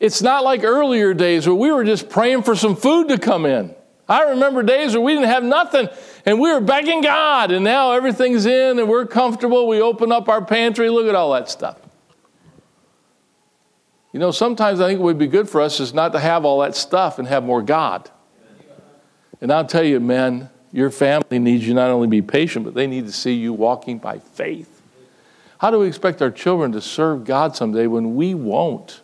it's 0.00 0.22
not 0.22 0.44
like 0.44 0.64
earlier 0.64 1.14
days 1.14 1.46
where 1.46 1.54
we 1.54 1.70
were 1.70 1.84
just 1.84 2.08
praying 2.08 2.42
for 2.42 2.56
some 2.56 2.74
food 2.74 3.08
to 3.08 3.18
come 3.18 3.46
in. 3.46 3.74
I 4.08 4.30
remember 4.30 4.62
days 4.62 4.94
where 4.94 5.02
we 5.02 5.14
didn't 5.14 5.28
have 5.28 5.44
nothing 5.44 5.88
and 6.24 6.40
we 6.40 6.50
were 6.52 6.60
begging 6.60 7.02
God, 7.02 7.50
and 7.50 7.64
now 7.64 7.92
everything's 7.92 8.46
in 8.46 8.78
and 8.78 8.88
we're 8.88 9.06
comfortable. 9.06 9.68
We 9.68 9.80
open 9.80 10.12
up 10.12 10.28
our 10.28 10.44
pantry, 10.44 10.88
look 10.88 11.06
at 11.06 11.14
all 11.14 11.32
that 11.32 11.48
stuff. 11.50 11.78
You 14.12 14.20
know, 14.20 14.30
sometimes 14.30 14.80
I 14.80 14.88
think 14.88 15.00
it 15.00 15.02
would 15.02 15.18
be 15.18 15.26
good 15.26 15.48
for 15.48 15.60
us 15.60 15.80
is 15.80 15.92
not 15.92 16.12
to 16.12 16.18
have 16.18 16.44
all 16.44 16.60
that 16.60 16.74
stuff 16.74 17.18
and 17.18 17.28
have 17.28 17.44
more 17.44 17.62
God. 17.62 18.10
And 19.40 19.52
I'll 19.52 19.66
tell 19.66 19.84
you, 19.84 20.00
men, 20.00 20.48
your 20.72 20.90
family 20.90 21.38
needs 21.38 21.66
you 21.66 21.74
not 21.74 21.90
only 21.90 22.08
be 22.08 22.22
patient, 22.22 22.64
but 22.64 22.74
they 22.74 22.86
need 22.86 23.06
to 23.06 23.12
see 23.12 23.34
you 23.34 23.52
walking 23.52 23.98
by 23.98 24.18
faith. 24.18 24.82
How 25.58 25.70
do 25.70 25.78
we 25.78 25.86
expect 25.86 26.22
our 26.22 26.30
children 26.30 26.72
to 26.72 26.80
serve 26.80 27.24
God 27.24 27.56
someday 27.56 27.86
when 27.86 28.16
we 28.16 28.34
won't? 28.34 29.00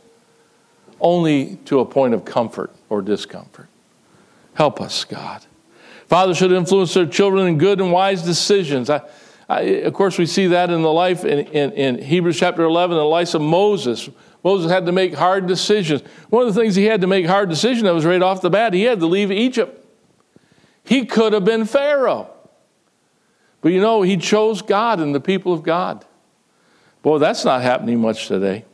Only 1.01 1.57
to 1.67 1.81
a 1.81 1.85
point 1.85 2.15
of 2.15 2.25
comfort 2.25 2.71
or 2.89 3.03
discomfort. 3.03 3.69
Help 4.55 4.81
us, 4.81 5.05
God. 5.05 5.45
Fathers 6.07 6.37
should 6.37 6.53
influence 6.53 6.95
their 6.95 7.07
children 7.07 7.47
in 7.47 7.59
good 7.59 7.81
and 7.81 7.93
wise 7.93 8.23
decisions. 8.23 8.89
I, 8.89 9.03
I, 9.49 9.61
of 9.61 9.95
course, 9.95 10.19
we 10.19 10.27
see 10.27 10.49
that 10.49 10.71
in 10.71 10.83
the 10.83 10.93
life 10.93 11.25
in, 11.25 11.41
in, 11.49 11.73
in 11.73 12.03
Hebrews 12.03 12.39
chapter 12.39 12.63
11, 12.63 12.97
the 12.97 13.03
life 13.03 13.35
of 13.35 13.43
Moses. 13.43 14.09
Moses 14.43 14.71
had 14.71 14.87
to 14.87 14.93
make 14.93 15.15
hard 15.15 15.47
decisions. 15.47 16.03
One 16.31 16.47
of 16.47 16.55
the 16.55 16.61
things 16.61 16.75
he 16.75 16.85
had 16.85 17.01
to 17.01 17.07
make 17.07 17.27
hard 17.27 17.49
decisions 17.49 17.83
that 17.85 17.95
was 17.95 18.05
right 18.05 18.23
off 18.23 18.43
the 18.43 18.51
bat, 18.51 18.75
he 18.75 18.83
had 18.83 19.01
to 19.01 19.07
leave 19.07 19.33
Egypt. 19.33 19.85
He 20.85 21.07
could 21.07 21.33
have 21.33 21.45
been 21.45 21.65
Pharaoh. 21.65 22.31
But 23.63 23.73
you 23.73 23.81
know, 23.81 24.03
he 24.03 24.19
chose 24.19 24.61
God 24.61 25.01
and 25.01 25.15
the 25.15 25.21
people 25.21 25.55
of 25.55 25.63
God. 25.63 26.05
Boy, 27.03 27.19
that's 27.19 27.45
not 27.45 27.63
happening 27.63 28.01
much 28.01 28.29
today. 28.29 28.67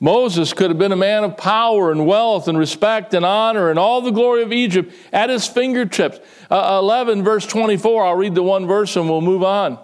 Moses 0.00 0.52
could 0.52 0.70
have 0.70 0.78
been 0.78 0.92
a 0.92 0.96
man 0.96 1.24
of 1.24 1.36
power 1.36 1.90
and 1.90 2.06
wealth 2.06 2.46
and 2.46 2.56
respect 2.56 3.14
and 3.14 3.24
honor 3.24 3.70
and 3.70 3.78
all 3.78 4.00
the 4.00 4.12
glory 4.12 4.42
of 4.42 4.52
Egypt 4.52 4.94
at 5.12 5.28
his 5.28 5.46
fingertips. 5.46 6.20
Uh, 6.48 6.78
11, 6.80 7.24
verse 7.24 7.44
24, 7.46 8.06
I'll 8.06 8.14
read 8.14 8.34
the 8.34 8.42
one 8.42 8.66
verse 8.66 8.94
and 8.94 9.08
we'll 9.08 9.20
move 9.20 9.42
on. 9.42 9.78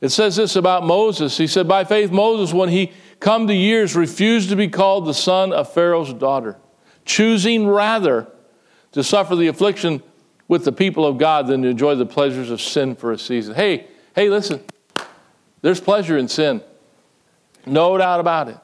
It 0.00 0.08
says 0.10 0.36
this 0.36 0.56
about 0.56 0.84
Moses. 0.84 1.36
He 1.36 1.46
said, 1.46 1.68
By 1.68 1.84
faith, 1.84 2.10
Moses, 2.10 2.52
when 2.52 2.68
he 2.68 2.92
come 3.20 3.46
to 3.46 3.54
years, 3.54 3.94
refused 3.94 4.48
to 4.50 4.56
be 4.56 4.68
called 4.68 5.06
the 5.06 5.14
son 5.14 5.52
of 5.52 5.72
Pharaoh's 5.72 6.12
daughter, 6.12 6.56
choosing 7.04 7.66
rather 7.66 8.26
to 8.92 9.04
suffer 9.04 9.36
the 9.36 9.48
affliction 9.48 10.02
with 10.48 10.64
the 10.64 10.72
people 10.72 11.06
of 11.06 11.18
God 11.18 11.46
than 11.46 11.62
to 11.62 11.68
enjoy 11.68 11.94
the 11.94 12.06
pleasures 12.06 12.50
of 12.50 12.60
sin 12.60 12.96
for 12.96 13.12
a 13.12 13.18
season. 13.18 13.54
Hey, 13.54 13.86
hey, 14.14 14.30
listen, 14.30 14.64
there's 15.62 15.80
pleasure 15.80 16.16
in 16.16 16.26
sin. 16.26 16.62
No 17.66 17.98
doubt 17.98 18.20
about 18.20 18.48
it. 18.48 18.58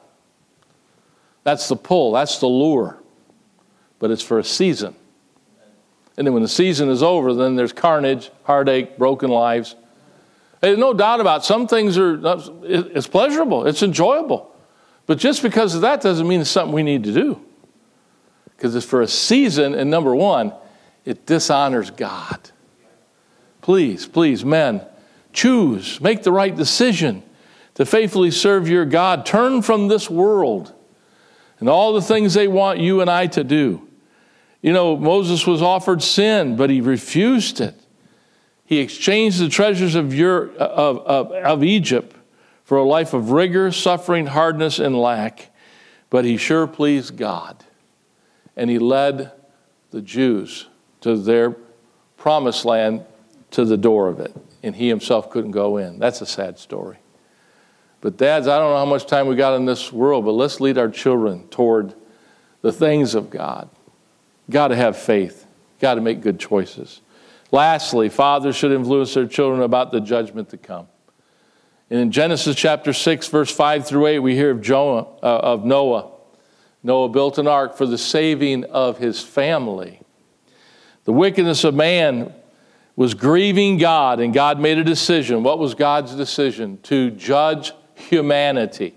That's 1.45 1.69
the 1.69 1.75
pull, 1.75 2.11
that's 2.11 2.39
the 2.39 2.47
lure. 2.47 2.97
But 3.99 4.11
it's 4.11 4.23
for 4.23 4.39
a 4.39 4.43
season. 4.43 4.95
And 6.17 6.25
then 6.25 6.33
when 6.33 6.41
the 6.41 6.49
season 6.49 6.89
is 6.89 7.03
over, 7.03 7.33
then 7.33 7.55
there's 7.55 7.71
carnage, 7.71 8.31
heartache, 8.43 8.97
broken 8.97 9.29
lives. 9.29 9.75
There's 10.59 10.79
no 10.79 10.93
doubt 10.93 11.21
about 11.21 11.41
it. 11.41 11.45
some 11.45 11.67
things 11.67 11.97
are 11.97 12.19
it's 12.63 13.07
pleasurable, 13.07 13.67
it's 13.67 13.83
enjoyable. 13.83 14.53
But 15.05 15.19
just 15.19 15.43
because 15.43 15.75
of 15.75 15.81
that 15.81 16.01
doesn't 16.01 16.27
mean 16.27 16.41
it's 16.41 16.49
something 16.49 16.73
we 16.73 16.81
need 16.81 17.03
to 17.03 17.13
do. 17.13 17.39
Because 18.55 18.75
it's 18.75 18.85
for 18.85 19.03
a 19.03 19.07
season, 19.07 19.75
and 19.75 19.91
number 19.91 20.15
one, 20.15 20.51
it 21.03 21.27
dishonors 21.27 21.91
God. 21.91 22.49
Please, 23.61 24.07
please, 24.07 24.43
men, 24.43 24.81
choose, 25.31 26.01
make 26.01 26.23
the 26.23 26.31
right 26.31 26.55
decision 26.55 27.21
to 27.75 27.85
faithfully 27.85 28.31
serve 28.31 28.67
your 28.67 28.85
God. 28.85 29.27
Turn 29.27 29.61
from 29.61 29.89
this 29.89 30.09
world 30.09 30.73
and 31.65 31.71
all 31.71 31.93
the 31.93 32.01
things 32.01 32.35
they 32.35 32.47
want 32.47 32.77
you 32.77 33.01
and 33.01 33.09
I 33.09 33.25
to 33.25 33.43
do. 33.43 33.81
You 34.61 34.71
know, 34.71 34.95
Moses 34.95 35.47
was 35.47 35.63
offered 35.63 36.03
sin, 36.03 36.55
but 36.55 36.69
he 36.69 36.79
refused 36.79 37.59
it. 37.59 37.73
He 38.65 38.77
exchanged 38.77 39.39
the 39.39 39.49
treasures 39.49 39.95
of, 39.95 40.13
your, 40.13 40.51
of, 40.57 40.99
of, 40.99 41.31
of 41.31 41.63
Egypt 41.63 42.15
for 42.65 42.77
a 42.77 42.83
life 42.83 43.15
of 43.15 43.31
rigor, 43.31 43.71
suffering, 43.71 44.27
hardness, 44.27 44.77
and 44.77 44.95
lack. 44.95 45.49
But 46.11 46.23
he 46.23 46.37
sure 46.37 46.67
pleased 46.67 47.17
God. 47.17 47.65
And 48.55 48.69
he 48.69 48.77
led 48.77 49.31
the 49.89 50.03
Jews 50.03 50.67
to 51.01 51.17
their 51.17 51.55
promised 52.15 52.63
land 52.65 53.05
to 53.49 53.65
the 53.65 53.75
door 53.75 54.07
of 54.07 54.19
it, 54.19 54.35
and 54.61 54.75
he 54.75 54.87
himself 54.87 55.31
couldn't 55.31 55.49
go 55.49 55.77
in. 55.77 55.97
That's 55.97 56.21
a 56.21 56.27
sad 56.27 56.59
story. 56.59 56.97
But, 58.05 58.17
dads, 58.17 58.47
I 58.47 58.59
don't 58.59 58.69
know 58.69 58.77
how 58.77 58.85
much 58.85 59.07
time 59.07 59.25
we 59.25 59.35
got 59.35 59.55
in 59.55 59.65
this 59.65 59.91
world, 59.91 60.25
but 60.25 60.33
let's 60.33 60.61
lead 60.61 60.77
our 60.77 60.89
children 60.89 61.47
toward 61.47 61.95
the 62.61 62.71
things 62.71 63.15
of 63.15 63.31
God. 63.31 63.67
Got 64.47 64.67
to 64.67 64.75
have 64.75 64.95
faith, 64.95 65.47
got 65.79 65.95
to 65.95 66.01
make 66.01 66.21
good 66.21 66.39
choices. 66.39 67.01
Lastly, 67.51 68.09
fathers 68.09 68.55
should 68.55 68.71
influence 68.71 69.15
their 69.15 69.25
children 69.25 69.63
about 69.63 69.91
the 69.91 69.99
judgment 69.99 70.49
to 70.49 70.57
come. 70.57 70.87
And 71.89 71.99
in 71.99 72.11
Genesis 72.11 72.55
chapter 72.55 72.93
6, 72.93 73.27
verse 73.29 73.49
5 73.49 73.87
through 73.87 74.05
8, 74.05 74.19
we 74.19 74.35
hear 74.35 74.51
of, 74.51 74.61
Jonah, 74.61 75.07
uh, 75.23 75.39
of 75.39 75.65
Noah. 75.65 76.11
Noah 76.83 77.09
built 77.09 77.39
an 77.39 77.47
ark 77.47 77.75
for 77.75 77.87
the 77.87 77.97
saving 77.97 78.65
of 78.65 78.99
his 78.99 79.23
family. 79.23 79.99
The 81.05 81.11
wickedness 81.11 81.63
of 81.63 81.73
man 81.73 82.35
was 82.95 83.15
grieving 83.15 83.79
God, 83.79 84.19
and 84.19 84.31
God 84.31 84.59
made 84.59 84.77
a 84.77 84.83
decision. 84.83 85.41
What 85.41 85.57
was 85.57 85.73
God's 85.73 86.13
decision? 86.13 86.77
To 86.83 87.09
judge 87.09 87.71
humanity. 87.95 88.93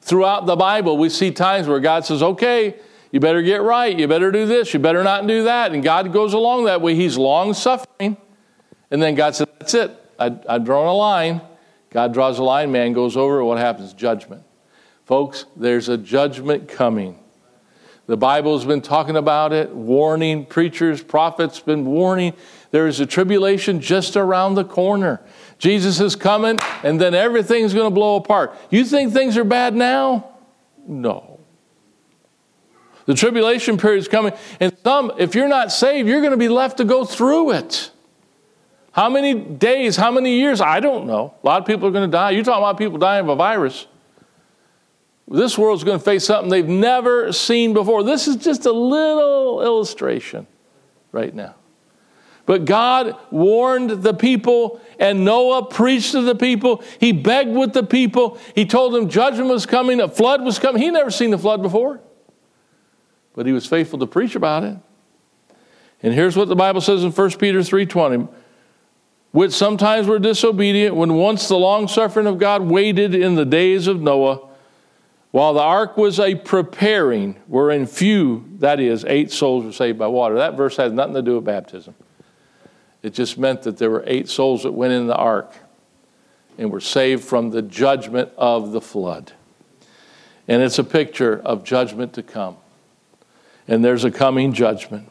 Throughout 0.00 0.46
the 0.46 0.56
Bible, 0.56 0.98
we 0.98 1.08
see 1.08 1.30
times 1.30 1.66
where 1.66 1.80
God 1.80 2.04
says, 2.04 2.22
okay, 2.22 2.76
you 3.10 3.20
better 3.20 3.42
get 3.42 3.62
right, 3.62 3.98
you 3.98 4.06
better 4.06 4.30
do 4.30 4.46
this, 4.46 4.72
you 4.74 4.80
better 4.80 5.02
not 5.02 5.26
do 5.26 5.44
that. 5.44 5.72
And 5.72 5.82
God 5.82 6.12
goes 6.12 6.34
along 6.34 6.64
that 6.64 6.80
way. 6.80 6.94
He's 6.94 7.16
long 7.16 7.54
suffering. 7.54 8.16
And 8.90 9.02
then 9.02 9.14
God 9.14 9.34
said, 9.34 9.48
that's 9.58 9.74
it. 9.74 9.90
I, 10.18 10.36
I've 10.48 10.64
drawn 10.64 10.86
a 10.86 10.92
line. 10.92 11.40
God 11.90 12.12
draws 12.12 12.38
a 12.38 12.42
line, 12.42 12.70
man 12.70 12.92
goes 12.92 13.16
over, 13.16 13.42
what 13.42 13.58
happens? 13.58 13.94
Judgment. 13.94 14.42
Folks, 15.06 15.46
there's 15.56 15.88
a 15.88 15.96
judgment 15.96 16.68
coming. 16.68 17.18
The 18.08 18.16
Bible's 18.16 18.64
been 18.64 18.80
talking 18.80 19.16
about 19.16 19.52
it, 19.52 19.68
warning, 19.68 20.46
preachers, 20.46 21.02
prophets 21.02 21.60
been 21.60 21.84
warning. 21.84 22.32
There 22.70 22.86
is 22.86 23.00
a 23.00 23.06
tribulation 23.06 23.82
just 23.82 24.16
around 24.16 24.54
the 24.54 24.64
corner. 24.64 25.20
Jesus 25.58 26.00
is 26.00 26.16
coming, 26.16 26.58
and 26.82 26.98
then 26.98 27.14
everything's 27.14 27.74
going 27.74 27.84
to 27.84 27.94
blow 27.94 28.16
apart. 28.16 28.56
You 28.70 28.86
think 28.86 29.12
things 29.12 29.36
are 29.36 29.44
bad 29.44 29.74
now? 29.74 30.26
No. 30.86 31.38
The 33.04 33.12
tribulation 33.12 33.76
period 33.76 33.98
is 33.98 34.08
coming, 34.08 34.32
and 34.58 34.74
some, 34.82 35.12
if 35.18 35.34
you're 35.34 35.46
not 35.46 35.70
saved, 35.70 36.08
you're 36.08 36.22
going 36.22 36.30
to 36.30 36.38
be 36.38 36.48
left 36.48 36.78
to 36.78 36.86
go 36.86 37.04
through 37.04 37.50
it. 37.50 37.90
How 38.92 39.10
many 39.10 39.34
days, 39.34 39.96
how 39.96 40.10
many 40.10 40.38
years? 40.38 40.62
I 40.62 40.80
don't 40.80 41.06
know. 41.06 41.34
A 41.42 41.46
lot 41.46 41.60
of 41.60 41.66
people 41.66 41.86
are 41.86 41.92
going 41.92 42.10
to 42.10 42.16
die. 42.16 42.30
You're 42.30 42.42
talking 42.42 42.62
about 42.62 42.78
people 42.78 42.96
dying 42.96 43.24
of 43.24 43.28
a 43.28 43.36
virus. 43.36 43.86
This 45.30 45.58
world's 45.58 45.84
going 45.84 45.98
to 45.98 46.04
face 46.04 46.24
something 46.24 46.48
they've 46.48 46.66
never 46.66 47.32
seen 47.32 47.74
before. 47.74 48.02
This 48.02 48.26
is 48.26 48.36
just 48.36 48.64
a 48.64 48.72
little 48.72 49.62
illustration 49.62 50.46
right 51.12 51.34
now. 51.34 51.54
But 52.46 52.64
God 52.64 53.14
warned 53.30 53.90
the 54.02 54.14
people, 54.14 54.80
and 54.98 55.26
Noah 55.26 55.66
preached 55.66 56.12
to 56.12 56.22
the 56.22 56.34
people. 56.34 56.82
He 56.98 57.12
begged 57.12 57.54
with 57.54 57.74
the 57.74 57.82
people. 57.82 58.38
He 58.54 58.64
told 58.64 58.94
them 58.94 59.10
judgment 59.10 59.50
was 59.50 59.66
coming, 59.66 60.00
a 60.00 60.08
flood 60.08 60.42
was 60.42 60.58
coming. 60.58 60.80
He 60.80 60.90
never 60.90 61.10
seen 61.10 61.30
the 61.30 61.36
flood 61.36 61.60
before, 61.60 62.00
but 63.34 63.44
he 63.44 63.52
was 63.52 63.66
faithful 63.66 63.98
to 63.98 64.06
preach 64.06 64.34
about 64.34 64.64
it. 64.64 64.78
And 66.02 66.14
here's 66.14 66.36
what 66.36 66.48
the 66.48 66.56
Bible 66.56 66.80
says 66.80 67.04
in 67.04 67.12
1 67.12 67.38
Peter 67.38 67.58
3:20, 67.58 68.28
which 69.32 69.52
sometimes 69.52 70.06
were 70.06 70.18
disobedient 70.18 70.96
when 70.96 71.14
once 71.14 71.48
the 71.48 71.58
long 71.58 71.86
suffering 71.86 72.26
of 72.26 72.38
God 72.38 72.62
waited 72.62 73.14
in 73.14 73.34
the 73.34 73.44
days 73.44 73.86
of 73.86 74.00
Noah 74.00 74.47
while 75.30 75.52
the 75.52 75.60
ark 75.60 75.96
was 75.96 76.18
a 76.18 76.34
preparing, 76.34 77.34
wherein 77.46 77.86
few, 77.86 78.48
that 78.58 78.80
is, 78.80 79.04
eight 79.04 79.30
souls 79.30 79.64
were 79.64 79.72
saved 79.72 79.98
by 79.98 80.06
water. 80.06 80.36
That 80.36 80.56
verse 80.56 80.76
has 80.78 80.92
nothing 80.92 81.14
to 81.14 81.22
do 81.22 81.36
with 81.36 81.44
baptism. 81.44 81.94
It 83.02 83.14
just 83.14 83.38
meant 83.38 83.62
that 83.62 83.76
there 83.76 83.90
were 83.90 84.02
eight 84.06 84.28
souls 84.28 84.62
that 84.62 84.72
went 84.72 84.92
in 84.92 85.06
the 85.06 85.14
ark. 85.14 85.52
and 86.58 86.72
were 86.72 86.80
saved 86.80 87.24
from 87.24 87.50
the 87.50 87.62
judgment 87.62 88.30
of 88.36 88.72
the 88.72 88.80
flood. 88.80 89.32
And 90.48 90.60
it's 90.60 90.78
a 90.78 90.84
picture 90.84 91.40
of 91.44 91.62
judgment 91.62 92.12
to 92.14 92.22
come. 92.22 92.56
And 93.68 93.84
there's 93.84 94.04
a 94.04 94.10
coming 94.10 94.52
judgment. 94.52 95.08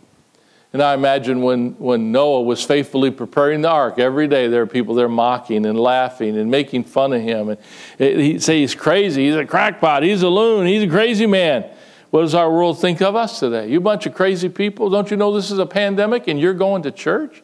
And 0.73 0.81
I 0.81 0.93
imagine 0.93 1.41
when, 1.41 1.71
when 1.79 2.11
Noah 2.11 2.41
was 2.41 2.63
faithfully 2.63 3.09
preparing 3.09 3.61
the 3.61 3.69
ark, 3.69 3.99
every 3.99 4.27
day 4.27 4.47
there 4.47 4.61
are 4.61 4.67
people 4.67 4.95
there 4.95 5.07
mocking 5.07 5.65
and 5.65 5.79
laughing 5.79 6.37
and 6.37 6.51
making 6.51 6.83
fun 6.83 7.13
of 7.13 7.21
him. 7.21 7.49
And 7.49 7.59
he'd 7.97 8.43
say 8.43 8.59
he's 8.59 8.75
crazy, 8.75 9.27
he's 9.27 9.35
a 9.35 9.45
crackpot, 9.45 10.03
he's 10.03 10.23
a 10.23 10.27
loon, 10.27 10.67
he's 10.67 10.83
a 10.83 10.87
crazy 10.87 11.25
man. 11.25 11.65
What 12.09 12.21
does 12.21 12.35
our 12.35 12.51
world 12.51 12.79
think 12.79 13.01
of 13.01 13.15
us 13.15 13.39
today? 13.39 13.69
You 13.69 13.79
bunch 13.79 14.05
of 14.05 14.13
crazy 14.13 14.49
people. 14.49 14.89
Don't 14.89 15.09
you 15.09 15.17
know 15.17 15.33
this 15.33 15.51
is 15.51 15.59
a 15.59 15.65
pandemic 15.65 16.27
and 16.27 16.39
you're 16.39 16.53
going 16.53 16.83
to 16.83 16.91
church? 16.91 17.43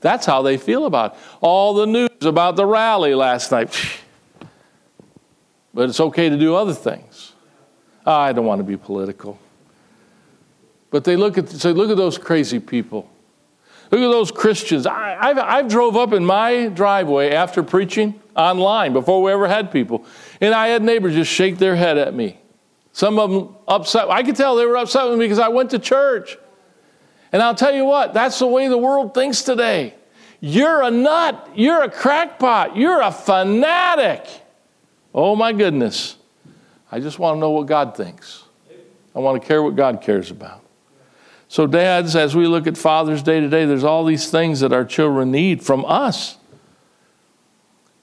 That's 0.00 0.26
how 0.26 0.42
they 0.42 0.56
feel 0.56 0.86
about 0.86 1.14
it. 1.14 1.20
All 1.40 1.74
the 1.74 1.86
news 1.86 2.10
about 2.22 2.56
the 2.56 2.66
rally 2.66 3.14
last 3.14 3.50
night. 3.50 3.80
But 5.72 5.88
it's 5.88 6.00
okay 6.00 6.28
to 6.28 6.36
do 6.36 6.54
other 6.54 6.74
things. 6.74 7.32
I 8.06 8.32
don't 8.32 8.44
want 8.44 8.60
to 8.60 8.64
be 8.64 8.76
political. 8.76 9.38
But 10.94 11.02
they 11.02 11.16
look 11.16 11.36
at 11.38 11.48
say, 11.48 11.72
look 11.72 11.90
at 11.90 11.96
those 11.96 12.18
crazy 12.18 12.60
people. 12.60 13.10
Look 13.90 14.00
at 14.00 14.12
those 14.12 14.30
Christians. 14.30 14.86
I, 14.86 15.16
I've, 15.20 15.38
I've 15.38 15.68
drove 15.68 15.96
up 15.96 16.12
in 16.12 16.24
my 16.24 16.68
driveway 16.68 17.32
after 17.32 17.64
preaching 17.64 18.20
online 18.36 18.92
before 18.92 19.20
we 19.20 19.32
ever 19.32 19.48
had 19.48 19.72
people, 19.72 20.06
and 20.40 20.54
I 20.54 20.68
had 20.68 20.84
neighbors 20.84 21.14
just 21.14 21.32
shake 21.32 21.58
their 21.58 21.74
head 21.74 21.98
at 21.98 22.14
me. 22.14 22.38
Some 22.92 23.18
of 23.18 23.28
them 23.32 23.56
upset. 23.66 24.08
I 24.08 24.22
could 24.22 24.36
tell 24.36 24.54
they 24.54 24.66
were 24.66 24.76
upset 24.76 25.10
with 25.10 25.18
me 25.18 25.24
because 25.24 25.40
I 25.40 25.48
went 25.48 25.70
to 25.70 25.80
church. 25.80 26.38
And 27.32 27.42
I'll 27.42 27.56
tell 27.56 27.74
you 27.74 27.84
what, 27.84 28.14
that's 28.14 28.38
the 28.38 28.46
way 28.46 28.68
the 28.68 28.78
world 28.78 29.14
thinks 29.14 29.42
today. 29.42 29.94
You're 30.38 30.82
a 30.82 30.92
nut. 30.92 31.50
You're 31.56 31.82
a 31.82 31.90
crackpot. 31.90 32.76
You're 32.76 33.00
a 33.00 33.10
fanatic. 33.10 34.28
Oh 35.12 35.34
my 35.34 35.52
goodness. 35.52 36.14
I 36.92 37.00
just 37.00 37.18
want 37.18 37.34
to 37.34 37.40
know 37.40 37.50
what 37.50 37.66
God 37.66 37.96
thinks. 37.96 38.44
I 39.12 39.18
want 39.18 39.42
to 39.42 39.48
care 39.48 39.60
what 39.60 39.74
God 39.74 40.00
cares 40.00 40.30
about. 40.30 40.63
So, 41.54 41.68
dads, 41.68 42.16
as 42.16 42.34
we 42.34 42.48
look 42.48 42.66
at 42.66 42.76
Father's 42.76 43.22
Day 43.22 43.38
today, 43.38 43.64
there's 43.64 43.84
all 43.84 44.04
these 44.04 44.28
things 44.28 44.58
that 44.58 44.72
our 44.72 44.84
children 44.84 45.30
need 45.30 45.62
from 45.62 45.84
us. 45.84 46.36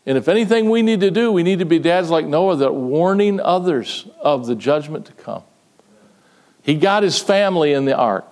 And 0.06 0.18
if 0.18 0.30
anything 0.30 0.70
we 0.70 0.82
need 0.82 1.02
to 1.02 1.12
do, 1.12 1.34
we 1.34 1.44
need 1.44 1.60
to 1.60 1.66
be 1.66 1.78
dads 1.78 2.10
like 2.10 2.26
Noah 2.26 2.56
that 2.56 2.74
warning 2.74 3.42
others 3.42 4.08
of 4.22 4.46
the 4.46 4.56
judgment 4.56 5.06
to 5.08 5.12
come. 5.12 5.44
He 6.62 6.76
got 6.76 7.04
his 7.04 7.20
family 7.20 7.74
in 7.74 7.84
the 7.84 7.94
ark. 7.94 8.32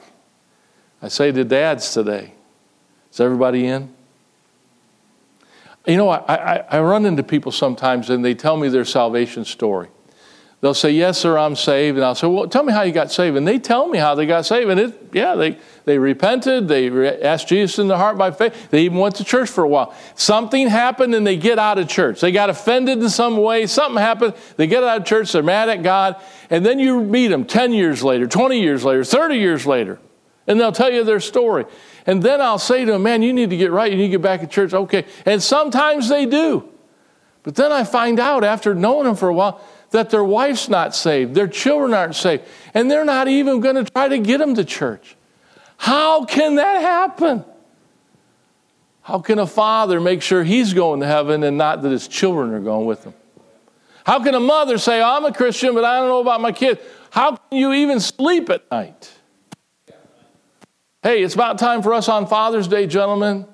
I 1.02 1.10
say 1.10 1.34
to 1.34 1.44
dads 1.44 1.94
today, 1.94 2.34
is 3.12 3.20
everybody 3.20 3.66
in? 3.66 3.94
You 5.86 5.98
know, 5.98 6.08
I, 6.08 6.34
I, 6.34 6.56
I 6.78 6.80
run 6.80 7.06
into 7.06 7.24
people 7.24 7.52
sometimes 7.52 8.10
and 8.10 8.24
they 8.24 8.36
tell 8.36 8.56
me 8.56 8.70
their 8.70 8.86
salvation 8.86 9.44
story. 9.44 9.90
They'll 10.62 10.74
say, 10.74 10.92
Yes, 10.92 11.18
sir, 11.18 11.38
I'm 11.38 11.56
saved. 11.56 11.98
And 11.98 12.06
I'll 12.06 12.16
say, 12.16 12.28
Well, 12.28 12.48
tell 12.48 12.64
me 12.64 12.74
how 12.74 12.82
you 12.82 12.92
got 12.92 13.12
saved. 13.12 13.38
And 13.38 13.48
they 13.48 13.60
tell 13.60 13.88
me 13.88 13.98
how 13.98 14.14
they 14.16 14.26
got 14.26 14.46
saved. 14.46 14.70
And 14.70 14.80
it, 14.80 15.10
yeah, 15.14 15.36
they, 15.36 15.58
they 15.86 15.98
repented. 15.98 16.68
They 16.68 16.90
re- 16.90 17.22
asked 17.22 17.48
Jesus 17.48 17.80
in 17.80 17.88
their 17.88 17.98
heart 17.98 18.18
by 18.18 18.32
faith. 18.32 18.70
They 18.70 18.84
even 18.84 18.98
went 18.98 19.16
to 19.16 19.24
church 19.24 19.50
for 19.50 19.64
a 19.64 19.68
while. 19.70 19.96
Something 20.16 20.68
happened 20.68 21.16
and 21.16 21.26
they 21.26 21.38
get 21.38 21.60
out 21.60 21.78
of 21.78 21.88
church. 21.88 22.20
They 22.20 22.34
got 22.34 22.50
offended 22.50 22.98
in 23.00 23.10
some 23.10 23.38
way. 23.38 23.68
Something 23.68 24.02
happened. 24.02 24.34
They 24.58 24.68
get 24.68 24.84
out 24.84 25.00
of 25.00 25.06
church. 25.06 25.32
They're 25.32 25.44
mad 25.44 25.70
at 25.70 25.82
God. 25.82 26.18
And 26.50 26.66
then 26.66 26.78
you 26.78 27.02
meet 27.02 27.28
them 27.30 27.46
10 27.46 27.72
years 27.72 28.04
later, 28.04 28.28
20 28.28 28.60
years 28.60 28.84
later, 28.84 29.06
30 29.06 29.36
years 29.38 29.66
later. 29.66 30.00
And 30.46 30.60
they'll 30.60 30.72
tell 30.72 30.92
you 30.92 31.04
their 31.04 31.20
story. 31.20 31.66
And 32.06 32.22
then 32.22 32.42
I'll 32.42 32.60
say 32.60 32.84
to 32.84 32.94
them, 32.94 33.04
Man, 33.04 33.22
you 33.22 33.32
need 33.32 33.52
to 33.52 33.58
get 33.58 33.72
right. 33.72 33.90
You 33.90 33.98
need 33.98 34.08
to 34.08 34.12
get 34.12 34.22
back 34.22 34.42
at 34.44 34.52
church. 34.52 34.74
Okay. 34.74 35.06
And 35.26 35.42
sometimes 35.42 36.10
they 36.10 36.26
do. 36.26 36.68
But 37.44 37.56
then 37.56 37.72
I 37.72 37.84
find 37.84 38.20
out 38.20 38.44
after 38.44 38.76
knowing 38.76 39.06
them 39.06 39.16
for 39.16 39.30
a 39.30 39.34
while, 39.34 39.62
that 39.92 40.10
their 40.10 40.24
wife's 40.24 40.70
not 40.70 40.96
saved, 40.96 41.34
their 41.34 41.48
children 41.48 41.94
aren't 41.94 42.16
saved, 42.16 42.44
and 42.74 42.90
they're 42.90 43.06
not 43.06 43.28
even 43.28 43.60
going 43.60 43.76
to 43.76 43.90
try 43.92 44.08
to 44.08 44.18
get 44.18 44.38
them 44.38 44.56
to 44.56 44.64
church. 44.64 45.16
How 45.78 46.26
can 46.26 46.56
that 46.56 46.82
happen? 46.82 47.46
How 49.02 49.20
can 49.20 49.40
a 49.40 49.48
father 49.48 50.00
make 50.00 50.22
sure 50.22 50.44
he's 50.44 50.74
going 50.74 51.00
to 51.00 51.08
heaven 51.08 51.44
and 51.44 51.58
not 51.58 51.82
that 51.82 51.92
his 51.92 52.08
children 52.08 52.54
are 52.54 52.60
going 52.60 52.86
with 52.86 53.04
him? 53.04 53.14
How 54.06 54.24
can 54.24 54.36
a 54.36 54.40
mother 54.40 54.78
say, 54.78 55.02
I'm 55.02 55.26
a 55.26 55.34
Christian, 55.34 55.74
but 55.74 55.84
I 55.84 56.00
don't 56.00 56.10
know 56.10 56.20
about 56.20 56.42
my 56.42 56.52
kid? 56.52 56.80
How 57.10 57.36
can 57.36 57.58
you 57.58 57.74
even 57.74 58.00
sleep 58.00 58.50
at 58.50 58.70
night? 58.70 59.12
Hey, 61.02 61.24
it's 61.24 61.34
about 61.34 61.58
time 61.58 61.82
for 61.82 61.94
us 61.94 62.10
on 62.10 62.28
Father's 62.28 62.68
Day, 62.68 62.86
gentlemen, 62.86 63.48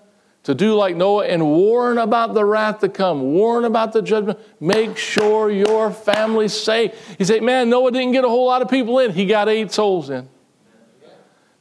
to 0.45 0.53
do 0.53 0.75
like 0.75 0.95
Noah 0.95 1.25
and 1.25 1.43
warn 1.43 1.97
about 1.97 2.35
the 2.35 2.45
wrath 2.45 2.79
to 2.79 2.89
come, 2.89 3.33
warn 3.33 3.65
about 3.65 3.93
the 3.93 4.01
judgment. 4.01 4.39
Make 4.59 4.95
sure 4.95 5.49
your 5.49 5.89
family's 5.89 6.53
safe. 6.53 7.15
You 7.17 7.25
say, 7.25 7.39
man, 7.39 7.69
Noah 7.71 7.91
didn't 7.91 8.11
get 8.11 8.23
a 8.23 8.29
whole 8.29 8.45
lot 8.45 8.61
of 8.61 8.69
people 8.69 8.99
in. 8.99 9.11
He 9.11 9.25
got 9.25 9.49
eight 9.49 9.71
souls 9.71 10.11
in. 10.11 10.29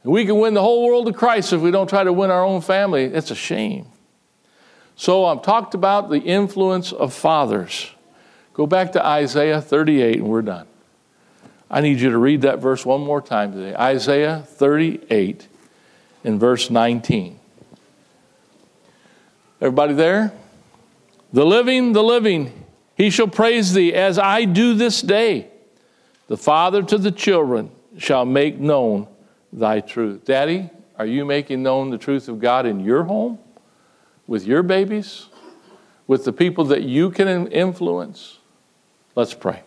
And 0.03 0.13
we 0.13 0.23
can 0.23 0.37
win 0.37 0.53
the 0.53 0.61
whole 0.61 0.85
world 0.85 1.07
to 1.07 1.13
Christ 1.13 1.51
if 1.51 1.61
we 1.61 1.71
don't 1.71 1.89
try 1.89 2.03
to 2.03 2.13
win 2.13 2.29
our 2.29 2.45
own 2.45 2.61
family. 2.61 3.05
It's 3.05 3.31
a 3.31 3.35
shame. 3.35 3.87
So 4.95 5.25
I've 5.25 5.41
talked 5.41 5.73
about 5.73 6.11
the 6.11 6.19
influence 6.19 6.93
of 6.93 7.11
fathers. 7.11 7.89
Go 8.53 8.67
back 8.67 8.91
to 8.91 9.03
Isaiah 9.03 9.61
38 9.61 10.17
and 10.17 10.27
we're 10.27 10.43
done. 10.43 10.67
I 11.71 11.81
need 11.81 11.99
you 11.99 12.11
to 12.11 12.19
read 12.19 12.41
that 12.43 12.59
verse 12.59 12.85
one 12.85 13.01
more 13.01 13.19
time 13.19 13.51
today. 13.51 13.75
Isaiah 13.75 14.43
38 14.45 15.47
in 16.23 16.37
verse 16.37 16.69
19. 16.69 17.34
Everybody 19.65 19.95
there? 19.95 20.31
The 21.33 21.43
living, 21.43 21.93
the 21.93 22.03
living, 22.03 22.65
he 22.93 23.09
shall 23.09 23.27
praise 23.27 23.73
thee 23.73 23.95
as 23.95 24.19
I 24.19 24.45
do 24.45 24.75
this 24.75 25.01
day. 25.01 25.47
The 26.27 26.37
father 26.37 26.83
to 26.83 26.99
the 26.99 27.11
children 27.11 27.71
shall 27.97 28.25
make 28.25 28.59
known 28.59 29.07
thy 29.51 29.79
truth. 29.79 30.23
Daddy, 30.23 30.69
are 30.99 31.07
you 31.07 31.25
making 31.25 31.63
known 31.63 31.89
the 31.89 31.97
truth 31.97 32.29
of 32.29 32.39
God 32.39 32.67
in 32.67 32.79
your 32.79 33.05
home? 33.05 33.39
With 34.27 34.45
your 34.45 34.61
babies? 34.61 35.29
With 36.05 36.25
the 36.25 36.33
people 36.33 36.65
that 36.65 36.83
you 36.83 37.09
can 37.09 37.47
influence? 37.47 38.37
Let's 39.15 39.33
pray. 39.33 39.63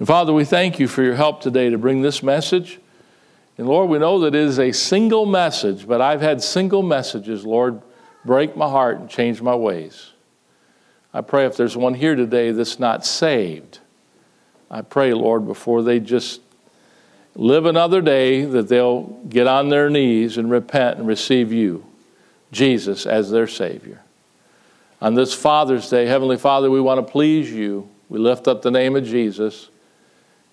And 0.00 0.08
Father, 0.08 0.32
we 0.32 0.44
thank 0.44 0.80
you 0.80 0.88
for 0.88 1.04
your 1.04 1.14
help 1.14 1.40
today 1.40 1.70
to 1.70 1.78
bring 1.78 2.02
this 2.02 2.24
message. 2.24 2.80
And 3.56 3.68
Lord, 3.68 3.88
we 3.88 4.00
know 4.00 4.18
that 4.18 4.34
it 4.34 4.40
is 4.40 4.58
a 4.58 4.72
single 4.72 5.26
message, 5.26 5.86
but 5.86 6.00
I've 6.00 6.22
had 6.22 6.42
single 6.42 6.82
messages, 6.82 7.46
Lord, 7.46 7.82
break 8.26 8.56
my 8.56 8.68
heart 8.68 8.98
and 8.98 9.08
change 9.08 9.40
my 9.40 9.54
ways. 9.54 10.10
I 11.14 11.22
pray 11.22 11.46
if 11.46 11.56
there's 11.56 11.76
one 11.76 11.94
here 11.94 12.14
today 12.14 12.50
that's 12.50 12.78
not 12.78 13.06
saved, 13.06 13.78
I 14.70 14.82
pray, 14.82 15.14
Lord, 15.14 15.46
before 15.46 15.82
they 15.82 16.00
just 16.00 16.40
live 17.34 17.66
another 17.66 18.00
day, 18.00 18.44
that 18.44 18.68
they'll 18.68 19.04
get 19.28 19.46
on 19.46 19.68
their 19.68 19.88
knees 19.88 20.36
and 20.36 20.50
repent 20.50 20.98
and 20.98 21.06
receive 21.06 21.52
you, 21.52 21.86
Jesus, 22.50 23.06
as 23.06 23.30
their 23.30 23.46
Savior. 23.46 24.02
On 25.00 25.14
this 25.14 25.32
Father's 25.32 25.88
Day, 25.88 26.06
Heavenly 26.06 26.38
Father, 26.38 26.70
we 26.70 26.80
want 26.80 27.06
to 27.06 27.10
please 27.10 27.50
you. 27.52 27.88
We 28.08 28.18
lift 28.18 28.48
up 28.48 28.62
the 28.62 28.70
name 28.70 28.96
of 28.96 29.04
Jesus. 29.04 29.68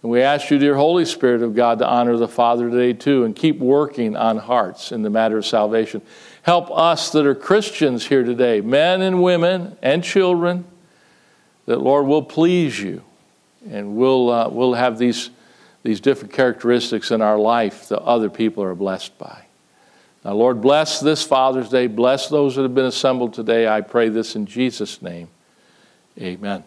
And 0.01 0.11
we 0.11 0.21
ask 0.21 0.51
you, 0.51 0.59
dear 0.59 0.75
Holy 0.75 1.05
Spirit 1.05 1.41
of 1.41 1.55
God, 1.55 1.79
to 1.79 1.87
honor 1.87 2.17
the 2.17 2.27
Father 2.27 2.69
today 2.69 2.91
too 2.91 3.23
and 3.23 3.33
keep 3.33 3.59
working 3.59 4.17
on 4.17 4.37
hearts 4.37 4.91
in 4.91 5.01
the 5.01 5.09
matter 5.09 5.37
of 5.37 5.45
salvation. 5.45 6.01
Help 6.43 6.69
us 6.71 7.09
that 7.11 7.25
are 7.25 7.35
Christians 7.35 8.05
here 8.07 8.23
today, 8.23 8.61
men 8.61 9.01
and 9.01 9.23
women 9.23 9.77
and 9.81 10.03
children, 10.03 10.65
that, 11.65 11.79
Lord, 11.79 12.05
will 12.05 12.23
please 12.23 12.79
you 12.79 13.01
and 13.69 13.95
we'll, 13.95 14.29
uh, 14.29 14.49
we'll 14.49 14.73
have 14.73 14.97
these, 14.97 15.29
these 15.83 16.01
different 16.01 16.33
characteristics 16.33 17.11
in 17.11 17.21
our 17.21 17.37
life 17.37 17.87
that 17.87 18.01
other 18.01 18.29
people 18.29 18.61
are 18.61 18.75
blessed 18.75 19.17
by. 19.17 19.45
Now, 20.25 20.33
Lord, 20.33 20.61
bless 20.61 20.99
this 20.99 21.23
Father's 21.23 21.69
Day. 21.69 21.87
Bless 21.87 22.27
those 22.27 22.55
that 22.55 22.63
have 22.63 22.75
been 22.75 22.85
assembled 22.85 23.33
today. 23.33 23.67
I 23.67 23.79
pray 23.79 24.09
this 24.09 24.35
in 24.35 24.45
Jesus' 24.45 25.01
name. 25.01 25.29
Amen. 26.19 26.63